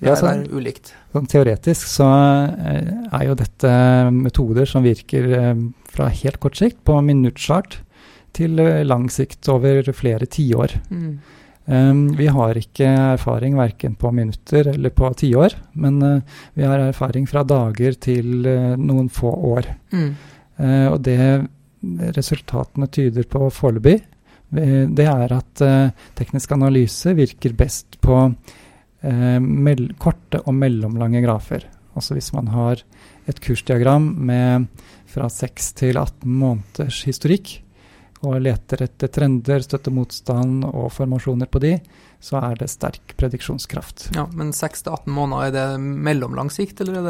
være, 0.02 0.08
ja, 0.08 0.16
sånn, 0.18 0.46
ulikt? 0.50 0.92
Sånn 1.14 1.30
teoretisk 1.30 1.90
så 1.90 2.08
eh, 2.08 2.90
er 3.12 3.28
jo 3.28 3.38
dette 3.38 3.72
metoder 4.14 4.68
som 4.68 4.84
virker 4.86 5.30
eh, 5.38 5.54
fra 5.92 6.10
helt 6.22 6.40
kort 6.42 6.58
sikt, 6.58 6.82
på 6.86 6.98
minuttchart, 7.04 7.80
til 8.36 8.58
eh, 8.62 8.82
lang 8.86 9.08
sikt 9.12 9.48
over 9.52 9.92
flere 9.96 10.28
tiår. 10.30 10.78
Mm. 10.90 11.14
Um, 11.64 12.08
vi 12.18 12.26
har 12.26 12.58
ikke 12.58 12.86
erfaring 13.14 13.54
verken 13.54 13.94
på 13.94 14.10
minutter 14.10 14.72
eller 14.72 14.90
på 14.90 15.12
tiår, 15.14 15.54
men 15.78 16.00
eh, 16.02 16.38
vi 16.58 16.66
har 16.66 16.80
erfaring 16.88 17.28
fra 17.30 17.44
dager 17.46 17.94
til 18.02 18.48
eh, 18.50 18.72
noen 18.74 19.06
få 19.12 19.30
år. 19.52 19.68
Mm. 19.94 20.08
Eh, 20.58 20.86
og 20.90 20.98
det 21.06 21.20
resultatene 22.16 22.88
tyder 22.90 23.26
på 23.30 23.46
foreløpig, 23.50 24.00
det 24.52 25.06
er 25.08 25.32
at 25.32 25.60
teknisk 26.14 26.50
analyse 26.52 27.14
virker 27.16 27.54
best 27.56 27.96
på 28.04 28.18
korte 29.00 30.42
og 30.44 30.52
mellomlange 30.52 31.22
grafer. 31.24 31.64
Altså 31.96 32.18
hvis 32.18 32.28
man 32.36 32.50
har 32.52 32.82
et 33.26 33.40
kursdiagram 33.40 34.10
med 34.28 34.68
fra 35.08 35.30
6 35.32 35.72
til 35.80 35.96
18 35.96 36.28
måneders 36.28 37.00
historikk, 37.08 37.61
og 38.22 38.40
leter 38.40 38.82
etter 38.86 39.08
trender, 39.08 39.60
støtte 39.64 39.90
motstand 39.92 40.64
og 40.68 40.90
formasjoner 40.94 41.46
på 41.50 41.60
de, 41.60 41.76
så 42.22 42.38
er 42.38 42.54
det 42.60 42.68
sterk 42.70 43.16
prediksjonskraft. 43.18 44.10
Ja, 44.14 44.28
Men 44.38 44.52
6-18 44.54 45.08
måneder, 45.10 45.48
er 45.48 45.50
det 45.56 45.80
mellomlang 45.80 46.50
sikt, 46.54 46.80
eller 46.84 47.00
er 47.00 47.08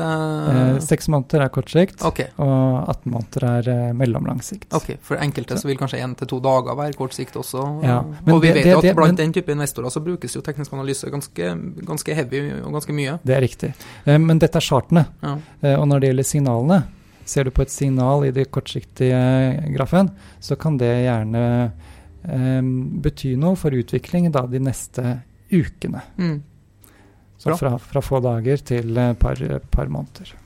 Eh, 0.52 0.74
det 0.78 0.82
Seks 0.86 1.08
måneder 1.12 1.42
er 1.44 1.48
kort 1.52 1.68
sikt, 1.68 2.00
okay. 2.02 2.30
og 2.38 2.88
18 2.88 3.12
måneder 3.12 3.44
er 3.50 3.68
eh, 3.68 3.92
mellomlang 3.92 4.40
sikt. 4.42 4.72
ok, 4.72 4.96
for 5.02 5.16
enkelte 5.20 5.58
så 5.60 5.68
vil 5.68 5.76
kanskje 5.76 6.00
én 6.00 6.16
til 6.16 6.26
to 6.28 6.40
dager 6.40 6.74
være 6.78 6.96
kort 6.96 7.12
sikt 7.12 7.36
også. 7.36 7.82
Ja, 7.84 8.00
men 8.24 8.34
og 8.34 8.40
vi 8.42 8.48
det- 8.48 8.54
vet 8.64 8.66
jo 8.72 8.78
at 8.78 8.82
det- 8.88 8.96
blant 8.96 9.08
men- 9.08 9.16
den 9.16 9.32
type 9.32 9.52
investorer 9.52 9.90
så 9.90 10.00
brukes 10.02 10.34
jo 10.34 10.40
teknisk 10.40 10.72
analyse 10.72 11.10
ganske, 11.10 11.84
ganske 11.84 12.14
heavy 12.14 12.62
og 12.64 12.72
ganske 12.72 12.92
mye. 12.92 13.18
Det 13.22 13.36
er 13.36 13.40
riktig. 13.40 13.74
Eh, 14.06 14.18
Men 14.18 14.38
dette 14.38 14.56
er 14.56 14.60
chartene. 14.60 15.06
Ja. 15.22 15.36
Eh, 15.62 15.76
Og 15.78 15.86
når 15.88 16.00
det 16.00 16.08
gjelder 16.08 16.24
signalene, 16.24 16.84
ser 17.24 17.46
du 17.46 17.54
på 17.54 17.64
et 17.64 17.72
signal 17.72 18.26
i 18.26 18.32
det 18.34 18.48
kortsiktige 18.52 19.18
grafen, 19.74 20.12
så 20.40 20.56
kan 20.60 20.78
det 20.80 20.92
gjerne 21.04 21.44
eh, 21.62 22.62
bety 23.04 23.34
noe 23.40 23.58
for 23.58 23.74
utvikling 23.74 24.30
da 24.34 24.46
de 24.50 24.62
neste 24.62 25.18
ukene. 25.52 26.02
Mm. 26.18 26.38
Så 27.42 27.56
fra, 27.58 27.74
fra 27.82 28.02
få 28.04 28.22
dager 28.22 28.62
til 28.62 28.96
et 28.98 29.18
par, 29.18 29.40
par 29.74 29.90
måneder. 29.90 30.36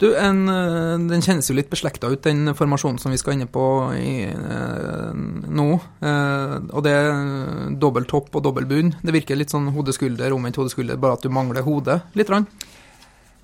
Du, 0.00 0.14
en, 0.16 0.48
eh, 0.48 0.98
Den 1.10 1.20
kjennes 1.20 1.48
jo 1.50 1.56
litt 1.56 1.68
beslekta 1.72 2.08
ut, 2.08 2.22
den 2.24 2.54
formasjonen 2.56 3.00
som 3.00 3.12
vi 3.12 3.18
skal 3.20 3.36
inne 3.36 3.48
på 3.52 3.64
i, 3.96 4.24
eh, 4.24 5.12
nå. 5.60 5.68
Eh, 6.00 6.54
og 6.72 6.84
det 6.86 6.94
er 6.96 7.74
dobbel 7.76 8.08
topp 8.08 8.36
og 8.36 8.44
dobbel 8.46 8.68
bunn. 8.68 8.94
Det 9.02 9.12
virker 9.12 9.36
litt 9.36 9.52
sånn 9.52 9.68
hode-skulder, 9.74 10.32
omvendt 10.32 10.56
hode-skulder, 10.56 10.96
bare 10.96 11.18
at 11.18 11.26
du 11.26 11.28
mangler 11.28 11.66
hodet 11.66 12.00
litt. 12.16 12.32
Rann. 12.32 12.48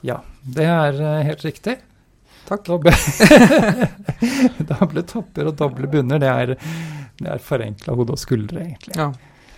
Ja, 0.01 0.23
det 0.45 0.65
er 0.65 0.97
eh, 0.97 1.25
helt 1.29 1.45
riktig. 1.45 1.77
Takk. 2.47 2.65
Doble, 2.69 2.93
doble 4.71 5.03
topper 5.09 5.49
og 5.51 5.57
doble 5.59 5.89
bunner, 5.91 6.21
det 6.23 6.29
er, 6.31 6.53
det 7.19 7.33
er 7.33 7.43
forenkla 7.43 7.97
hode 7.99 8.15
og 8.17 8.21
skuldre, 8.23 8.63
egentlig. 8.69 8.97
Ja. 8.99 9.11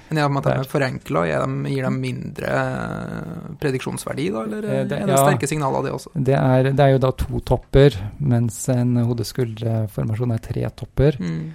Men 0.09 0.23
ja, 0.23 0.29
de 0.41 0.53
er 0.55 0.65
forenkla, 0.71 1.23
gir 1.29 1.85
dem 1.85 1.99
mindre 2.01 2.49
eh, 2.49 3.49
prediksjonsverdi, 3.61 4.31
da? 4.33 4.45
Eller 4.47 4.65
Eh, 4.65 4.85
det- 4.89 5.03
er 5.03 5.07
det 5.11 5.13
ja. 5.13 5.25
sterke 5.27 5.49
signaler, 5.51 5.83
det 5.85 5.93
også? 5.93 6.13
Det 6.17 6.35
er, 6.39 6.71
det 6.73 6.81
er 6.81 6.95
jo 6.95 6.99
da 7.05 7.11
to 7.13 7.41
topper, 7.45 7.99
mens 8.19 8.63
en 8.73 8.95
hode-skuldre-formasjon 9.05 10.33
er 10.33 10.39
tre 10.49 10.65
topper. 10.81 11.19
Mm. 11.21 11.51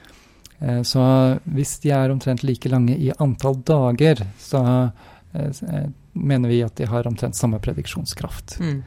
Eh, 0.62 0.82
Så 0.86 1.02
hvis 1.50 1.80
de 1.82 1.90
er 1.98 2.14
omtrent 2.14 2.44
like 2.46 2.70
lange 2.70 2.94
i 2.96 3.10
antall 3.20 3.58
dager, 3.66 4.22
så 4.38 4.62
eh, 5.34 5.50
eh, 5.50 5.88
mener 6.14 6.48
vi 6.54 6.62
at 6.62 6.76
de 6.78 6.86
har 6.86 7.08
omtrent 7.10 7.34
samme 7.36 7.58
prediksjonskraft. 7.60 8.60
Mm. 8.62 8.84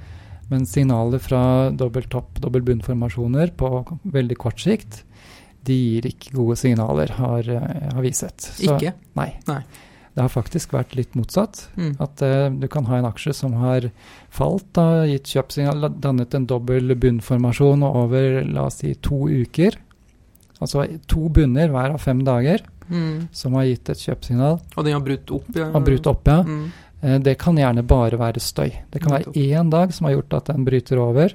Men 0.50 0.66
signaler 0.66 1.18
fra 1.18 1.70
dobbelt 1.74 2.10
topp, 2.12 2.40
dobbel 2.40 2.62
bunn-formasjoner 2.62 3.50
på 3.58 3.70
veldig 4.14 4.36
kort 4.38 4.60
sikt, 4.62 5.02
de 5.66 5.74
gir 5.74 6.06
ikke 6.12 6.32
gode 6.36 6.54
signaler, 6.60 7.10
har, 7.18 7.40
eh, 7.50 7.92
har 7.92 8.02
vi 8.02 8.12
sett. 8.14 8.38
Så- 8.54 8.76
Ikke? 8.76 8.92
Nei. 9.16 9.32
Nei. 9.48 9.62
Det 10.14 10.22
har 10.22 10.28
faktisk 10.32 10.70
vært 10.72 10.94
litt 10.96 11.12
motsatt. 11.14 11.66
Mm. 11.76 11.96
At 12.00 12.22
uh, 12.22 12.48
du 12.48 12.68
kan 12.68 12.86
ha 12.86 12.96
en 12.96 13.04
aksje 13.04 13.34
som 13.34 13.52
har 13.60 13.90
falt, 14.30 14.64
da, 14.72 15.02
gitt 15.04 15.24
kjøpsignal, 15.24 15.90
dannet 16.00 16.32
en 16.34 16.46
dobbel 16.46 16.94
bunnformasjon 16.96 17.82
over 17.84 18.42
la 18.48 18.64
oss 18.70 18.78
si 18.80 18.94
to 18.94 19.26
uker. 19.28 19.76
Altså 20.62 20.86
to 21.06 21.28
bunner 21.28 21.68
hver 21.68 21.92
av 21.92 22.00
fem 22.00 22.22
dager, 22.24 22.60
Mm. 22.88 23.28
som 23.32 23.52
har 23.54 23.64
gitt 23.64 23.90
et 23.90 23.98
kjøpsignal. 23.98 24.60
Og 24.76 24.84
den 24.84 24.92
har 24.94 25.00
brutt 25.02 25.26
opp? 25.34 25.44
Ja. 25.56 25.72
Har 25.72 25.80
brutt 25.82 26.06
opp, 26.06 26.24
ja. 26.30 26.42
Mm. 26.44 26.72
Eh, 27.02 27.18
Det 27.20 27.34
kan 27.38 27.56
gjerne 27.56 27.82
bare 27.86 28.18
være 28.18 28.40
støy. 28.40 28.70
Det 28.90 29.02
kan 29.02 29.12
være 29.12 29.32
én 29.34 29.70
dag 29.70 29.92
som 29.94 30.06
har 30.06 30.16
gjort 30.16 30.34
at 30.40 30.50
den 30.54 30.64
bryter 30.64 30.98
over, 31.02 31.32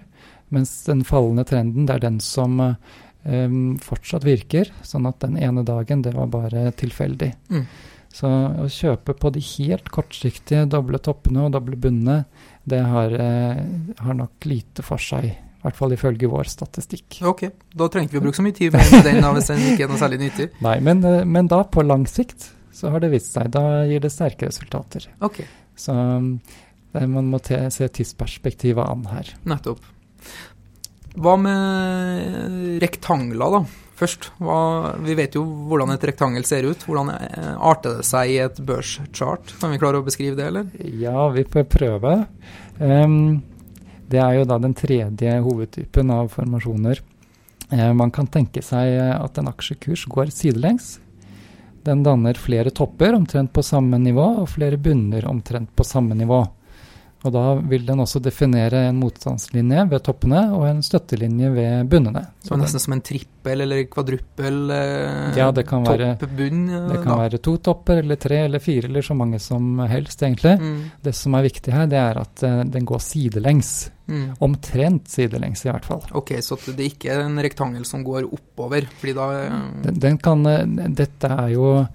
mens 0.49 0.83
den 0.85 1.03
fallende 1.03 1.45
trenden, 1.47 1.85
det 1.87 1.95
er 1.95 1.99
den 2.09 2.19
som 2.19 2.59
eh, 2.61 3.47
fortsatt 3.79 4.25
virker. 4.25 4.71
Sånn 4.83 5.07
at 5.07 5.19
den 5.19 5.37
ene 5.37 5.63
dagen, 5.63 6.01
det 6.01 6.13
var 6.17 6.27
bare 6.27 6.71
tilfeldig. 6.71 7.33
Mm. 7.49 7.65
Så 8.11 8.27
å 8.27 8.65
kjøpe 8.67 9.13
på 9.15 9.29
de 9.31 9.39
helt 9.39 9.87
kortsiktige 9.93 10.65
doble 10.67 10.99
toppene 10.99 11.45
og 11.45 11.53
doble 11.53 11.77
bunnene, 11.79 12.25
det 12.67 12.81
har, 12.83 13.13
eh, 13.15 13.61
har 13.99 14.13
nok 14.17 14.45
lite 14.45 14.83
for 14.83 14.97
seg. 14.99 15.29
I 15.31 15.63
hvert 15.63 15.77
fall 15.77 15.93
ifølge 15.93 16.27
vår 16.27 16.49
statistikk. 16.49 17.19
Ok, 17.29 17.45
da 17.77 17.87
trenger 17.87 18.09
ikke 18.09 18.17
vi 18.17 18.19
å 18.19 18.23
bruke 18.25 18.39
så 18.39 18.43
mye 18.43 18.57
tid 18.57 18.73
med 18.73 19.03
den 19.05 19.21
hvis 19.21 19.47
den 19.47 19.61
ikke 19.61 19.85
er 19.85 19.91
noe 19.93 20.01
særlig 20.01 20.19
nyttig. 20.23 20.47
Nei, 20.65 20.79
men, 20.81 21.05
men 21.31 21.47
da, 21.47 21.61
på 21.63 21.85
lang 21.85 22.07
sikt, 22.09 22.49
så 22.75 22.91
har 22.93 23.03
det 23.03 23.11
vist 23.13 23.33
seg. 23.35 23.51
Da 23.53 23.83
gir 23.89 24.03
det 24.03 24.13
sterke 24.13 24.49
resultater. 24.49 25.07
Okay. 25.23 25.47
Så 25.75 25.95
mm, 25.95 26.33
det, 26.93 27.05
man 27.11 27.29
må 27.31 27.39
se 27.43 27.87
tidsperspektivet 27.87 28.83
an 28.83 29.07
her. 29.11 29.35
nettopp. 29.47 29.83
Hva 31.11 31.35
med 31.39 32.79
rektangler, 32.79 33.57
da? 33.57 33.63
Først, 33.99 34.31
hva, 34.41 34.95
vi 35.03 35.13
vet 35.17 35.35
jo 35.37 35.43
hvordan 35.69 35.91
et 35.93 36.05
rektangel 36.07 36.45
ser 36.47 36.65
ut. 36.65 36.85
Hvordan 36.87 37.11
eh, 37.13 37.51
arter 37.59 37.99
det 37.99 38.07
seg 38.07 38.31
i 38.31 38.39
et 38.41 38.61
børschart? 38.65 39.51
Kan 39.61 39.75
vi 39.75 39.81
klare 39.81 39.99
å 39.99 40.05
beskrive 40.07 40.37
det, 40.39 40.47
eller? 40.49 40.71
Ja, 41.01 41.27
vi 41.35 41.43
får 41.45 41.67
prøve. 41.69 42.15
Um, 42.79 43.43
det 44.09 44.23
er 44.23 44.39
jo 44.39 44.47
da 44.49 44.57
den 44.63 44.73
tredje 44.77 45.35
hovedtypen 45.45 46.15
av 46.15 46.31
formasjoner. 46.33 47.03
Uh, 47.69 47.91
man 47.97 48.13
kan 48.15 48.31
tenke 48.31 48.63
seg 48.65 48.95
eh, 48.95 49.13
at 49.19 49.37
en 49.37 49.51
aksjekurs 49.51 50.07
går 50.11 50.33
sidelengs. 50.33 50.95
Den 51.83 52.03
danner 52.05 52.37
flere 52.37 52.69
topper 52.69 53.15
omtrent 53.17 53.53
på 53.53 53.63
samme 53.65 53.97
nivå, 53.97 54.25
og 54.43 54.49
flere 54.49 54.77
bunner 54.77 55.25
omtrent 55.29 55.71
på 55.75 55.85
samme 55.87 56.15
nivå. 56.15 56.43
Og 57.23 57.29
da 57.35 57.41
vil 57.69 57.83
den 57.85 57.99
også 58.01 58.17
definere 58.25 58.87
en 58.89 58.97
motstandslinje 58.97 59.83
ved 59.91 60.01
toppene 60.07 60.39
og 60.57 60.63
en 60.65 60.79
støttelinje 60.81 61.51
ved 61.53 61.89
bunnene. 61.91 62.23
Så 62.41 62.57
nesten 62.57 62.81
som 62.81 62.95
en 62.95 63.03
trippel 63.05 63.61
eller 63.61 63.83
kvadruppel 63.93 64.57
eh, 64.73 65.37
Ja, 65.37 65.51
det 65.53 65.67
kan 65.69 65.85
være- 65.85 66.15
toppbunn? 66.17 66.63
Ja, 66.71 66.79
Det 66.89 66.97
kan 67.03 67.11
da. 67.13 67.17
være 67.21 67.37
to 67.45 67.57
topper 67.57 67.99
eller 68.01 68.15
tre 68.17 68.39
eller 68.47 68.59
fire 68.59 68.89
eller 68.89 69.01
så 69.05 69.13
mange 69.15 69.39
som 69.39 69.77
helst, 69.85 70.19
egentlig. 70.25 70.55
Mm, 70.59 70.91
Det 71.03 71.13
som 71.15 71.35
er 71.37 71.43
viktig 71.45 71.71
her, 71.73 71.85
det 71.87 71.99
er 72.01 72.17
at 72.23 72.43
eh, 72.43 72.63
den 72.63 72.85
går 72.85 72.99
sidelengs. 73.05 73.91
mm. 74.07 74.35
Omtrent 74.41 75.07
sidelengs, 75.07 75.63
i 75.65 75.69
hvert 75.69 75.85
fall. 75.85 76.01
Ok, 76.13 76.31
så 76.41 76.57
det 76.75 76.89
ikke 76.97 77.11
er 77.13 77.21
en 77.21 77.37
rektangel 77.37 77.85
som 77.85 78.03
går 78.03 78.25
oppover, 78.33 78.87
fordi 78.99 79.13
da 79.13 79.29
eh, 79.45 79.59
Den, 79.83 79.99
den 79.99 80.17
kan, 80.17 80.45
eh, 80.47 80.65
dette 80.89 81.29
er 81.29 81.49
jo 81.53 81.85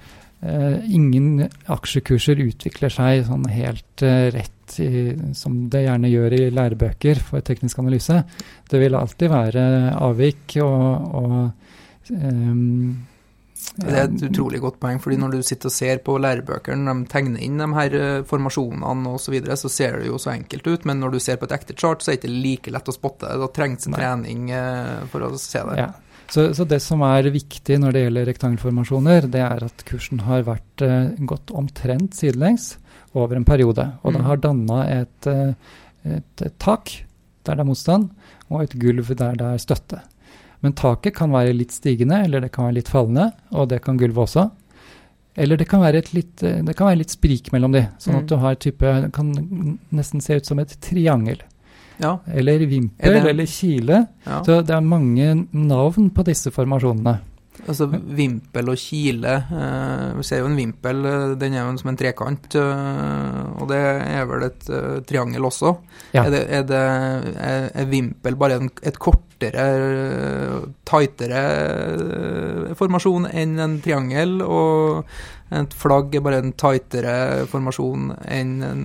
eh, 0.42 0.78
Ingen 0.86 1.48
aksjekurser 1.66 2.38
utvikler 2.46 2.92
seg 2.92 3.24
sånn 3.26 3.46
helt 3.50 4.02
eh, 4.06 4.30
rett 4.30 4.52
i, 4.82 5.16
som 5.36 5.66
det 5.72 5.84
gjerne 5.86 6.12
gjør 6.12 6.36
i 6.36 6.44
lærebøker 6.54 7.20
for 7.24 7.44
teknisk 7.46 7.82
analyse. 7.82 8.22
Det 8.68 8.80
vil 8.82 8.96
alltid 8.98 9.32
være 9.32 9.66
avvik 9.96 10.56
og, 10.64 11.12
og 11.20 11.36
ehm, 12.14 12.96
Det 13.76 13.92
er 13.92 14.06
et 14.06 14.24
utrolig 14.28 14.60
godt 14.62 14.78
poeng, 14.80 15.00
fordi 15.02 15.18
når 15.20 15.36
du 15.36 15.42
sitter 15.46 15.70
og 15.70 15.74
ser 15.74 16.00
på 16.06 16.16
lærebøkene, 16.22 16.94
de 16.94 17.10
tegner 17.12 17.44
inn 17.44 17.60
de 17.60 17.68
her 17.76 17.98
eh, 17.98 18.24
formasjonene 18.28 19.12
osv., 19.12 19.26
så, 19.26 19.34
videre, 19.34 19.58
så 19.60 19.72
ser 19.72 20.00
det 20.00 20.10
jo 20.10 20.20
så 20.22 20.32
enkelt 20.36 20.66
ut, 20.66 20.88
men 20.88 21.02
når 21.02 21.16
du 21.16 21.20
ser 21.22 21.40
på 21.40 21.48
et 21.48 21.56
ekte 21.58 21.76
chart, 21.76 22.02
så 22.02 22.12
er 22.12 22.16
det 22.16 22.24
ikke 22.24 22.42
like 22.46 22.74
lett 22.74 22.90
å 22.90 22.96
spotte. 22.96 23.36
Da 23.42 23.50
trengs 23.52 23.88
en 23.88 23.98
trening 23.98 24.50
eh, 24.54 25.06
for 25.12 25.26
å 25.26 25.32
se 25.40 25.62
det. 25.70 25.78
Ja. 25.82 25.92
Så, 26.30 26.48
så, 26.54 26.64
det 26.66 26.80
som 26.82 27.04
er 27.06 27.28
viktig 27.30 27.76
når 27.78 27.94
det 27.94 28.00
gjelder 28.02 28.26
rektangelformasjoner, 28.30 29.28
det 29.30 29.42
er 29.44 29.62
at 29.68 29.84
kursen 29.86 30.24
har 30.26 30.42
vært 30.46 30.82
uh, 30.82 31.12
gått 31.22 31.52
omtrent 31.54 32.16
sidelengs 32.18 32.72
over 33.16 33.38
en 33.38 33.46
periode. 33.48 33.86
Og 34.02 34.12
mm. 34.12 34.16
det 34.16 34.26
har 34.26 34.42
danna 34.42 34.82
et, 34.92 35.30
et, 35.30 36.44
et, 36.44 36.58
tak 36.62 36.92
der 37.46 37.56
det 37.56 37.62
er 37.62 37.68
motstand, 37.68 38.10
og 38.50 38.62
et 38.64 38.76
gulv 38.80 39.10
der 39.14 39.38
det 39.38 39.48
er 39.48 39.62
støtte. 39.62 40.02
Men 40.64 40.74
taket 40.74 41.14
kan 41.14 41.34
være 41.34 41.54
litt 41.54 41.74
stigende, 41.74 42.22
eller 42.24 42.42
det 42.42 42.50
kan 42.54 42.68
være 42.68 42.80
litt 42.80 42.90
fallende, 42.90 43.30
og 43.54 43.68
det 43.70 43.82
kan 43.84 43.98
gulvet 44.00 44.24
også. 44.24 44.48
Eller 45.36 45.60
det 45.60 45.68
kan 45.68 45.82
være, 45.84 46.00
litt, 46.16 46.40
det 46.40 46.74
kan 46.74 46.88
være 46.88 47.02
litt 47.02 47.12
sprik 47.12 47.52
mellom 47.52 47.74
de, 47.76 47.84
sånn 48.00 48.22
at 48.22 48.24
mm. 48.24 48.30
du 48.30 48.36
har 48.40 48.56
type 48.56 48.92
Det 49.04 49.10
kan 49.12 49.34
nesten 49.94 50.24
se 50.24 50.38
ut 50.40 50.48
som 50.48 50.62
et 50.62 50.72
triangel. 50.80 51.42
Ja. 52.00 52.16
Eller 52.26 52.64
vimpel, 52.68 53.20
eller 53.20 53.48
kile. 53.48 54.02
Ja. 54.24 54.40
Så 54.44 54.60
det 54.64 54.74
er 54.74 54.84
mange 54.84 55.28
navn 55.52 56.10
på 56.12 56.24
disse 56.26 56.52
formasjonene. 56.52 57.18
Altså 57.64 57.86
vimpel 57.90 58.70
og 58.70 58.78
kile. 58.78 59.34
Eh, 59.48 60.16
vi 60.18 60.24
ser 60.26 60.42
jo 60.42 60.50
en 60.50 60.58
vimpel, 60.58 61.04
eh, 61.08 61.36
den 61.40 61.56
er 61.56 61.64
jo 61.64 61.76
som 61.80 61.92
en 61.92 61.98
trekant. 61.98 62.48
Eh, 62.54 63.38
og 63.56 63.70
det 63.72 63.82
er 63.82 64.26
vel 64.28 64.48
et 64.50 64.68
triangel 65.08 65.48
også. 65.48 65.76
Ja. 66.12 66.26
Er, 66.26 66.30
det, 66.34 66.42
er, 66.48 66.66
det, 66.68 66.82
er, 67.72 67.88
vimpel 67.90 68.36
bare 68.38 68.60
en, 68.60 68.70
et 68.86 68.98
kortere, 69.02 69.64
tightere 70.86 71.42
formasjon 72.78 73.30
enn 73.32 73.56
en 73.62 73.80
triangel? 73.84 74.38
Og 74.44 75.08
et 75.56 75.74
flagg 75.78 76.14
er 76.18 76.22
bare 76.26 76.40
en 76.42 76.54
tightere 76.58 77.46
formasjon 77.50 78.08
enn 78.34 78.54
en 78.66 78.80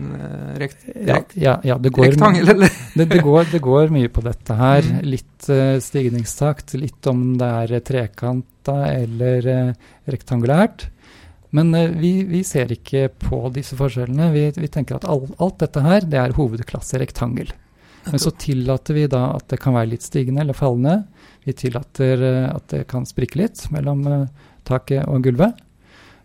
rekt, 0.61 0.83
rekt, 1.09 1.33
ja, 1.41 1.55
ja, 1.65 1.79
det 1.81 1.89
går, 1.89 2.11
rektangel, 2.11 2.51
eller? 2.53 2.75
det, 2.93 3.07
det, 3.09 3.21
går, 3.25 3.47
det, 3.49 3.61
går, 3.65 3.89
mye 3.93 4.11
på 4.13 4.21
dette 4.25 4.57
her. 4.59 4.85
Mm. 4.85 5.01
Litt 5.09 5.49
stigningstakt, 5.81 6.75
litt 6.77 7.09
om 7.09 7.31
det 7.41 7.49
er 7.63 7.85
trekant 7.85 8.50
firkanta 8.61 8.93
eller 8.93 9.47
eh, 9.47 9.73
rektangulært. 10.05 10.89
Men 11.51 11.73
eh, 11.75 11.89
vi, 11.89 12.23
vi, 12.23 12.43
ser 12.43 12.71
ikke 12.71 13.09
på 13.09 13.49
disse 13.53 13.75
forskjellene. 13.75 14.31
Vi, 14.31 14.51
vi 14.55 14.67
tenker 14.67 14.95
at 14.95 15.05
all, 15.05 15.27
alt 15.39 15.59
dette 15.59 15.81
her 15.81 16.01
det 16.01 16.17
er 16.19 16.35
hovedklasse 16.37 16.99
rektangel. 16.99 17.51
Men 18.05 18.19
så 18.19 18.31
tillater 18.31 18.95
vi 18.95 19.07
da 19.07 19.35
at 19.35 19.47
det 19.49 19.59
kan 19.61 19.75
være 19.75 19.91
litt 19.91 20.01
stigende 20.01 20.41
eller 20.41 20.53
fallende. 20.57 21.03
Vi 21.45 21.53
tillater 21.53 22.21
eh, 22.21 22.49
at 22.49 22.69
det 22.69 22.87
kan 22.87 23.05
sprikke 23.05 23.37
litt 23.39 23.69
mellom 23.71 24.27
taket 24.63 25.05
og 25.07 25.23
gulvet. 25.23 25.53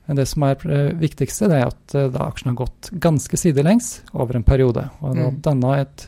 Men 0.07 0.16
det 0.20 0.28
som 0.30 0.45
er 0.47 0.61
viktigste, 1.01 1.49
det 1.51 1.57
er 1.59 1.66
at 1.66 1.95
da 2.14 2.28
aksjen 2.28 2.53
har 2.53 2.61
gått 2.61 2.93
ganske 3.03 3.37
sidelengs 3.41 4.05
over 4.14 4.37
en 4.39 4.45
periode. 4.47 4.84
Og 5.03 5.18
har 5.18 5.32
danna 5.43 5.80
et 5.80 6.05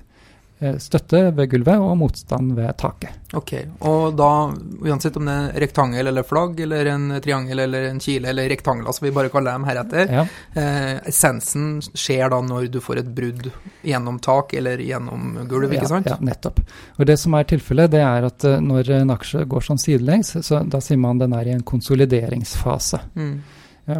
støtte 0.82 1.20
ved 1.36 1.50
gulvet 1.52 1.78
og 1.78 1.94
motstand 2.00 2.56
ved 2.56 2.72
taket. 2.80 3.14
Ok, 3.36 3.52
Og 3.84 4.16
da, 4.16 4.48
uansett 4.82 5.16
om 5.20 5.26
det 5.28 5.34
er 5.36 5.61
rektangel 5.62 6.09
eller 6.11 6.24
flagg, 6.26 6.59
eller 6.64 6.88
en 6.94 7.11
triangel 7.22 7.61
eller 7.66 7.90
en 7.90 8.00
kile 8.00 8.30
eller 8.32 8.48
rektangler, 8.48 8.90
som 8.96 9.04
vi 9.04 9.12
bare 9.14 9.30
kaller 9.32 9.52
dem 9.52 9.66
heretter, 9.68 10.14
ja. 10.16 10.24
eh, 10.59 10.94
essensen 11.11 11.82
skjer 11.92 12.32
da 12.32 12.40
når 12.42 12.70
du 12.72 12.80
får 12.82 13.02
et 13.02 13.12
brudd 13.14 13.50
gjennom 13.86 14.18
tak 14.24 14.56
eller 14.59 14.80
gjennom 14.82 15.36
gulv, 15.50 15.76
ikke 15.76 15.90
sant? 15.90 16.09
Ja, 16.09 16.16
nettopp. 16.24 16.62
Og 16.96 17.06
Det 17.06 17.18
som 17.20 17.36
er 17.36 17.46
tilfellet, 17.52 17.92
det 17.92 18.02
er 18.02 18.26
at 18.30 18.48
eh, 18.48 18.59
når 18.64 18.94
en 19.02 19.14
aksje 19.14 19.44
går 19.44 19.68
sånn 19.68 19.82
sidelengs, 19.82 20.34
så 20.42 20.64
da 20.64 20.80
sier 20.82 20.98
man 20.98 21.20
den 21.20 21.36
er 21.36 21.52
i 21.52 21.54
en 21.54 21.64
konsolideringsfase. 21.68 23.04
Mm. 23.14 23.34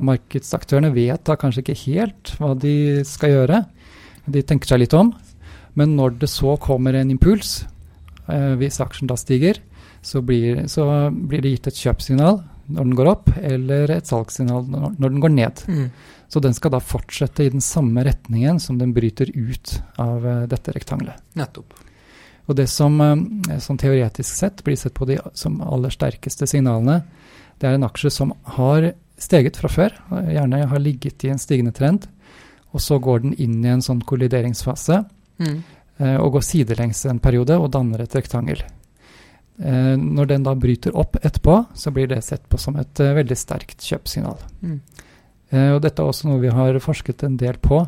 Markedsaktørene 0.04 0.90
vet 0.92 1.24
da 1.24 1.36
kanskje 1.40 1.62
ikke 1.64 1.80
helt 1.86 2.34
hva 2.40 2.52
de 2.59 3.04
skal 3.09 3.32
gjøre. 3.32 3.62
De 4.28 4.42
tenker 4.44 4.68
seg 4.68 4.82
litt 4.82 4.96
om, 4.96 5.14
men 5.75 5.97
når 5.99 6.19
det 6.23 6.31
så 6.33 6.57
kommer 6.62 6.97
en 6.97 7.11
impuls, 7.11 7.64
eh, 8.27 8.55
hvis 8.61 8.81
aksjen 8.85 9.11
da 9.11 9.16
stiger, 9.19 9.61
så 10.03 10.23
blir, 10.23 10.66
så 10.71 11.11
blir, 11.11 11.43
det 11.43 11.57
gitt 11.57 11.73
et 11.73 11.83
kjøpssignal 11.83 12.41
når 12.69 12.85
den 12.85 12.97
går 12.99 13.11
opp, 13.11 13.31
eller 13.41 13.91
et 13.95 14.09
salgssignal 14.09 14.66
når, 14.69 14.95
når 15.01 15.12
den 15.12 15.21
går 15.25 15.35
ned. 15.35 15.62
Mm. 15.69 15.91
Så 16.29 16.41
den 16.45 16.55
skal 16.57 16.75
da 16.75 16.81
fortsette 16.85 17.47
i 17.47 17.53
den 17.53 17.64
samme 17.64 18.05
retningen 18.05 18.61
som 18.61 18.79
den 18.81 18.93
bryter 18.97 19.31
ut 19.33 19.79
av 20.01 20.27
eh, 20.27 20.43
dette 20.51 20.75
rektangelet. 20.77 21.23
Nettopp. 21.41 21.73
Og 22.49 22.57
det 22.57 22.69
som, 22.73 23.01
eh, 23.01 23.59
som, 23.64 23.81
teoretisk 23.81 24.37
sett 24.37 24.62
blir 24.64 24.77
sett 24.77 24.97
på 24.97 25.09
de 25.09 25.19
som 25.37 25.61
aller 25.64 25.93
sterkeste 25.93 26.49
signalene, 26.49 27.01
det 27.59 27.71
er 27.71 27.79
en 27.79 27.89
aksje 27.89 28.12
som 28.12 28.35
har 28.57 28.93
steget 29.19 29.57
fra 29.59 29.71
før, 29.73 29.95
gjerne 30.31 30.62
har 30.71 30.83
ligget 30.83 31.25
i 31.27 31.33
en 31.33 31.41
stigende 31.43 31.73
trend, 31.75 32.07
og 32.71 32.85
så 32.85 33.01
går 33.03 33.25
den 33.25 33.33
inn 33.41 33.64
i 33.64 33.73
en 33.73 33.83
sånn 33.83 34.05
kollideringsfase. 34.07 35.01
Mm. 35.39 35.59
Eh, 35.99 36.16
og 36.22 36.36
går 36.36 36.45
sidelengs 36.47 37.01
en 37.11 37.18
periode 37.22 37.57
og 37.59 37.72
danner 37.74 38.05
et 38.05 38.14
rektangel. 38.14 38.61
Eh, 39.59 39.95
når 39.99 40.30
den 40.30 40.47
da 40.47 40.55
bryter 40.55 40.95
opp 40.99 41.18
etterpå, 41.18 41.61
så 41.74 41.91
blir 41.95 42.11
det 42.11 42.22
sett 42.26 42.45
på 42.49 42.61
som 42.61 42.78
et 42.78 43.03
uh, 43.03 43.14
veldig 43.16 43.39
sterkt 43.39 43.82
kjøpsignal. 43.82 44.39
Mm. 44.62 44.80
Og 45.49 45.78
dette 45.80 46.03
er 46.05 46.11
også 46.11 46.28
noe 46.28 46.43
vi 46.43 46.51
har 46.53 46.76
forsket 46.84 47.22
en 47.24 47.39
del 47.41 47.57
på. 47.64 47.78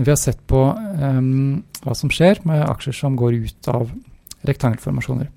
Vi 0.00 0.08
har 0.08 0.16
sett 0.16 0.38
på 0.48 0.62
um, 0.72 1.58
hva 1.84 1.92
som 1.92 2.08
skjer 2.08 2.38
med 2.48 2.62
aksjer 2.64 2.96
som 2.96 3.18
går 3.20 3.36
ut 3.44 3.68
av 3.68 3.90
rektangelformasjoner. 4.48 5.28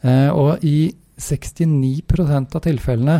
Uh, 0.00 0.30
og 0.32 0.64
i 0.64 0.94
69% 1.20 2.56
av 2.56 2.64
tilfellene 2.64 3.18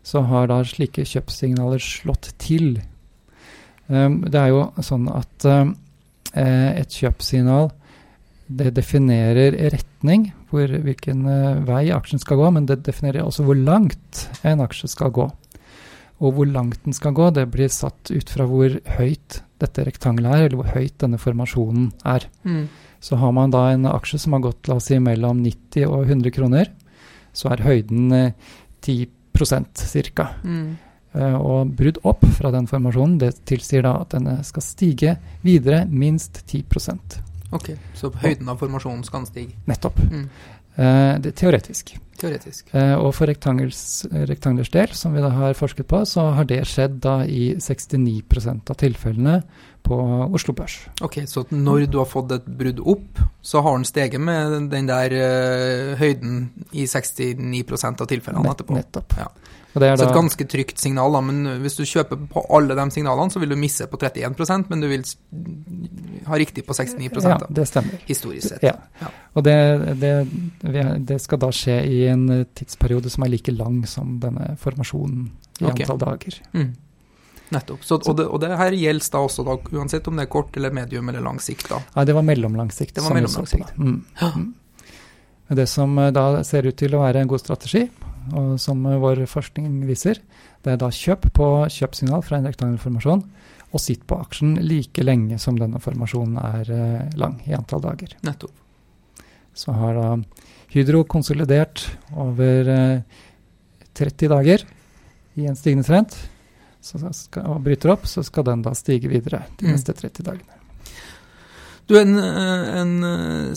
så 0.00 0.24
har 0.30 0.48
da 0.48 0.62
slike 0.64 1.04
kjøpssignaler 1.04 1.84
slått 1.84 2.32
til. 2.40 2.78
Um, 3.92 4.22
det 4.24 4.40
er 4.40 4.54
jo 4.54 4.64
sånn 4.80 5.10
at 5.12 5.44
um, 5.44 5.76
Eh, 5.76 5.76
et 6.34 6.94
kjøpssignal 6.94 7.70
det 8.50 8.72
definerer 8.74 9.54
retning, 9.72 10.30
hvor, 10.50 10.70
hvilken 10.82 11.22
uh, 11.28 11.60
vei 11.68 11.84
aksjen 11.94 12.20
skal 12.22 12.40
gå, 12.40 12.48
men 12.56 12.66
det 12.66 12.80
definerer 12.86 13.22
også 13.22 13.46
hvor 13.46 13.58
langt 13.58 14.26
en 14.46 14.64
aksje 14.64 14.90
skal 14.90 15.12
gå. 15.14 15.28
Og 16.20 16.34
hvor 16.36 16.48
langt 16.50 16.82
den 16.84 16.96
skal 16.96 17.14
gå, 17.16 17.30
det 17.32 17.46
blir 17.52 17.70
satt 17.72 18.10
ut 18.10 18.32
fra 18.34 18.44
hvor 18.50 18.74
høyt 18.98 19.40
dette 19.62 19.86
rektangelet 19.86 20.34
er, 20.34 20.48
eller 20.48 20.60
hvor 20.60 20.74
høyt 20.74 20.98
denne 21.00 21.20
formasjonen 21.20 21.92
er. 22.08 22.26
Mm. 22.42 22.66
Så 23.00 23.16
har 23.20 23.32
man 23.36 23.54
da 23.54 23.70
en 23.70 23.86
aksje 23.88 24.20
som 24.20 24.36
har 24.36 24.44
gått 24.50 24.68
la 24.68 24.76
oss 24.80 24.90
si, 24.90 24.98
mellom 25.00 25.40
90 25.44 25.86
og 25.86 26.10
100 26.10 26.34
kroner, 26.34 26.72
så 27.32 27.54
er 27.54 27.64
høyden 27.64 28.10
uh, 28.10 28.54
10 28.82 29.06
ca. 29.38 30.26
Mm. 30.42 30.74
Eh, 31.10 31.34
og 31.34 31.72
brudd 31.74 31.98
opp 32.06 32.22
fra 32.36 32.52
den 32.54 32.68
formasjonen 32.70 33.16
det 33.18 33.32
tilsier 33.48 33.82
da 33.82 33.96
at 34.04 34.12
denne 34.14 34.36
skal 34.46 34.62
stige 34.62 35.16
videre 35.42 35.82
minst 35.90 36.44
10% 36.46 37.18
Ok, 37.50 37.72
Så 37.98 38.12
høyden 38.14 38.46
av 38.46 38.60
formasjonen 38.60 39.02
skal 39.02 39.24
stige? 39.26 39.56
Nettopp. 39.66 39.96
Mm. 40.06 40.28
Uh, 40.78 41.16
det 41.18 41.32
teoretisk. 41.34 41.96
Teoretisk. 42.20 42.68
Uh, 42.70 42.94
og 43.02 43.08
for 43.16 43.26
rektanglers 43.26 44.70
del, 44.70 44.94
som 44.94 45.16
vi 45.16 45.24
da 45.24 45.32
har 45.34 45.58
forsket 45.58 45.88
på, 45.90 46.04
så 46.06 46.28
har 46.36 46.46
det 46.46 46.60
skjedd 46.70 47.00
da 47.02 47.16
i 47.26 47.56
69% 47.58 48.70
av 48.70 48.78
tilfellene 48.78 49.40
på 49.82 49.98
Oslo 50.30 50.54
Børs. 50.54 50.78
Ok, 51.02 51.24
Så 51.26 51.42
når 51.50 51.90
du 51.90 51.98
har 51.98 52.06
fått 52.06 52.30
et 52.38 52.46
brudd 52.46 52.78
opp, 52.86 53.18
så 53.42 53.66
har 53.66 53.74
den 53.74 53.88
steget 53.88 54.22
med 54.22 54.70
den 54.70 54.86
der 54.86 55.10
høyden 55.98 56.52
i 56.70 56.86
69% 56.86 58.06
av 58.06 58.06
tilfellene 58.14 58.54
etterpå? 58.54 58.78
Nettopp. 58.78 59.18
Ja. 59.18 59.26
Så 59.74 59.86
et 59.86 60.14
ganske 60.14 60.44
trygt 60.50 60.80
signal, 60.82 61.12
da, 61.14 61.20
men 61.22 61.62
hvis 61.62 61.76
du 61.78 61.84
kjøper 61.86 62.18
på 62.32 62.42
alle 62.56 62.74
de 62.74 62.86
signalene, 62.90 63.30
så 63.30 63.38
vil 63.42 63.52
du 63.52 63.58
misse 63.60 63.86
på 63.86 64.00
31% 64.00 64.66
men 64.70 64.82
du 64.82 64.88
vil 64.90 65.04
ha 66.26 66.38
riktig 66.40 66.64
på 66.66 66.74
69 66.74 67.22
Ja, 67.22 67.38
det 67.48 67.66
stemmer. 67.70 68.02
Historisk 68.08 68.48
sett. 68.48 68.64
Ja. 68.66 68.74
ja. 68.98 69.10
Og 69.38 69.46
det, 69.46 69.56
det, 70.02 70.12
det, 71.06 71.20
skal 71.22 71.42
da 71.42 71.52
skje 71.54 71.78
i 71.86 72.02
en 72.10 72.26
tidsperiode 72.58 73.12
som 73.14 73.26
er 73.26 73.34
like 73.36 73.54
lang 73.54 73.84
som 73.86 74.18
denne 74.22 74.56
formasjonen 74.60 75.28
i 75.60 75.68
okay. 75.68 75.84
antall 75.84 76.02
dager. 76.02 76.40
Mm. 76.52 76.72
Nettopp. 77.50 77.84
Så, 77.84 77.98
og, 77.98 78.16
det, 78.16 78.26
og, 78.26 78.38
det, 78.42 78.50
her 78.58 78.74
gjelder 78.78 79.10
da 79.14 79.22
også, 79.26 79.44
da, 79.46 79.56
uansett 79.78 80.06
om 80.10 80.18
det 80.18 80.26
er 80.26 80.30
kort 80.30 80.56
eller 80.58 80.74
medium 80.74 81.08
eller 81.10 81.22
lang 81.24 81.40
sikt? 81.42 81.68
da? 81.70 81.80
Ja, 81.96 82.06
det 82.06 82.14
var 82.14 82.26
mellomlang 82.26 82.70
sikt. 82.74 82.94
Det 82.98 83.06
var 83.06 83.16
mellomlang 83.16 83.48
sikt. 83.50 83.72
Mm. 83.78 84.02
Mm. 84.18 84.52
Det 85.58 85.66
som 85.66 85.98
eh, 85.98 86.12
da 86.14 86.44
ser 86.46 86.68
ut 86.70 86.78
til 86.78 86.94
å 86.94 87.02
være 87.02 87.24
en 87.24 87.30
god 87.30 87.42
strategi, 87.42 87.88
som 88.60 88.86
eh, 88.86 88.98
vår 89.00 89.24
forskning 89.30 89.68
viser, 89.88 90.20
det 90.64 90.74
er 90.74 90.80
da 90.80 90.90
kjøp 90.92 91.30
på 91.36 91.48
kjøpsignal 91.72 92.24
fra 92.26 92.38
en 92.38 92.48
rektangelformasjon, 92.50 93.24
og 93.70 93.82
sitt 93.82 94.02
på 94.08 94.18
aksjen 94.18 94.56
like 94.66 95.04
lenge 95.04 95.38
som 95.42 95.58
denne 95.58 95.80
formasjonen 95.82 96.40
er 96.42 96.72
eh, 96.74 97.18
lang, 97.20 97.38
i 97.46 97.54
antall 97.56 97.84
dager. 97.84 98.16
Nettopp. 98.26 98.56
Så 99.54 99.74
har 99.74 99.96
da 99.96 100.10
Hydro 100.70 101.02
konsolidert 101.10 101.82
over 102.14 102.68
30 103.98 104.30
dager 104.30 104.62
i 105.34 105.48
en 105.50 105.58
stigende 105.58 105.84
trend 105.84 106.14
skal, 106.80 107.44
og 107.50 107.60
bryter 107.64 107.92
opp, 107.92 108.06
så 108.08 108.22
skal 108.24 108.46
den 108.46 108.62
da 108.64 108.72
stige 108.78 109.10
videre 109.10 109.44
de 109.58 109.68
mm. 109.68 109.74
neste 109.74 109.94
30 109.96 110.26
dagene. 110.26 110.56
Du, 111.90 111.96
en, 111.98 112.14
en, 112.22 112.92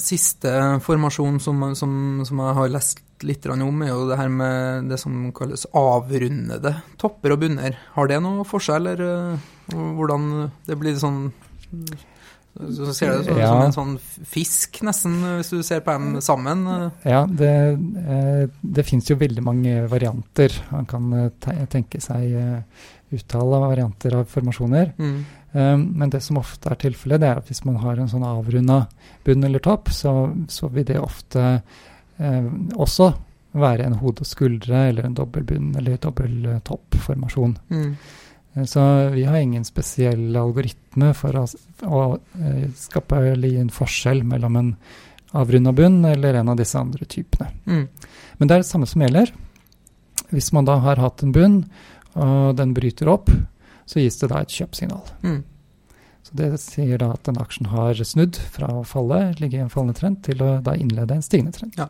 siste 0.02 0.50
formasjon 0.82 1.38
som, 1.44 1.60
som, 1.78 1.92
som, 2.26 2.40
jeg 2.42 2.58
har 2.58 2.72
lest 2.74 3.04
snakket 3.24 3.28
litt 3.28 3.68
om, 3.68 3.82
er 3.82 3.92
jo 3.92 4.08
det 4.10 4.18
her 4.18 4.30
med 4.30 4.90
det 4.90 5.00
som 5.00 5.32
kalles 5.34 5.66
avrundede 5.74 6.82
topper 6.98 7.34
og 7.34 7.40
bunner. 7.42 7.78
Har 7.96 8.08
det 8.08 8.22
noe 8.22 8.44
for 8.46 8.60
seg, 8.60 8.82
eller 8.82 9.00
uh, 9.02 9.38
hvordan 9.70 10.52
det 10.68 10.78
blir 10.78 10.96
sånn 10.98 11.32
så 12.54 12.94
ser 12.94 13.10
det 13.10 13.32
ut 13.32 13.40
ja. 13.40 13.48
som 13.50 13.64
en 13.64 13.74
sånn 13.74 13.94
fisk, 14.30 14.84
nesten, 14.86 15.16
hvis 15.40 15.50
du 15.50 15.64
ser 15.66 15.82
på 15.82 15.90
dem 15.96 16.20
sammen. 16.22 16.92
Ja, 17.02 17.24
det, 17.26 17.50
eh, 17.98 18.44
det 18.62 18.86
fins 18.86 19.10
jo 19.10 19.18
veldig 19.18 19.42
mange 19.42 19.88
varianter. 19.90 20.54
Man 20.70 20.86
kan 20.86 21.32
tenke 21.42 21.98
seg 21.98 22.30
uttale 23.10 23.58
varianter 23.58 24.20
av 24.20 24.30
formasjoner. 24.30 24.94
Mm. 25.02 25.18
Um, 25.54 25.88
men 25.98 26.14
det 26.14 26.22
som 26.26 26.38
ofte 26.38 26.70
er 26.70 26.78
tilfellet, 26.82 27.24
det 27.24 27.32
er 27.32 27.42
at 27.42 27.50
hvis 27.50 27.64
man 27.66 27.82
har 27.82 27.98
en 27.98 28.10
sånn 28.10 28.26
avrunda 28.26 28.84
bunn 29.26 29.50
eller 29.50 29.62
topp, 29.62 29.90
så, 29.94 30.14
så 30.50 30.70
vil 30.74 30.86
det 30.90 31.02
ofte 31.02 31.58
um, 32.18 32.68
også 32.76 33.12
være 33.54 33.86
en 33.86 34.00
hode 34.02 34.26
og 34.26 34.28
skuldre 34.28 34.88
eller 34.90 35.08
en 35.08 35.16
dobbel 35.18 35.46
bunn 35.48 35.72
eller 35.78 36.02
dobbel 36.02 36.36
uh, 36.50 36.60
topp-formasjon. 36.66 37.56
Mm. 37.70 37.96
Uh, 38.56 38.66
så 38.70 38.84
vi 39.14 39.26
har 39.30 39.40
ingen 39.40 39.66
spesiell 39.68 40.36
algoritme 40.40 41.14
for 41.18 41.38
å, 41.42 41.46
å 41.86 42.04
uh, 42.18 42.68
skape 42.78 43.22
eller 43.34 43.54
gi 43.54 43.62
en 43.62 43.74
forskjell 43.74 44.24
mellom 44.28 44.60
en 44.62 44.76
avrunda 45.34 45.74
bunn 45.74 46.04
eller 46.06 46.38
en 46.40 46.54
av 46.54 46.60
disse 46.60 46.78
andre 46.78 47.06
typene. 47.10 47.50
Mm. 47.66 47.88
Men 48.38 48.50
det 48.50 48.56
er 48.56 48.64
det 48.64 48.70
samme 48.70 48.90
som 48.90 49.02
gjelder. 49.02 49.34
Hvis 50.34 50.52
man 50.54 50.66
da 50.70 50.78
har 50.82 51.02
hatt 51.02 51.24
en 51.26 51.34
bunn, 51.34 51.58
og 52.14 52.54
den 52.58 52.74
bryter 52.78 53.10
opp, 53.10 53.32
så 53.90 54.02
gis 54.02 54.20
det 54.22 54.30
da 54.32 54.42
et 54.44 54.54
kjøpsignal. 54.54 55.02
Mm. 55.26 55.42
Det 56.34 56.50
sier 56.58 56.98
da 56.98 57.12
at 57.14 57.28
den 57.28 57.38
aksjen 57.38 57.70
har 57.70 58.00
snudd 58.02 58.40
fra 58.56 58.72
å 58.80 58.86
falle, 58.88 59.28
ligge 59.38 59.60
i 59.60 59.64
en 59.64 59.70
fallende 59.74 60.00
trend, 60.00 60.24
til 60.26 60.42
å 60.42 60.56
da 60.66 60.74
innlede 60.74 61.20
en 61.20 61.26
stigende 61.26 61.54
trend. 61.54 61.78
Ja. 61.78 61.90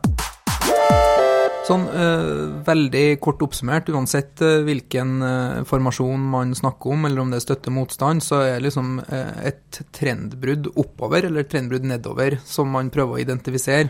Sånn 1.64 1.86
uh, 1.88 2.60
veldig 2.66 3.16
kort 3.24 3.40
oppsummert, 3.40 3.88
uansett 3.88 4.36
uh, 4.44 4.58
hvilken 4.66 5.14
uh, 5.24 5.62
formasjon 5.64 6.26
man 6.34 6.52
snakker 6.52 6.92
om, 6.92 7.06
eller 7.08 7.22
om 7.22 7.30
det 7.32 7.38
er 7.38 7.44
støtte 7.46 7.72
motstand, 7.72 8.20
så 8.20 8.42
er 8.44 8.60
liksom 8.60 8.98
et 9.08 9.78
trendbrudd 9.96 10.68
oppover 10.74 11.24
eller 11.24 11.40
et 11.40 11.48
trendbrudd 11.54 11.86
nedover 11.88 12.36
som 12.44 12.68
man 12.68 12.90
prøver 12.92 13.16
å 13.16 13.22
identifisere, 13.22 13.88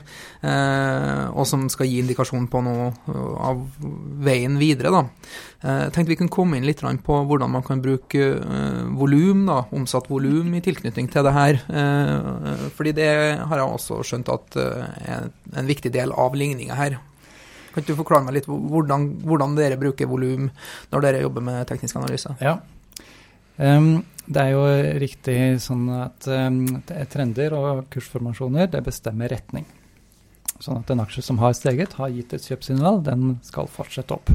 og 1.34 1.44
som 1.48 1.66
skal 1.72 1.88
gi 1.90 1.98
indikasjon 2.02 2.46
på 2.52 2.62
noe 2.64 2.86
av 3.42 3.60
veien 4.24 4.56
videre. 4.60 4.92
da. 4.94 5.02
Jeg 5.64 5.92
tenkte 5.94 6.10
vi 6.10 6.16
kunne 6.20 6.32
komme 6.32 6.58
inn 6.58 6.66
litt 6.68 6.82
på 6.84 7.14
hvordan 7.24 7.48
man 7.54 7.62
kan 7.64 7.80
bruke 7.80 8.26
volum, 8.98 9.46
omsatt 9.48 10.10
volum, 10.12 10.50
i 10.52 10.60
tilknytning 10.60 11.08
til 11.08 11.24
det 11.24 11.32
her. 11.32 11.60
Fordi 12.76 12.92
det 12.98 13.08
har 13.40 13.62
jeg 13.62 13.64
også 13.78 14.02
skjønt 14.04 14.28
at 14.28 14.58
er 14.60 15.30
en 15.56 15.70
viktig 15.70 15.88
del 15.94 16.12
av 16.12 16.36
ligninga 16.36 16.76
her. 16.76 16.98
Kan 17.74 17.82
ikke 17.82 17.96
du 17.96 17.98
forklare 17.98 18.22
meg 18.22 18.36
litt 18.36 18.46
hvordan, 18.46 19.08
hvordan 19.26 19.56
dere 19.58 19.78
bruker 19.80 20.06
volum 20.06 20.46
når 20.92 21.02
dere 21.02 21.22
jobber 21.24 21.42
med 21.42 21.64
teknisk 21.66 21.96
analyse? 21.98 22.36
Ja. 22.38 22.60
Um, 23.58 24.04
det 24.30 24.44
er 24.44 24.52
jo 24.54 24.62
riktig 25.02 25.38
sånn 25.62 25.88
at 25.96 26.28
um, 26.30 26.60
trender 27.10 27.56
og 27.58 27.88
kursformasjoner 27.90 28.70
det 28.70 28.84
bestemmer 28.86 29.34
retning. 29.34 29.66
Sånn 30.62 30.84
at 30.84 30.92
en 30.94 31.02
aksje 31.02 31.24
som 31.26 31.42
har 31.42 31.56
steget, 31.58 31.98
har 31.98 32.14
gitt 32.14 32.32
et 32.36 32.46
kjøpsignal, 32.46 33.02
den 33.02 33.40
skal 33.42 33.66
fortsette 33.66 34.14
opp. 34.14 34.30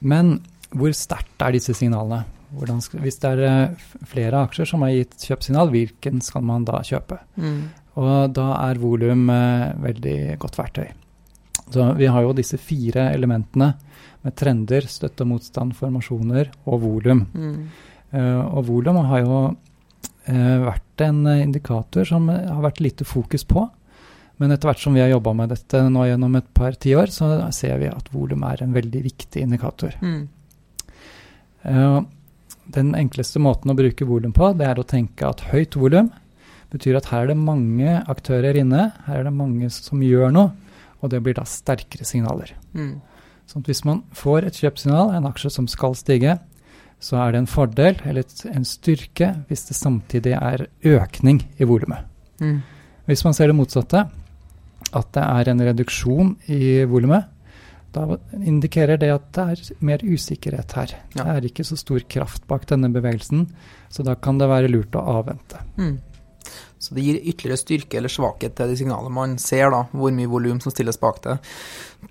Men 0.00 0.38
hvor 0.74 0.92
sterkt 0.96 1.42
er 1.42 1.56
disse 1.56 1.74
signalene? 1.76 2.24
Skal, 2.80 3.02
hvis 3.02 3.18
det 3.20 3.32
er 3.34 3.42
eh, 3.46 3.88
flere 4.08 4.44
aksjer 4.46 4.68
som 4.70 4.84
har 4.86 4.94
gitt 4.94 5.26
kjøpsignal, 5.28 5.72
hvilken 5.72 6.22
skal 6.24 6.44
man 6.46 6.64
da 6.68 6.80
kjøpe? 6.86 7.18
Mm. 7.36 7.58
Og 8.00 8.32
da 8.36 8.46
er 8.60 8.80
volum 8.80 9.26
uh, 9.32 9.72
veldig 9.80 10.36
godt 10.40 10.58
verktøy. 10.58 10.90
Så 11.72 11.86
vi 11.98 12.08
har 12.12 12.22
jo 12.22 12.34
disse 12.36 12.58
fire 12.60 13.08
elementene 13.16 13.72
med 14.24 14.34
trender, 14.36 14.86
støtte 14.90 15.24
og 15.24 15.32
motstand, 15.32 15.72
formasjoner 15.78 16.52
og 16.68 16.82
volum. 16.84 17.24
Mm. 17.32 17.56
Uh, 18.12 18.42
og 18.52 18.68
volum 18.68 19.00
har 19.08 19.24
jo 19.24 19.40
uh, 19.48 20.58
vært 20.66 21.06
en 21.06 21.24
indikator 21.34 22.06
som 22.08 22.28
har 22.30 22.62
vært 22.64 22.84
lite 22.84 23.08
fokus 23.08 23.46
på. 23.48 23.64
Men 24.36 24.52
etter 24.52 24.68
hvert 24.68 24.82
som 24.82 24.96
vi 24.96 25.00
har 25.00 25.08
jobba 25.14 25.32
med 25.38 25.54
dette 25.54 25.80
nå 25.88 26.04
gjennom 26.08 26.34
et 26.36 26.48
par 26.56 26.76
tiår, 26.76 27.12
så 27.12 27.30
ser 27.56 27.78
vi 27.80 27.88
at 27.88 28.10
volum 28.12 28.44
er 28.44 28.62
en 28.62 28.74
veldig 28.76 29.00
viktig 29.06 29.46
indikator. 29.46 29.96
Mm. 30.04 30.26
Uh, 31.66 32.02
den 32.76 32.92
enkleste 32.98 33.40
måten 33.42 33.72
å 33.72 33.78
bruke 33.78 34.06
volum 34.08 34.34
på, 34.36 34.50
det 34.58 34.68
er 34.68 34.80
å 34.80 34.86
tenke 34.86 35.28
at 35.28 35.46
høyt 35.52 35.78
volum 35.78 36.10
betyr 36.72 36.98
at 36.98 37.08
her 37.12 37.24
er 37.24 37.32
det 37.32 37.38
mange 37.38 38.00
aktører 38.10 38.58
inne, 38.58 38.90
her 39.06 39.20
er 39.20 39.28
det 39.28 39.34
mange 39.36 39.70
som 39.72 40.02
gjør 40.02 40.34
noe. 40.34 40.52
Og 41.04 41.12
det 41.12 41.20
blir 41.22 41.36
da 41.36 41.44
sterkere 41.46 42.06
signaler. 42.08 42.54
Mm. 42.74 42.96
Sånn 43.46 43.62
at 43.62 43.68
hvis 43.70 43.84
man 43.86 44.00
får 44.16 44.48
et 44.48 44.58
kjøpsignal, 44.58 45.12
en 45.14 45.28
aksje 45.28 45.52
som 45.54 45.68
skal 45.70 45.94
stige, 45.98 46.38
så 46.98 47.18
er 47.20 47.34
det 47.34 47.42
en 47.42 47.50
fordel 47.50 47.98
eller 48.08 48.24
en 48.50 48.64
styrke 48.66 49.28
hvis 49.50 49.66
det 49.68 49.76
samtidig 49.76 50.32
er 50.38 50.66
økning 50.88 51.42
i 51.60 51.68
volumet. 51.68 52.08
Mm. 52.40 52.62
Hvis 53.06 53.22
man 53.26 53.36
ser 53.36 53.52
det 53.52 53.58
motsatte, 53.58 54.06
at 54.94 55.08
det 55.16 55.24
er 55.24 55.50
en 55.50 55.64
reduksjon 55.66 56.36
i 56.52 56.84
volumet, 56.88 57.32
da 57.96 58.18
indikerer 58.36 59.00
det 59.00 59.08
at 59.14 59.28
det 59.34 59.44
er 59.46 59.84
mer 59.88 60.02
usikkerhet 60.04 60.74
her. 60.76 60.92
Ja. 61.16 61.22
Det 61.22 61.26
er 61.32 61.48
ikke 61.48 61.64
så 61.64 61.78
stor 61.80 62.04
kraft 62.12 62.44
bak 62.50 62.66
denne 62.68 62.90
bevegelsen, 62.92 63.46
så 63.88 64.04
da 64.06 64.16
kan 64.20 64.38
det 64.40 64.50
være 64.50 64.70
lurt 64.70 64.96
å 64.98 65.04
avvente. 65.16 65.62
Mm. 65.80 65.96
Så 66.86 66.94
det 66.94 67.02
gir 67.02 67.16
ytterligere 67.18 67.58
styrke 67.58 67.98
eller 67.98 68.12
svakhet 68.12 68.54
til 68.54 68.70
de 68.70 68.76
signalene 68.78 69.10
man 69.10 69.32
ser, 69.42 69.72
da, 69.74 69.80
hvor 69.90 70.12
mye 70.14 70.30
volum 70.30 70.60
som 70.62 70.70
stilles 70.70 71.00
bak 71.02 71.18
det. 71.24 71.34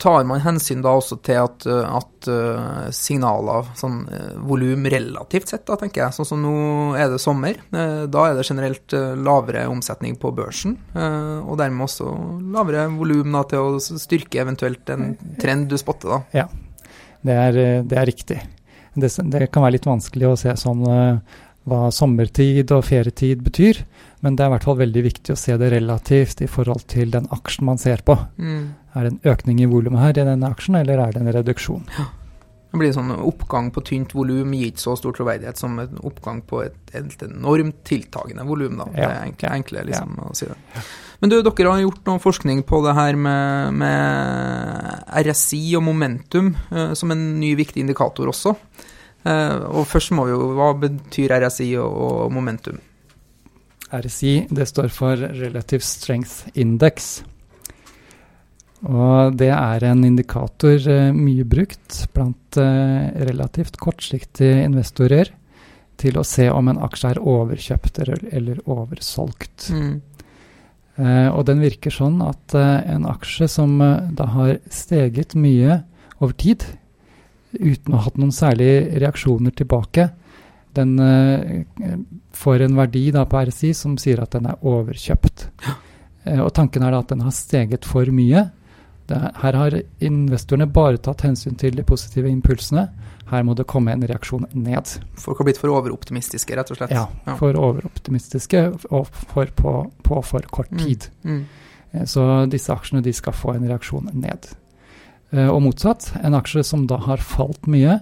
Tar 0.01 0.25
man 0.27 0.41
hensyn 0.43 0.81
da 0.83 0.91
også 0.97 1.15
til 1.23 1.39
at, 1.39 1.63
at 1.69 2.27
uh, 2.27 2.89
signaler, 2.91 3.69
sånn 3.79 4.01
uh, 4.09 4.33
volum 4.43 4.83
relativt 4.91 5.53
sett, 5.53 5.63
da, 5.69 5.77
tenker 5.79 6.03
jeg, 6.03 6.17
sånn 6.17 6.27
som 6.27 6.43
nå 6.43 6.57
er 6.99 7.13
det 7.13 7.21
sommer, 7.23 7.61
da 7.71 8.25
er 8.27 8.35
det 8.35 8.43
generelt 8.49 8.97
lavere 9.23 9.63
omsetning 9.71 10.17
på 10.19 10.33
børsen, 10.35 10.75
og 10.95 11.55
dermed 11.59 11.85
også 11.85 12.09
lavere 12.51 12.85
volum 12.91 13.37
til 13.47 13.61
å 13.61 13.79
styrke 13.79 14.41
eventuelt 14.43 14.91
en 14.91 15.13
trend 15.39 15.69
du 15.71 15.77
spotter, 15.79 16.17
da. 16.17 16.43
Ja, 16.43 16.45
det 17.25 17.39
er, 17.47 17.59
det 17.87 17.99
er 18.01 18.09
riktig. 18.09 18.39
Det, 18.95 19.11
det, 19.31 19.47
kan 19.53 19.63
være 19.63 19.77
litt 19.77 19.87
vanskelig 19.87 20.29
å 20.29 20.37
se 20.39 20.53
sånn 20.59 20.83
hva 21.65 21.87
sommertid 21.93 22.71
og 22.75 22.85
ferietid 22.85 23.41
betyr. 23.45 23.81
Men 24.25 24.33
det 24.33 24.41
er 24.41 24.49
i 24.49 24.55
hvert 24.55 24.65
fall 24.65 24.79
veldig 24.79 25.01
viktig 25.05 25.33
å 25.35 25.37
se 25.37 25.53
det 25.61 25.69
relativt 25.69 26.39
i 26.41 26.49
forhold 26.49 26.87
til 26.89 27.11
den 27.13 27.27
aksjen 27.35 27.67
man 27.67 27.77
ser 27.77 28.01
på. 28.01 28.17
Mm. 28.41 28.71
Er 28.97 29.05
det 29.05 29.11
en 29.11 29.33
økning 29.35 29.59
i 29.61 29.67
volumet 29.69 30.01
her 30.01 30.17
i 30.17 30.27
denne 30.31 30.49
aksjen, 30.49 30.79
eller 30.79 31.03
er 31.03 31.13
det 31.13 31.21
en 31.21 31.35
reduksjon? 31.35 31.83
Ja. 31.93 32.07
Det 32.75 32.79
blir 32.81 32.91
sånn 32.91 33.13
Oppgang 33.13 33.69
på 33.71 33.85
tynt 33.87 34.11
volum 34.17 34.51
gir 34.57 34.73
ikke 34.73 34.81
så 34.81 34.95
stor 34.99 35.13
troverdighet 35.15 35.59
som 35.61 35.77
en 35.79 35.99
oppgang 36.03 36.41
på 36.43 36.59
et, 36.65 36.75
et 36.91 37.21
enormt 37.23 37.77
tiltagende 37.87 38.43
volum. 38.49 38.81
Ja. 38.81 38.89
Det 38.95 39.05
er 39.05 39.21
enkle, 39.29 39.51
enkle 39.61 39.83
liksom, 39.91 40.17
ja. 40.17 40.25
å 40.27 40.35
si 40.35 40.49
det. 40.49 40.57
Men 41.21 41.31
du, 41.31 41.37
dere 41.45 41.71
har 41.71 41.85
gjort 41.85 42.09
noe 42.09 42.23
forskning 42.23 42.65
på 42.67 42.81
det 42.83 42.95
her 42.97 43.15
med, 43.15 43.77
med 43.79 45.05
RSI 45.21 45.61
og 45.77 45.85
momentum 45.85 46.51
uh, 46.73 46.91
som 46.97 47.13
en 47.15 47.23
ny 47.39 47.53
viktig 47.61 47.85
indikator 47.85 48.33
også. 48.33 48.57
Uh, 49.23 49.69
og 49.69 49.87
først 49.87 50.11
må 50.17 50.27
vi 50.27 50.35
jo 50.35 50.51
Hva 50.57 50.73
betyr 50.81 51.37
RSI 51.45 51.71
og, 51.79 51.95
og 52.09 52.35
momentum? 52.35 52.81
RSI 54.01 54.35
det 54.53 54.67
står 54.69 54.91
for 54.93 55.19
Relative 55.19 55.83
Strength 55.85 56.51
Index. 56.53 57.23
Og 58.85 59.37
det 59.39 59.49
er 59.49 59.85
en 59.87 60.03
indikator 60.05 60.77
uh, 60.89 61.15
mye 61.15 61.45
brukt 61.47 62.03
blant 62.13 62.59
uh, 62.59 63.07
relativt 63.29 63.79
kortsiktige 63.81 64.65
investorer 64.65 65.31
til 65.97 66.19
å 66.19 66.25
se 66.27 66.49
om 66.51 66.67
en 66.69 66.81
aksje 66.83 67.13
er 67.13 67.21
overkjøpt 67.23 68.01
eller, 68.03 68.59
oversolgt. 68.67 69.69
Mm. 69.71 69.95
Uh, 70.99 71.29
og 71.31 71.45
den 71.47 71.63
virker 71.63 71.93
sånn 71.93 72.19
at 72.23 72.55
en 72.55 73.07
aksje 73.09 73.47
som 73.51 73.79
da 73.79 74.27
har 74.35 74.57
steget 74.71 75.33
mye 75.39 75.81
over 76.19 76.35
tid, 76.39 76.67
uten 77.55 77.95
å 77.95 77.99
ha 77.99 78.05
hatt 78.09 78.19
noen 78.19 78.35
særlige 78.35 78.99
reaksjoner 78.99 79.55
tilbake, 79.55 80.09
den 80.75 80.99
uh, 80.99 82.03
får 82.35 82.65
en 82.65 82.77
verdi 82.77 83.07
da, 83.15 83.25
på 83.29 83.41
RSI 83.47 83.73
som 83.77 83.97
sier 84.01 84.21
at 84.23 84.35
den 84.35 84.49
er 84.51 84.61
overkjøpt. 84.65 85.47
Uh, 85.65 86.41
og 86.45 86.53
tanken 86.57 86.85
er 86.85 86.95
da 86.95 87.01
at 87.03 87.11
den 87.13 87.25
har 87.25 87.35
steget 87.35 87.87
for 87.87 88.09
mye. 88.13 88.47
Det, 89.05 89.19
her 89.41 89.59
har 89.59 89.75
investorene 90.03 90.67
bare 90.73 90.97
tatt 90.97 91.25
hensyn 91.27 91.57
til 91.61 91.77
de 91.77 91.85
positive 91.85 92.31
impulsene. 92.31 92.87
Her 93.29 93.45
må 93.45 93.55
det 93.57 93.67
komme 93.69 93.93
en 93.93 94.05
reaksjon 94.05 94.47
ned. 94.53 94.97
Folk 95.21 95.41
har 95.41 95.47
blitt 95.49 95.61
for 95.61 95.73
overoptimistiske, 95.73 96.57
rett 96.57 96.73
og 96.73 96.79
slett? 96.79 96.93
Ja, 96.93 97.07
ja. 97.25 97.37
for 97.39 97.57
overoptimistiske 97.57 98.67
og 98.91 99.07
for 99.09 99.49
på, 99.57 99.77
på, 100.05 100.19
for 100.25 100.45
kort 100.53 100.73
mm, 100.73 100.83
tid. 100.83 101.07
Mm. 101.23 101.39
Mm. 101.93 102.05
Så 102.09 102.25
disse 102.51 102.73
aksjene 102.73 103.01
de 103.05 103.13
skal 103.15 103.33
få 103.33 103.55
en 103.55 103.65
reaksjon 103.69 104.11
ned. 104.13 104.49
Og 105.35 105.57
motsatt, 105.65 106.11
en 106.21 106.37
aksje 106.37 106.61
som 106.67 106.85
da 106.89 106.99
har 107.07 107.23
falt 107.23 107.65
mye, 107.71 107.97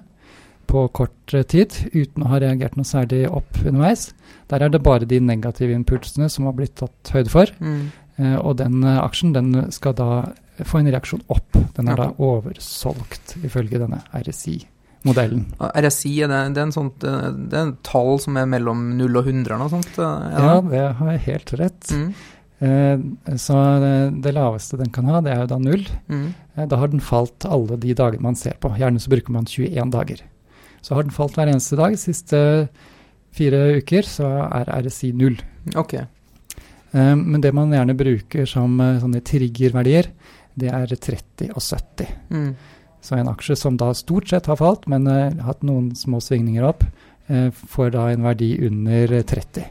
på 0.73 0.87
kort 0.97 1.33
tid 1.53 1.75
uten 1.93 2.25
å 2.25 2.31
ha 2.33 2.39
reagert 2.41 2.75
noe 2.79 2.87
særlig 2.89 3.23
opp 3.29 3.59
underveis. 3.61 4.07
Der 4.49 4.65
er 4.65 4.73
det 4.73 4.81
bare 4.85 5.05
de 5.09 5.19
negative 5.21 5.75
impulsene 5.77 6.29
som 6.33 6.49
har 6.49 6.55
blitt 6.57 6.73
tatt 6.81 7.13
høyde 7.13 7.29
for. 7.33 7.51
Mm. 7.61 7.83
Eh, 8.17 8.35
og 8.41 8.57
den 8.59 8.81
eh, 8.83 8.97
aksjen 9.03 9.33
den 9.37 9.53
skal 9.73 9.93
da 9.97 10.09
få 10.65 10.81
en 10.81 10.89
reaksjon 10.93 11.21
opp. 11.33 11.55
Den 11.77 11.87
er 11.89 11.95
Ja. 11.97 12.07
da 12.07 12.11
oversolgt, 12.21 13.37
ifølge 13.45 13.79
denne 13.81 14.01
RSI-modellen. 14.13 15.45
RSI, 15.59 16.13
er 16.23 16.29
det, 16.31 16.41
det, 16.53 16.61
er 16.61 16.67
en 16.67 16.75
sånt, 16.75 17.03
eh, 17.07 17.31
det 17.49 17.57
er 17.57 17.65
en 17.69 17.77
tall 17.85 18.17
som 18.21 18.37
er 18.37 18.45
mellom 18.49 18.85
0 18.99 19.17
og 19.19 19.25
100 19.29 19.49
eller 19.55 19.63
noe 19.65 19.73
sånt? 19.73 19.97
eh, 19.97 20.29
Ja, 20.37 20.61
det? 20.61 20.71
det 20.71 20.85
har 20.99 21.11
jeg 21.15 21.27
helt 21.31 21.53
rett. 21.63 21.91
Mm, 21.91 22.13
Eh, 22.63 22.97
så 23.35 23.55
det, 23.83 24.21
det 24.23 24.31
laveste 24.37 24.77
den 24.79 24.87
kan 24.93 25.03
ha, 25.11 25.17
det 25.19 25.33
er 25.33 25.41
jo 25.41 25.47
da 25.51 25.57
null. 25.59 25.81
mm, 26.07 26.33
Eh, 26.55 26.65
Da 26.69 26.77
har 26.77 26.87
den 26.87 27.01
falt 27.01 27.43
alle 27.49 27.75
de 27.75 27.93
dagene 27.93 28.21
man 28.21 28.35
ser 28.39 28.53
på. 28.61 28.69
Gjerne 28.77 29.01
så 29.03 29.09
bruker 29.11 29.31
man 29.35 29.43
21 29.43 29.91
dager. 29.91 30.21
Så 30.83 30.97
har 30.97 31.05
den 31.05 31.15
falt 31.15 31.37
hver 31.39 31.51
eneste 31.51 31.79
dag. 31.79 31.95
Siste 31.99 32.41
fire 33.33 33.61
uker 33.79 34.07
så 34.07 34.29
er 34.49 34.71
RSI 34.83 35.13
null. 35.17 35.39
ok. 35.75 35.95
Um, 36.93 37.23
Men 37.31 37.41
det 37.41 37.53
man 37.55 37.71
gjerne 37.73 37.95
bruker 37.97 38.45
som 38.45 38.75
eh, 38.79 38.99
sånne 39.01 39.23
triggerverdier, 39.25 40.11
det 40.53 40.69
er 40.69 40.91
30 40.93 41.49
og 41.55 41.63
70. 41.63 42.11
Mm, 42.29 42.51
Så 43.01 43.15
en 43.17 43.31
aksje 43.31 43.55
som 43.57 43.77
da 43.77 43.89
stort 43.97 44.29
sett 44.29 44.45
har 44.45 44.59
falt, 44.59 44.85
men 44.87 45.07
uh, 45.09 45.33
hatt 45.43 45.63
noen 45.65 45.95
små 45.97 46.21
svingninger 46.21 46.63
opp, 46.63 46.85
uh, 47.31 47.49
får 47.51 47.89
da 47.97 48.11
en 48.11 48.23
verdi 48.23 48.53
under 48.67 49.11
eh, 49.11 49.25
30. 49.25 49.65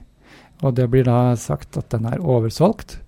Og 0.62 0.74
det 0.74 0.88
blir 0.90 1.06
da 1.06 1.34
sagt 1.38 1.78
at 1.78 1.90
den 1.94 2.06
er 2.10 2.20
oversolgt, 2.20 2.98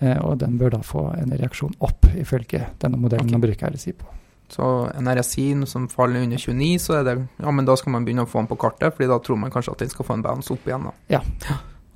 eh, 0.00 0.18
og 0.18 0.38
den 0.42 0.58
bør 0.58 0.78
da 0.78 0.82
få 0.86 1.08
en 1.18 1.34
reaksjon 1.34 1.76
opp, 1.78 2.08
ifølge 2.18 2.64
denne 2.82 2.98
modellen 2.98 3.28
okay. 3.28 3.36
man 3.36 3.44
bruker 3.44 3.74
RSI 3.74 3.94
på. 3.98 4.15
Så 4.52 4.66
en 4.94 5.08
RSI 5.10 5.46
som 5.66 5.88
faller 5.90 6.22
under 6.22 6.38
29, 6.38 6.78
så 6.82 7.00
er 7.00 7.06
det 7.06 7.16
Ja, 7.42 7.50
men 7.50 7.66
da 7.66 7.74
skal 7.76 7.96
man 7.96 8.04
begynne 8.06 8.26
å 8.26 8.30
få 8.30 8.42
den 8.42 8.50
på 8.50 8.58
kartet, 8.60 8.94
fordi 8.94 9.08
da 9.10 9.18
tror 9.18 9.40
man 9.42 9.50
kanskje 9.54 9.74
at 9.74 9.82
den 9.82 9.90
skal 9.90 10.06
få 10.06 10.18
en 10.18 10.22
bounce 10.26 10.54
opp 10.54 10.68
igjen, 10.68 10.86
da. 10.86 10.94
Ja. 11.18 11.22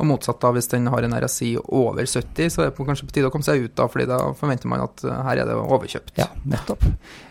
Og 0.01 0.09
motsatt, 0.09 0.41
da, 0.41 0.51
hvis 0.57 0.71
den 0.73 0.89
har 0.89 1.05
en 1.05 1.13
RSI 1.13 1.53
over 1.61 2.07
70, 2.09 2.49
så 2.51 2.65
er 2.65 2.71
det 2.71 2.87
kanskje 2.89 3.07
på 3.07 3.17
tide 3.17 3.29
å 3.29 3.33
komme 3.35 3.47
seg 3.47 3.67
ut, 3.67 3.75
da, 3.77 3.87
fordi 3.93 4.09
da 4.09 4.21
forventer 4.39 4.71
man 4.73 4.87
at 4.87 5.05
eh, 5.05 5.19
her 5.27 5.43
er 5.43 5.51
det 5.51 5.59
overkjøpt. 5.61 6.15
Ja, 6.19 6.31
nettopp. 6.49 6.87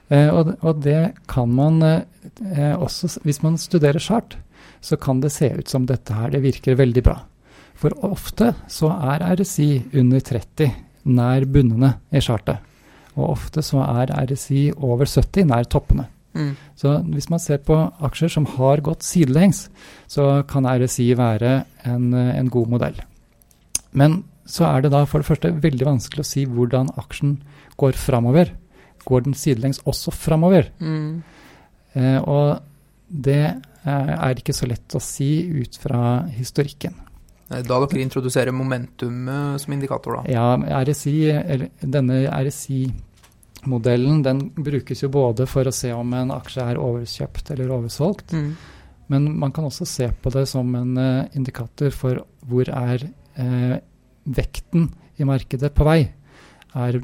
Eh, 0.09 0.29
og, 0.29 0.53
og 0.61 0.83
det 0.85 0.99
kan 1.29 1.49
man 1.53 1.81
eh, 1.85 1.99
eh, 2.45 2.73
også 2.73 3.21
Hvis 3.25 3.41
man 3.45 3.59
studerer 3.61 4.01
chart, 4.01 4.37
så 4.81 4.97
kan 5.01 5.19
det 5.21 5.33
se 5.35 5.49
ut 5.53 5.69
som 5.69 5.85
dette 5.89 6.13
her, 6.13 6.29
det 6.33 6.43
virker 6.45 6.77
veldig 6.79 7.03
bra. 7.05 7.17
For 7.79 7.93
ofte 8.05 8.53
så 8.71 8.91
er 9.13 9.25
RSI 9.39 9.69
under 9.99 10.21
30 10.23 10.71
nær 11.09 11.45
bunnene 11.49 11.95
i 12.11 12.21
chartet. 12.23 12.61
Og 13.19 13.33
ofte 13.35 13.63
så 13.65 13.83
er 13.83 14.13
RSI 14.29 14.69
over 14.77 15.09
70 15.09 15.45
nær 15.49 15.67
toppene. 15.69 16.07
Mm, 16.37 16.55
Så 16.77 16.91
hvis 17.09 17.29
man 17.29 17.41
ser 17.41 17.57
på 17.65 17.75
aksjer 18.05 18.29
som 18.31 18.45
har 18.45 18.81
gått 18.85 19.03
sidelengs, 19.03 19.67
så 20.07 20.45
kan 20.47 20.63
RSI 20.69 21.15
være 21.17 21.65
en, 21.89 22.13
eh, 22.13 22.37
en 22.39 22.49
god 22.49 22.69
modell. 22.69 22.99
Men 23.91 24.23
så 24.45 24.65
er 24.69 24.81
det 24.81 24.91
da 24.93 25.03
for 25.05 25.19
det 25.21 25.27
første 25.27 25.51
veldig 25.61 25.85
vanskelig 25.85 26.23
å 26.23 26.29
si 26.29 26.45
hvordan 26.45 26.89
aksjen 26.97 27.41
går 27.77 27.97
framover. 27.97 28.53
Går 29.05 29.23
den 29.25 29.33
sidelengs 29.33 29.81
også 29.85 30.13
framover? 30.13 30.71
mm, 30.79 31.23
Eh, 31.97 32.19
og 32.21 32.59
det 33.09 33.61
eh, 33.85 34.09
er 34.13 34.37
ikke 34.37 34.53
så 34.53 34.67
lett 34.69 34.93
å 34.93 35.01
si 35.01 35.41
ut 35.49 35.77
fra 35.81 36.27
historikken. 36.29 36.93
Er 37.49 37.63
Da 37.65 37.79
dere 37.81 38.03
introduserer 38.03 38.53
momentum 38.53 39.27
eh, 39.27 39.57
som 39.57 39.73
indikator, 39.73 40.19
da. 40.19 40.23
Ja, 40.29 40.83
RSI, 40.83 41.15
eller 41.33 41.71
denne 41.81 42.19
RSI-modellen 43.63 44.23
den 44.23 44.39
brukes 44.55 45.01
jo 45.03 45.09
både 45.09 45.45
for 45.47 45.63
å 45.67 45.73
se 45.73 45.91
om 45.93 46.13
en 46.13 46.31
aksje 46.31 46.61
er 46.63 46.79
overkjøpt 46.79 47.51
eller 47.51 47.69
oversolgt, 47.71 48.33
Mm, 48.33 48.55
Men 49.09 49.39
man 49.39 49.51
kan 49.51 49.63
også 49.65 49.85
se 49.87 50.07
på 50.21 50.29
det 50.31 50.47
som 50.47 50.75
en 50.75 50.95
uh, 50.97 51.25
indikator 51.33 51.89
for 51.89 52.19
hvor 52.45 52.69
er 52.69 53.07
uh, 53.39 53.79
vekten 54.27 54.91
i 55.17 55.23
markedet 55.25 55.73
på 55.73 55.83
vei. 55.83 56.11
Er, 56.75 57.01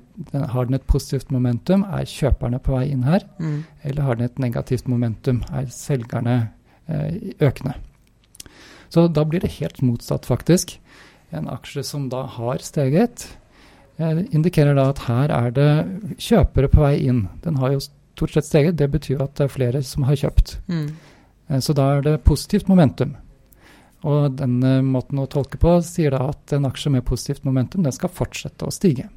har 0.54 0.66
den 0.66 0.76
et 0.76 0.86
positivt 0.86 1.32
momentum? 1.32 1.84
Er 1.84 2.06
kjøperne 2.06 2.60
på 2.62 2.76
vei 2.76 2.92
inn 2.92 3.02
her? 3.04 3.24
mm, 3.40 3.64
Eller 3.84 4.04
har 4.04 4.16
den 4.16 4.26
et 4.26 4.38
negativt 4.38 4.88
momentum? 4.88 5.42
Er 5.52 5.66
selgerne 5.66 6.52
eh, 6.88 7.34
økende? 7.42 7.74
Så 8.94 9.08
da 9.12 9.24
blir 9.26 9.42
det 9.42 9.56
helt 9.58 9.82
motsatt, 9.82 10.26
faktisk. 10.30 10.78
En 11.32 11.48
aksje 11.50 11.82
som 11.84 12.08
da 12.10 12.28
har 12.28 12.62
steget, 12.62 13.26
indikerer 13.98 14.76
da 14.76 14.90
at 14.92 15.04
her 15.08 15.32
er 15.32 15.52
det 15.56 15.70
kjøpere 16.20 16.72
på 16.72 16.82
vei 16.84 16.96
inn. 17.08 17.28
Den 17.44 17.60
har 17.62 17.76
jo 17.76 17.84
stort 17.84 18.34
sett 18.36 18.48
steget, 18.48 18.78
det 18.80 18.90
betyr 18.92 19.22
at 19.24 19.36
det 19.38 19.48
er 19.48 19.54
flere 19.54 19.84
som 19.84 20.08
har 20.10 20.16
kjøpt. 20.16 20.58
mm. 20.68 20.88
Eh, 21.50 21.60
Så 21.60 21.74
da 21.74 21.96
er 21.96 22.02
det 22.02 22.24
positivt 22.24 22.68
momentum. 22.68 23.16
Og 24.06 24.36
den 24.38 24.60
måten 24.86 25.20
å 25.20 25.28
tolke 25.28 25.58
på 25.58 25.82
sier 25.82 26.12
da 26.12 26.30
at 26.30 26.54
en 26.54 26.66
aksje 26.66 26.92
med 26.92 27.06
positivt 27.06 27.44
momentum 27.44 27.84
den 27.84 27.92
skal 27.92 28.10
fortsette 28.10 28.66
å 28.66 28.74
stige. 28.74 29.10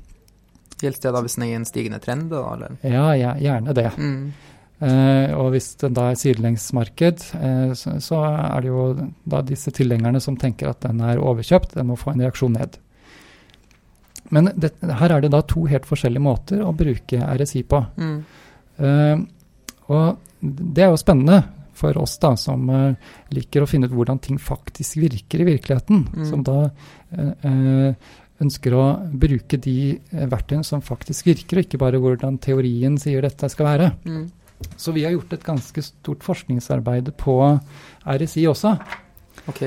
Gjelder 0.80 1.00
det 1.02 1.12
da 1.12 1.22
hvis 1.24 1.34
den 1.34 1.44
er 1.44 1.50
i 1.50 1.58
en 1.58 1.66
stigende 1.68 1.98
trend, 2.00 2.30
da, 2.30 2.44
eller? 2.54 2.78
Ja, 2.82 3.10
ja 3.18 3.34
gjerne 3.36 3.74
det. 3.74 3.90
Mm, 3.98 4.32
Eh, 4.78 5.32
og 5.34 5.50
hvis 5.54 5.72
det 5.80 5.90
da 5.96 6.12
er 6.12 6.18
sidelengsmarked, 6.18 7.22
eh, 7.34 7.70
så, 7.74 7.96
så 8.02 8.20
er 8.28 8.62
det 8.62 8.70
jo 8.70 8.84
da 9.26 9.40
disse 9.42 9.72
tilhengerne 9.74 10.20
som 10.22 10.36
tenker 10.38 10.70
at 10.70 10.84
den 10.84 11.02
er 11.02 11.18
overkjøpt, 11.18 11.74
den 11.74 11.88
må 11.90 11.96
få 11.98 12.12
en 12.12 12.22
reaksjon 12.22 12.54
ned. 12.54 12.78
Men 14.34 14.50
det, 14.56 14.74
her 14.82 15.14
er 15.14 15.24
det 15.24 15.32
da 15.32 15.40
to 15.46 15.64
helt 15.70 15.88
forskjellige 15.88 16.24
måter 16.24 16.62
å 16.64 16.74
bruke 16.76 17.22
RSI 17.38 17.64
på. 17.68 17.84
mm, 17.96 18.18
Uh, 18.78 19.18
og 19.90 20.20
det 20.38 20.84
er 20.84 20.92
jo 20.92 20.98
spennende 21.00 21.40
for 21.74 21.96
oss 21.98 22.12
da, 22.22 22.28
som 22.38 22.68
uh, 22.70 23.08
liker 23.34 23.64
å 23.64 23.66
finne 23.66 23.88
ut 23.90 23.94
hvordan 23.96 24.20
ting 24.22 24.36
faktisk 24.38 25.00
virker 25.02 25.42
i 25.42 25.46
virkeligheten. 25.48 26.04
Mm. 26.14 26.28
Som 26.28 26.44
da 26.46 26.60
eh, 27.10 28.12
ønsker 28.38 28.76
å 28.78 28.84
bruke 29.10 29.58
de 29.58 29.98
verktøyene 30.14 30.68
som 30.68 30.84
faktisk 30.86 31.26
virker, 31.26 31.58
og 31.58 31.66
ikke 31.66 31.82
bare 31.82 31.98
hvordan 31.98 32.38
teorien 32.38 33.00
sier 33.02 33.26
dette 33.26 33.50
skal 33.50 33.72
være. 33.72 33.90
mm. 34.06 34.26
Så 34.78 34.94
vi 34.94 35.04
har 35.06 35.12
gjort 35.14 35.34
et 35.34 35.44
ganske 35.46 35.82
stort 35.86 36.24
forskningsarbeid 36.26 37.12
på 37.18 37.34
RSI 38.06 38.46
også. 38.50 38.76
Ok. 39.50 39.62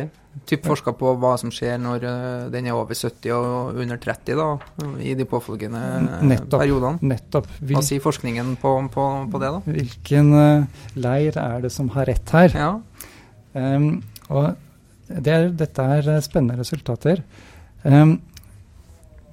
Typ 0.47 0.63
forska 0.63 0.93
på 0.95 1.11
hva 1.19 1.33
som 1.39 1.51
skjer 1.51 1.75
når 1.81 2.05
eh, 2.07 2.45
den 2.53 2.69
er 2.69 2.77
over 2.77 2.95
70 2.95 3.33
og 3.35 3.79
under 3.83 3.99
30, 3.99 4.39
da, 4.39 4.87
i 5.03 5.11
de 5.19 5.25
påfølgende 5.27 5.81
Nettopp. 6.23 6.61
periodene. 6.61 7.11
Nettopp. 7.11 7.49
Hva 7.67 7.83
sier 7.83 8.03
forskningen 8.03 8.55
på, 8.61 8.71
på, 8.93 9.07
på 9.31 9.41
det, 9.43 9.51
da? 9.57 9.75
hvilken 9.75 10.31
eh, 10.39 10.81
leir 11.03 11.35
er 11.35 11.67
det 11.67 11.73
som 11.75 11.91
har 11.97 12.07
rett 12.07 12.35
her? 12.35 12.55
Ja. 12.55 12.71
Um, 13.51 13.89
og 14.31 14.55
det 15.11 15.35
er, 15.35 15.51
dette 15.59 15.87
er 15.97 16.11
eh, 16.15 16.23
spennende 16.23 16.61
resultater. 16.63 17.23
Um, 17.83 18.21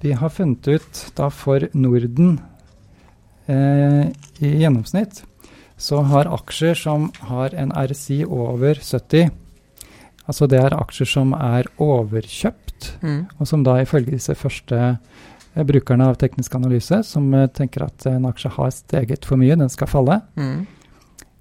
vi 0.03 0.13
har 0.19 0.35
funnet 0.35 0.67
ut 0.67 1.03
da 1.15 1.31
for 1.31 1.63
Norden 1.75 2.37
eh, 3.47 4.11
i 4.39 4.55
gjennomsnitt 4.61 5.23
så 5.79 6.01
har 6.11 6.27
aksjer 6.27 6.75
som 6.75 7.07
har 7.31 7.55
en 7.55 7.71
RSI 7.71 8.25
over 8.27 8.79
70 8.83 9.31
Altså 10.29 10.45
det 10.51 10.59
er 10.61 10.75
aksjer 10.77 11.09
som 11.09 11.33
er 11.33 11.65
overkjøpt, 11.81 12.65
Mm. 13.01 13.25
og 13.39 13.47
som 13.49 13.63
da 13.65 13.79
ifølge 13.81 14.13
disse 14.13 14.35
første 14.37 14.77
eh, 15.55 15.63
brukerne 15.67 16.05
av 16.07 16.15
teknisk 16.21 16.53
analyse, 16.55 17.01
som 17.03 17.33
eh, 17.33 17.47
tenker 17.47 17.83
at 17.87 18.05
en 18.07 18.25
aksje 18.29 18.51
har 18.55 18.69
steget 18.71 19.25
for 19.25 19.35
mye, 19.41 19.57
den 19.59 19.69
skal 19.73 19.87
falle, 19.89 20.21
Mm. 20.37 20.67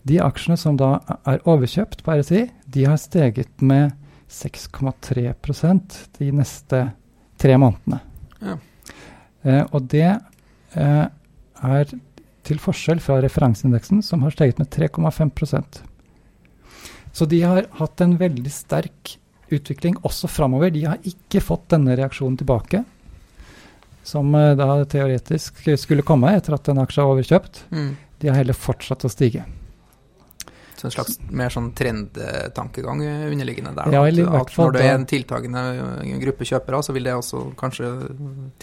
de 0.08 0.18
aksjene 0.24 0.56
som 0.58 0.76
da 0.80 0.94
er 1.28 1.38
overkjøpt 1.44 2.02
på 2.02 2.16
RSI, 2.18 2.46
de 2.66 2.84
har 2.88 2.96
steget 2.96 3.60
med 3.62 3.92
6,3% 4.28 6.08
de 6.18 6.30
neste 6.32 6.80
tre 7.38 7.56
månedene. 7.60 8.00
Ja. 8.42 8.56
Eh, 9.44 9.64
og 9.72 9.86
det 9.92 10.04
eh, 10.74 11.06
er 11.62 11.92
til 12.48 12.58
forskjell 12.62 13.00
fra 13.04 13.20
referanseindeksen, 13.22 14.02
som 14.02 14.22
har 14.24 14.30
steget 14.34 14.58
med 14.58 14.70
3,5 14.72 15.82
Så 17.18 17.26
de 17.26 17.40
har 17.42 17.66
hatt 17.80 18.00
en 18.04 18.12
veldig 18.20 18.50
sterk 18.54 19.16
utvikling 19.50 19.96
også 20.06 20.28
framover. 20.30 20.70
De 20.70 20.84
har 20.86 21.00
ikke 21.08 21.40
fått 21.42 21.64
denne 21.72 21.96
reaksjonen 21.98 22.36
tilbake, 22.38 22.84
som 24.06 24.30
eh, 24.38 24.52
da 24.58 24.84
teoretisk 24.86 25.64
skulle 25.80 26.04
komme 26.06 26.30
etter 26.36 26.54
at 26.54 26.68
en 26.70 26.78
aksje 26.84 27.02
er 27.02 27.14
overkjøpt. 27.14 27.62
Mm. 27.74 27.88
De 28.22 28.30
har 28.30 28.38
heller 28.38 28.56
fortsatt 28.56 29.06
å 29.08 29.10
stige. 29.10 29.42
Så 30.78 30.86
en 30.86 30.92
slags 30.94 31.16
mer 31.34 31.50
sånn 31.50 31.72
trendtankegang 31.74 33.00
underliggende 33.02 33.72
der. 33.74 33.90
Ja, 33.96 34.04
eller 34.06 34.22
i 34.22 34.26
At- 34.28 34.46
at 34.46 34.50
fall 34.54 34.68
når 34.68 34.76
det 34.76 34.82
er 34.86 34.94
en 34.94 35.06
tiltagende 35.10 36.20
gruppe 36.22 36.46
kjøpere, 36.46 36.82
så 36.86 36.94
vil 36.94 37.08
det 37.08 37.14
også 37.18 37.40
kanskje 37.58 37.88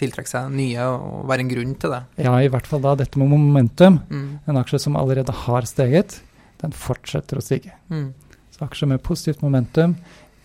tiltrekke 0.00 0.32
seg 0.32 0.48
nye 0.50 0.80
og 0.96 1.26
være 1.28 1.44
en 1.44 1.50
grunn 1.52 1.74
til 1.78 1.90
det. 1.92 2.02
Ja, 2.24 2.38
i 2.40 2.48
hvert 2.48 2.66
fall 2.66 2.80
da 2.80 2.94
dette 2.96 3.18
med 3.20 3.28
momentum. 3.28 4.00
Mm. 4.08 4.38
En 4.48 4.56
aksje 4.56 4.80
som 4.80 4.96
allerede 4.96 5.30
har 5.44 5.68
steget, 5.68 6.20
den 6.62 6.72
fortsetter 6.72 7.36
å 7.36 7.44
stige. 7.44 7.72
Mm. 7.90 8.14
Så 8.56 8.64
aksjer 8.64 8.88
med 8.88 9.04
positivt 9.04 9.44
momentum 9.44 9.96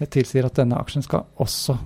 det 0.02 0.10
tilsier 0.16 0.48
at 0.48 0.58
denne 0.58 0.80
aksjen 0.82 1.04
skal 1.06 1.28
også 1.42 1.78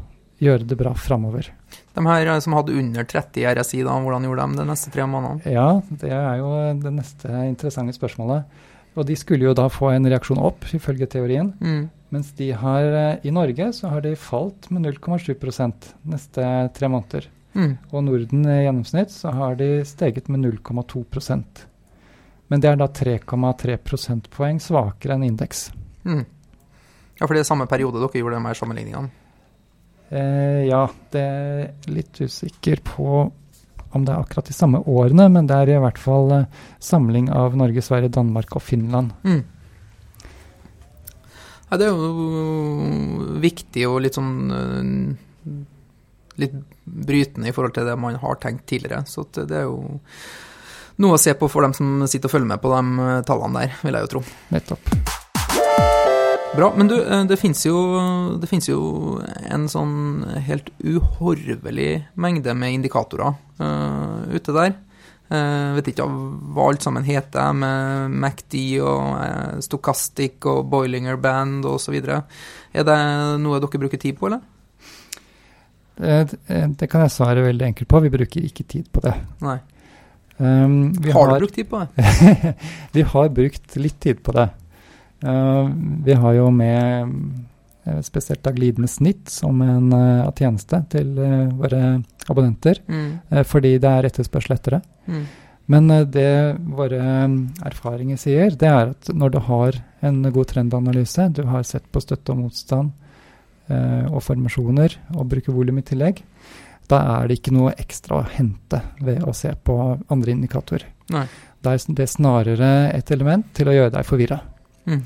gjøre 0.42 0.68
det 0.68 0.78
bra 0.80 0.94
framover. 0.98 1.50
De 1.96 2.04
her 2.06 2.30
uh, 2.32 2.38
som 2.44 2.56
hadde 2.58 2.76
under 2.76 3.08
30 3.08 3.44
RSI, 3.56 3.84
da, 3.88 3.98
hvordan 4.04 4.26
gjorde 4.28 4.48
de 4.48 4.62
de 4.62 4.68
neste 4.70 4.94
tre 4.94 5.06
månedene? 5.10 5.52
Ja, 5.52 5.68
det 5.90 6.12
er 6.16 6.40
jo 6.40 6.50
det 6.82 6.96
neste 6.96 7.44
interessante 7.50 7.96
spørsmålet. 7.96 8.58
Og 8.96 9.08
de 9.08 9.18
skulle 9.20 9.48
jo 9.50 9.56
da 9.56 9.68
få 9.72 9.92
en 9.92 10.08
reaksjon 10.08 10.40
opp, 10.40 10.64
ifølge 10.76 11.08
teorien. 11.12 11.52
Mm. 11.60 11.86
Mens 12.16 12.32
de 12.38 12.52
har, 12.56 12.84
eh, 12.84 13.28
i 13.28 13.32
Norge 13.36 13.72
så 13.76 13.92
har 13.92 14.02
de 14.06 14.16
falt 14.16 14.70
med 14.72 14.86
0,7% 14.88 15.94
neste 16.08 16.50
tre 16.74 16.88
måneder. 16.88 17.28
Mm. 17.56 17.78
Og 17.92 18.04
Norden 18.04 18.46
i 18.48 18.62
gjennomsnitt 18.64 19.12
så 19.12 19.32
har 19.36 19.56
de 19.60 19.84
steget 19.88 20.28
med 20.28 20.44
0,2% 20.44 21.66
Men 22.48 22.62
det 22.62 22.70
er 22.70 22.76
da 22.76 22.88
3,3 22.88 23.78
prosentpoeng 23.82 24.60
svakere 24.62 25.16
enn 25.16 25.24
indeks. 25.24 25.72
Mm. 26.06 26.26
Ja, 27.16 27.26
for 27.26 27.34
det 27.36 27.44
er 27.44 27.48
samme 27.48 27.68
periode 27.72 28.02
dere 28.02 28.22
gjorde 28.22 28.38
de 28.40 28.50
her 28.50 28.60
sammenligningene? 28.60 29.10
Eh, 30.10 30.68
ja, 30.70 30.84
det 31.12 31.24
er 31.24 31.92
litt 31.92 32.22
usikker 32.22 32.84
på 32.86 33.26
om 33.96 34.04
det 34.04 34.12
er 34.12 34.22
akkurat 34.22 34.50
de 34.50 34.54
samme 34.54 34.82
årene, 34.92 35.30
men 35.32 35.48
det 35.48 35.56
er 35.56 35.72
i 35.72 35.82
hvert 35.82 36.00
fall 36.02 36.32
eh, 36.36 36.64
samling 36.84 37.30
av 37.34 37.56
Norge, 37.58 37.84
Sverige, 37.86 38.12
Danmark 38.18 38.58
og 38.58 38.64
Finland. 38.64 39.14
Mm. 39.24 39.44
Ja, 41.70 41.80
det 41.80 41.88
er 41.88 41.96
jo 41.96 43.40
viktig 43.42 43.88
og 43.90 44.02
litt 44.06 44.20
sånn 44.20 44.36
øh, 44.54 45.64
Litt 46.36 46.52
brytende 46.84 47.48
i 47.48 47.54
forhold 47.56 47.72
til 47.78 47.86
det 47.88 47.94
man 47.96 48.18
har 48.20 48.36
tenkt 48.44 48.66
tidligere. 48.68 49.06
Så 49.08 49.24
det 49.38 49.56
er 49.56 49.70
jo 49.70 50.02
noe 51.00 51.16
å 51.16 51.22
se 51.22 51.32
på 51.40 51.48
for 51.48 51.64
dem 51.64 51.72
som 51.78 52.04
sitter 52.12 52.28
og 52.28 52.36
følger 52.36 52.50
med 52.52 52.60
på 52.60 52.74
de 52.76 53.08
øh, 53.08 53.22
tallene 53.24 53.62
der, 53.64 53.78
vil 53.86 53.96
jeg 53.96 54.10
jo 54.10 54.12
tro. 54.18 54.26
Nettopp. 54.52 55.24
Bra. 56.56 56.70
Men 56.78 56.88
du, 56.88 56.96
øh, 56.96 57.26
det 57.28 57.36
fins 57.40 57.66
jo, 57.66 57.76
jo 58.70 58.82
en 59.52 59.66
sånn 59.68 60.24
helt 60.46 60.70
uhorvelig 60.80 62.06
mengde 62.16 62.54
med 62.56 62.78
indikatorer 62.78 63.36
uh, 63.60 64.24
ute 64.32 64.56
der. 64.56 64.78
Uh, 65.28 65.76
vet 65.76 65.90
ikke 65.92 66.08
hva 66.08 66.70
alt 66.70 66.86
sammen 66.86 67.04
heter, 67.04 67.52
med 67.60 68.16
MacD 68.24 68.56
og 68.80 69.04
uh, 69.20 69.60
Stokastic 69.66 70.48
og 70.48 70.70
Boilinger 70.72 71.20
Band 71.20 71.68
osv. 71.68 71.98
Er 72.00 72.88
det 72.88 73.00
noe 73.44 73.60
dere 73.60 73.84
bruker 73.84 74.00
tid 74.00 74.16
på, 74.16 74.32
eller? 74.32 74.44
Det, 75.96 76.40
det, 76.80 76.88
kan 76.92 77.04
jeg 77.04 77.16
svare 77.16 77.44
veldig 77.44 77.72
enkelt 77.74 77.92
på. 77.92 78.04
Vi 78.04 78.16
bruker 78.16 78.48
ikke 78.48 78.64
tid 78.64 78.88
på 78.96 79.04
det. 79.04 79.18
Nei. 79.44 79.60
Um, 80.38 80.92
har, 81.04 81.16
har, 81.16 81.36
du 81.36 81.46
brukt 81.46 81.56
tid 81.56 81.68
på 81.72 81.84
det? 81.84 82.08
vi 82.96 83.04
har 83.08 83.36
brukt 83.42 83.76
litt 83.80 84.00
tid 84.04 84.24
på 84.24 84.36
det. 84.36 84.54
Uh, 85.26 85.72
vi 86.06 86.14
har 86.14 86.36
jo 86.38 86.50
med 86.54 87.14
spesielt 88.02 88.42
da 88.42 88.50
glidende 88.50 88.90
snitt 88.90 89.30
som 89.30 89.60
en 89.62 89.92
uh, 89.94 90.32
tjeneste 90.34 90.80
til 90.90 91.12
våre 91.60 91.82
abonnenter, 92.26 92.80
mm. 92.88 93.44
fordi 93.46 93.76
det 93.78 93.92
er 93.92 94.08
etterspørsel 94.10 94.56
etter 94.56 94.78
det. 94.78 94.80
Mm. 95.06 95.26
Men 95.70 95.92
det 96.14 96.32
våre 96.78 97.02
erfaringer 97.66 98.18
sier, 98.22 98.54
det 98.58 98.70
er 98.70 98.94
at 98.96 99.10
når 99.14 99.36
du 99.36 99.38
har 99.46 99.78
en 100.06 100.18
god 100.34 100.50
trendanalyse, 100.50 101.28
du 101.34 101.44
har 101.50 101.66
sett 101.66 101.86
på 101.94 102.02
støtte 102.02 102.34
og 102.34 102.42
motstand 102.42 102.90
og 104.10 104.20
formasjoner 104.22 104.98
og 105.16 105.30
bruker 105.30 105.54
volum 105.54 105.82
i 105.82 105.86
tillegg, 105.86 106.22
da 106.90 107.02
er 107.16 107.30
det 107.30 107.40
ikke 107.40 107.54
noe 107.56 107.74
ekstra 107.82 108.20
å 108.20 108.28
hente 108.30 108.82
ved 109.02 109.24
å 109.26 109.34
se 109.34 109.54
på 109.58 109.78
andre 110.14 110.36
indikatorer. 110.36 110.86
Nei. 111.14 111.26
Det 111.62 111.74
er 111.74 111.96
det 111.98 112.10
snarere 112.12 112.74
et 112.94 113.10
element 113.14 113.48
til 113.58 113.70
å 113.70 113.74
gjøre 113.74 113.94
deg 113.98 114.06
forvirra. 114.06 114.38
Mm. 114.86 115.02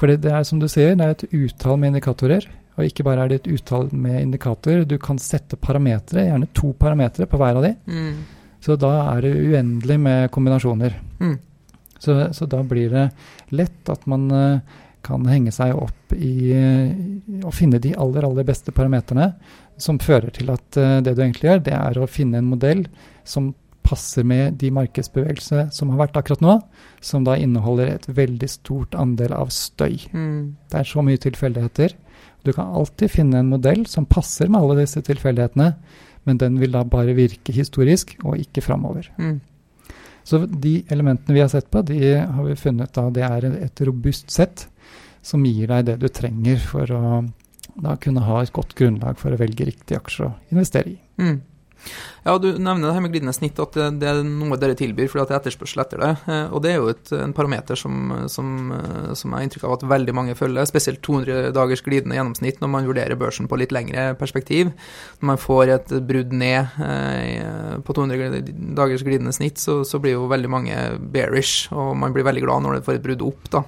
For 0.00 0.10
det 0.10 0.32
er 0.32 0.46
som 0.48 0.60
du 0.60 0.68
sier, 0.70 0.96
det 0.96 1.06
er 1.06 1.16
et 1.16 1.28
utall 1.34 1.78
med 1.80 1.92
indikatorer. 1.92 2.46
Og 2.78 2.86
ikke 2.86 3.04
bare 3.04 3.26
er 3.26 3.32
det 3.32 3.40
et 3.42 3.50
utall 3.58 3.90
med 3.92 4.22
indikatorer, 4.22 4.86
du 4.88 4.96
kan 5.02 5.18
sette 5.20 5.58
parametere, 5.60 6.28
gjerne 6.30 6.48
to 6.56 6.72
parametere 6.80 7.28
på 7.28 7.40
hver 7.40 7.58
av 7.60 7.66
de. 7.66 7.74
Mm. 7.90 8.14
Så 8.64 8.76
da 8.80 8.92
er 9.14 9.24
det 9.24 9.32
uendelig 9.36 9.96
med 10.00 10.30
kombinasjoner. 10.32 10.96
Mm. 11.20 11.36
Så, 12.00 12.14
så, 12.32 12.46
da 12.48 12.62
blir 12.64 12.92
det 12.92 13.08
lett 13.52 13.90
at 13.92 14.06
man 14.08 14.30
uh, 14.32 14.78
kan 15.04 15.26
henge 15.28 15.52
seg 15.52 15.74
opp 15.76 16.14
i 16.16 16.52
uh, 16.56 17.44
å 17.44 17.52
finne 17.52 17.80
de 17.82 17.92
aller, 17.92 18.24
aller 18.24 18.46
beste 18.48 18.72
parameterne, 18.72 19.34
som 19.80 20.00
fører 20.00 20.32
til 20.36 20.48
at 20.52 20.80
uh, 20.80 21.00
det 21.04 21.12
du 21.16 21.20
egentlig 21.20 21.50
gjør, 21.50 21.64
det 21.68 21.76
er 21.76 22.00
å 22.00 22.08
finne 22.08 22.40
en 22.40 22.48
modell 22.48 22.86
som 23.28 23.52
passer 23.90 24.26
med 24.26 24.60
de 24.62 24.70
markedsbevegelsene 24.74 25.68
som 25.74 25.90
har 25.92 26.04
vært 26.04 26.20
akkurat 26.20 26.44
nå, 26.44 26.56
som 27.02 27.26
da 27.26 27.34
inneholder 27.38 27.90
et 27.90 28.06
veldig 28.06 28.48
stort 28.50 28.94
andel 28.98 29.34
av 29.36 29.50
støy. 29.54 29.98
Mm. 30.14 30.56
Det 30.70 30.80
er 30.80 30.88
så 30.88 31.04
mye 31.06 31.20
tilfeldigheter. 31.20 31.96
Du 32.46 32.52
kan 32.54 32.72
alltid 32.78 33.12
finne 33.12 33.42
en 33.42 33.50
modell 33.50 33.84
som 33.90 34.08
passer 34.08 34.48
med 34.48 34.62
alle 34.62 34.84
disse 34.84 35.02
tilfeldighetene, 35.04 35.72
men 36.28 36.40
den 36.40 36.58
vil 36.60 36.72
da 36.76 36.84
bare 36.86 37.16
virke 37.16 37.52
historisk 37.56 38.14
og 38.22 38.38
ikke 38.40 38.64
framover. 38.64 39.10
Mm. 39.18 39.40
Så 40.24 40.44
de 40.46 40.80
elementene 40.92 41.34
vi 41.34 41.42
har 41.42 41.50
sett 41.50 41.70
på, 41.72 41.82
de 41.82 42.14
har 42.20 42.44
vi 42.46 42.56
funnet 42.60 42.92
da 42.94 43.08
det 43.10 43.26
er 43.26 43.48
et 43.50 43.84
robust 43.88 44.30
sett 44.30 44.68
som 45.24 45.44
gir 45.44 45.68
deg 45.68 45.88
det 45.88 46.00
du 46.00 46.08
trenger 46.12 46.60
for 46.62 46.92
å 46.94 47.20
da 47.80 47.94
kunne 48.00 48.24
ha 48.26 48.40
et 48.42 48.52
godt 48.54 48.74
grunnlag 48.78 49.18
for 49.20 49.32
å 49.32 49.38
velge 49.40 49.66
riktig 49.68 49.96
aksje 49.98 50.26
å 50.26 50.32
investere 50.52 50.94
i. 50.94 50.98
Mm. 51.20 51.38
Ja, 52.24 52.36
Du 52.38 52.50
nevner 52.52 52.88
det 52.88 52.94
her 52.94 53.04
med 53.04 53.12
glidende 53.14 53.32
snitt, 53.32 53.58
at 53.62 53.76
det 53.96 54.06
er 54.06 54.20
noe 54.26 54.58
dere 54.60 54.76
tilbyr 54.76 55.08
fordi 55.08 55.22
at 55.22 55.30
det 55.30 55.36
er 55.36 55.40
etterspørsel 55.40 55.82
etter 55.84 56.02
det. 56.02 56.10
Eh, 56.28 56.52
og 56.52 56.62
Det 56.64 56.72
er 56.72 56.76
jo 56.78 56.90
et, 56.92 57.12
en 57.16 57.34
parameter 57.36 57.78
som, 57.80 58.12
som, 58.28 58.50
som 59.16 59.30
jeg 59.30 59.36
har 59.36 59.46
inntrykk 59.46 59.66
av 59.68 59.76
at 59.78 59.86
veldig 59.94 60.16
mange 60.16 60.36
følger, 60.38 60.68
spesielt 60.68 61.00
200 61.06 61.54
dagers 61.56 61.84
glidende 61.86 62.18
gjennomsnitt 62.18 62.60
når 62.60 62.72
man 62.74 62.90
vurderer 62.90 63.20
børsen 63.20 63.48
på 63.50 63.60
litt 63.60 63.72
lengre 63.74 64.10
perspektiv. 64.20 64.74
Når 65.22 65.32
man 65.32 65.40
får 65.40 65.74
et 65.76 65.96
brudd 66.10 66.36
ned 66.36 66.76
eh, 66.84 67.80
på 67.86 67.96
200 67.96 68.44
dagers 68.78 69.06
glidende 69.06 69.34
snitt, 69.36 69.60
så, 69.62 69.80
så, 69.88 70.00
blir 70.00 70.16
jo 70.16 70.28
veldig 70.30 70.48
mange 70.52 70.76
bearish, 71.12 71.72
og 71.72 71.92
man 72.00 72.14
blir 72.16 72.24
veldig 72.24 72.44
glad 72.46 72.64
når 72.64 72.78
det 72.78 72.86
får 72.86 73.00
et 73.00 73.04
brudd 73.08 73.26
opp. 73.32 73.50
da. 73.52 73.64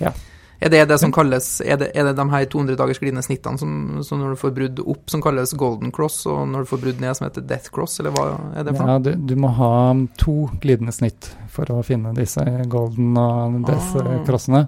Ja. 0.00 0.14
Er 0.60 0.70
det 0.70 0.84
det 0.88 0.98
som 1.02 1.12
kalles, 1.12 1.48
er 1.60 1.78
det, 1.80 1.90
er 1.98 2.06
det 2.08 2.14
de 2.16 2.24
her 2.30 2.44
200 2.50 2.76
dagers 2.78 3.00
glidende 3.02 3.24
snittene 3.26 3.60
som, 3.60 3.72
som, 4.06 4.20
når 4.22 4.34
du 4.34 4.40
får 4.40 4.52
brudd 4.56 4.84
opp, 4.84 5.02
som 5.10 5.22
kalles 5.24 5.52
golden 5.60 5.92
cross, 5.92 6.20
og 6.30 6.46
når 6.48 6.64
du 6.64 6.70
får 6.70 6.80
brudd 6.84 7.02
ned, 7.02 7.16
som 7.18 7.26
heter 7.26 7.44
death 7.48 7.72
cross, 7.74 7.98
eller 8.00 8.14
hva 8.14 8.28
er 8.54 8.68
det 8.68 8.76
for 8.76 8.86
noe? 8.86 8.94
Ja, 8.94 9.02
du, 9.02 9.10
du, 9.28 9.34
må 9.40 9.50
ha 9.58 9.74
to 10.20 10.36
glidende 10.62 10.94
snitt 10.94 11.32
for 11.52 11.68
å 11.74 11.82
finne 11.86 12.14
disse 12.16 12.44
golden 12.70 13.18
og 13.20 13.60
death 13.66 13.98
ah. 14.00 14.16
crossene. 14.28 14.64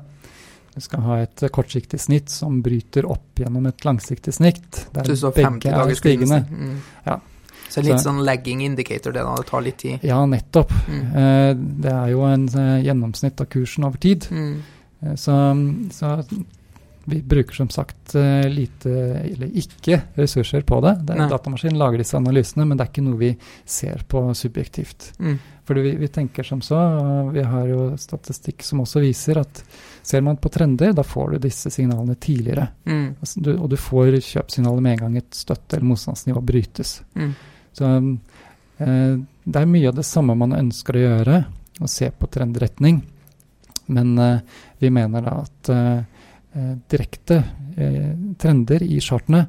Du 0.76 0.82
skal 0.84 1.06
ha 1.06 1.22
et 1.24 1.46
kortsiktig 1.54 2.02
snitt 2.02 2.28
som 2.28 2.58
bryter 2.60 3.06
opp 3.08 3.40
gjennom 3.40 3.64
et 3.70 3.86
langsiktig 3.86 4.34
snitt, 4.36 4.82
der 4.92 5.08
begge 5.08 5.72
er 5.72 5.96
stigende. 5.96 6.42
Mm. 6.50 6.76
Ja. 7.06 7.16
Så 7.72 7.82
litt 7.82 7.96
så, 7.96 8.10
sånn 8.10 8.20
lagging 8.26 8.60
indicator, 8.64 9.14
det 9.14 9.24
da, 9.24 9.32
det 9.40 9.48
tar 9.48 9.64
litt 9.64 9.78
tid? 9.80 10.04
Ja, 10.06 10.20
nettopp. 10.28 10.74
Mm. 10.86 11.06
Eh, 11.22 11.50
det 11.84 11.92
er 11.92 12.12
jo 12.12 12.22
en 12.28 12.46
eh, 12.60 12.84
gjennomsnitt 12.86 13.40
av 13.42 13.48
kursen 13.52 13.88
over 13.88 14.00
tid. 14.00 14.28
Mm. 14.30 14.52
Så, 15.16 15.34
så, 15.92 16.12
vi 17.08 17.22
bruker 17.22 17.54
som 17.54 17.68
sagt 17.68 18.14
eh, 18.14 18.48
lite, 18.48 18.90
eller 18.90 19.50
ikke, 19.54 20.00
ressurser 20.14 20.64
på 20.66 20.80
det. 20.80 20.96
det 21.06 21.28
Datamaskinen 21.30 21.78
lager 21.78 22.02
disse 22.02 22.16
analysene, 22.18 22.64
men 22.66 22.78
det 22.78 22.82
er 22.82 22.90
ikke 22.90 23.04
noe 23.06 23.20
vi 23.20 23.28
ser 23.62 24.02
på 24.10 24.22
subjektivt. 24.34 25.12
Mm. 25.22 25.36
Fordi 25.66 25.84
vi, 25.84 25.92
vi, 26.00 26.08
tenker 26.10 26.46
som 26.46 26.64
så, 26.66 26.80
vi 27.30 27.44
har 27.46 27.70
jo 27.70 27.86
statistikk 27.98 28.66
som 28.66 28.82
også 28.82 29.04
viser 29.04 29.38
at 29.38 29.62
ser 30.02 30.26
man 30.26 30.40
på 30.42 30.50
trender, 30.50 30.90
da 30.98 31.06
får 31.06 31.36
du 31.36 31.46
disse 31.46 31.70
signalene 31.70 32.18
tidligere. 32.18 32.66
Mm. 32.90 33.08
Altså, 33.20 33.40
du, 33.40 33.52
og 33.54 33.70
du 33.70 33.78
får 33.78 34.18
kjøpsignaler 34.18 34.82
med 34.82 34.96
en 34.96 35.04
gang 35.04 35.22
et 35.22 35.38
støtte- 35.38 35.78
eller 35.78 35.92
motstandsnivå 35.92 36.42
brytes. 36.42 37.00
Mm. 37.14 37.34
Så 37.78 37.92
eh, 38.82 39.14
det 39.46 39.62
er 39.62 39.74
mye 39.76 39.94
av 39.94 40.00
det 40.02 40.10
samme 40.10 40.34
man 40.34 40.58
ønsker 40.58 40.98
å 40.98 41.06
gjøre, 41.06 41.44
å 41.78 41.90
se 41.90 42.10
på 42.10 42.34
trendretning. 42.34 43.04
Men 43.92 44.16
uh, 44.18 44.62
vi 44.82 44.90
mener 44.90 45.26
da 45.26 45.36
at 45.44 45.70
uh, 45.70 46.00
direkte 46.90 47.42
uh, 47.42 48.10
trender 48.40 48.82
i 48.82 49.00
chartene, 49.04 49.44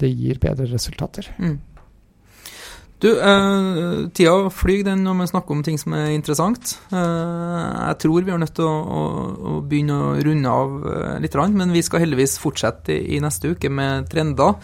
det 0.00 0.10
gir 0.14 0.40
bedre 0.42 0.66
resultater. 0.70 1.28
Mm. 1.38 1.58
Du, 3.02 3.08
eh, 3.18 4.08
tida 4.14 4.50
flyr 4.54 4.84
den 4.86 5.00
når 5.02 5.16
vi 5.18 5.24
snakker 5.32 5.56
om 5.56 5.62
ting 5.66 5.78
som 5.80 5.94
er 5.98 6.12
interessant. 6.14 6.76
Eh, 6.94 7.62
jeg 7.88 7.98
tror 8.04 8.22
vi 8.22 8.30
er 8.30 8.38
nødt 8.38 8.54
til 8.54 8.68
å, 8.68 8.76
å, 8.78 9.00
å, 9.50 9.54
begynne 9.66 9.96
å 9.98 10.12
runde 10.22 10.52
av 10.52 10.76
eh, 10.86 11.16
litt, 11.24 11.34
men 11.34 11.74
vi 11.74 11.82
skal 11.82 12.04
heldigvis 12.04 12.36
fortsette 12.38 12.94
i, 12.94 13.16
i 13.16 13.22
neste 13.24 13.56
uke 13.56 13.72
med 13.74 14.06
trender 14.12 14.54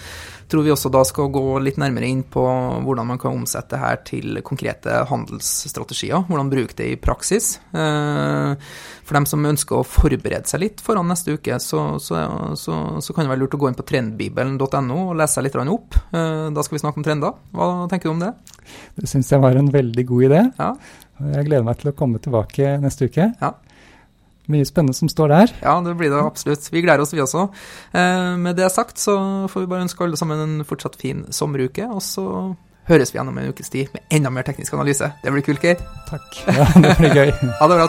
tror 0.51 0.64
vi 0.64 0.72
også 0.72 0.90
da 0.92 1.03
skal 1.07 1.30
gå 1.32 1.44
litt 1.62 1.78
nærmere 1.80 2.09
inn 2.09 2.22
på 2.26 2.42
hvordan 2.84 3.11
man 3.11 3.20
kan 3.20 3.36
omsette 3.36 3.74
det 3.74 3.82
her 3.82 3.99
til 4.07 4.40
konkrete 4.46 5.03
handelsstrategier. 5.11 6.24
Hvordan 6.28 6.53
bruke 6.53 6.76
det 6.78 6.88
i 6.92 6.99
praksis. 7.01 7.59
Eh, 7.72 8.68
for 9.05 9.18
dem 9.18 9.28
som 9.28 9.44
ønsker 9.49 9.78
å 9.78 9.86
forberede 9.86 10.49
seg 10.51 10.62
litt 10.64 10.82
foran 10.84 11.09
neste 11.11 11.36
uke, 11.36 11.59
så, 11.62 11.82
så, 12.03 12.22
så, 12.59 12.78
så 13.05 13.16
kan 13.16 13.26
det 13.26 13.34
være 13.34 13.44
lurt 13.44 13.59
å 13.59 13.61
gå 13.61 13.70
inn 13.70 13.78
på 13.78 13.86
trendbibelen.no 13.88 14.99
og 15.09 15.16
lese 15.20 15.38
seg 15.38 15.49
litt 15.49 15.61
opp. 15.64 16.01
Eh, 16.12 16.49
da 16.55 16.64
skal 16.64 16.78
vi 16.78 16.84
snakke 16.84 17.03
om 17.03 17.07
trender. 17.07 17.36
Hva 17.53 17.70
tenker 17.92 18.11
du 18.11 18.16
om 18.16 18.24
det? 18.24 18.32
Det 18.99 19.09
syns 19.11 19.32
jeg 19.32 19.44
var 19.44 19.57
en 19.59 19.72
veldig 19.72 20.09
god 20.09 20.28
idé. 20.30 20.42
Ja. 20.59 20.72
Jeg 21.34 21.49
gleder 21.49 21.66
meg 21.66 21.80
til 21.80 21.90
å 21.90 21.96
komme 21.99 22.20
tilbake 22.22 22.76
neste 22.82 23.09
uke. 23.11 23.32
Ja. 23.40 23.55
Mye 24.49 24.64
spennende 24.64 24.96
som 24.96 25.11
står 25.12 25.28
der. 25.28 25.53
Ja, 25.61 25.74
det 25.84 25.92
blir 25.99 26.11
det 26.12 26.22
absolutt. 26.24 26.64
Vi 26.72 26.80
gleder 26.84 27.05
oss, 27.05 27.12
vi 27.12 27.20
også. 27.20 27.49
Eh, 27.92 28.36
med 28.40 28.57
det 28.57 28.70
sagt 28.72 28.99
så 28.99 29.14
får 29.53 29.61
vi 29.64 29.70
bare 29.74 29.84
ønske 29.84 30.05
alle 30.05 30.16
sammen 30.20 30.40
en 30.40 30.64
fortsatt 30.68 30.96
fin 31.01 31.26
sommeruke, 31.30 31.84
og 31.92 32.01
så 32.05 32.24
høres 32.88 33.12
vi 33.12 33.18
gjennom 33.20 33.38
en 33.38 33.53
ukes 33.53 33.68
tid 33.70 33.86
med 33.92 34.03
enda 34.11 34.30
mer 34.32 34.42
teknisk 34.49 34.72
analyse. 34.74 35.12
Det 35.22 35.32
blir 35.34 35.44
kult, 35.44 35.62
Geir. 35.64 35.76
Takk. 36.09 36.28
Ja, 36.49 36.64
det 36.80 36.96
blir 37.01 37.12
gøy. 37.20 37.30
ha 37.61 37.68
det 37.68 37.76
bra. 37.82 37.88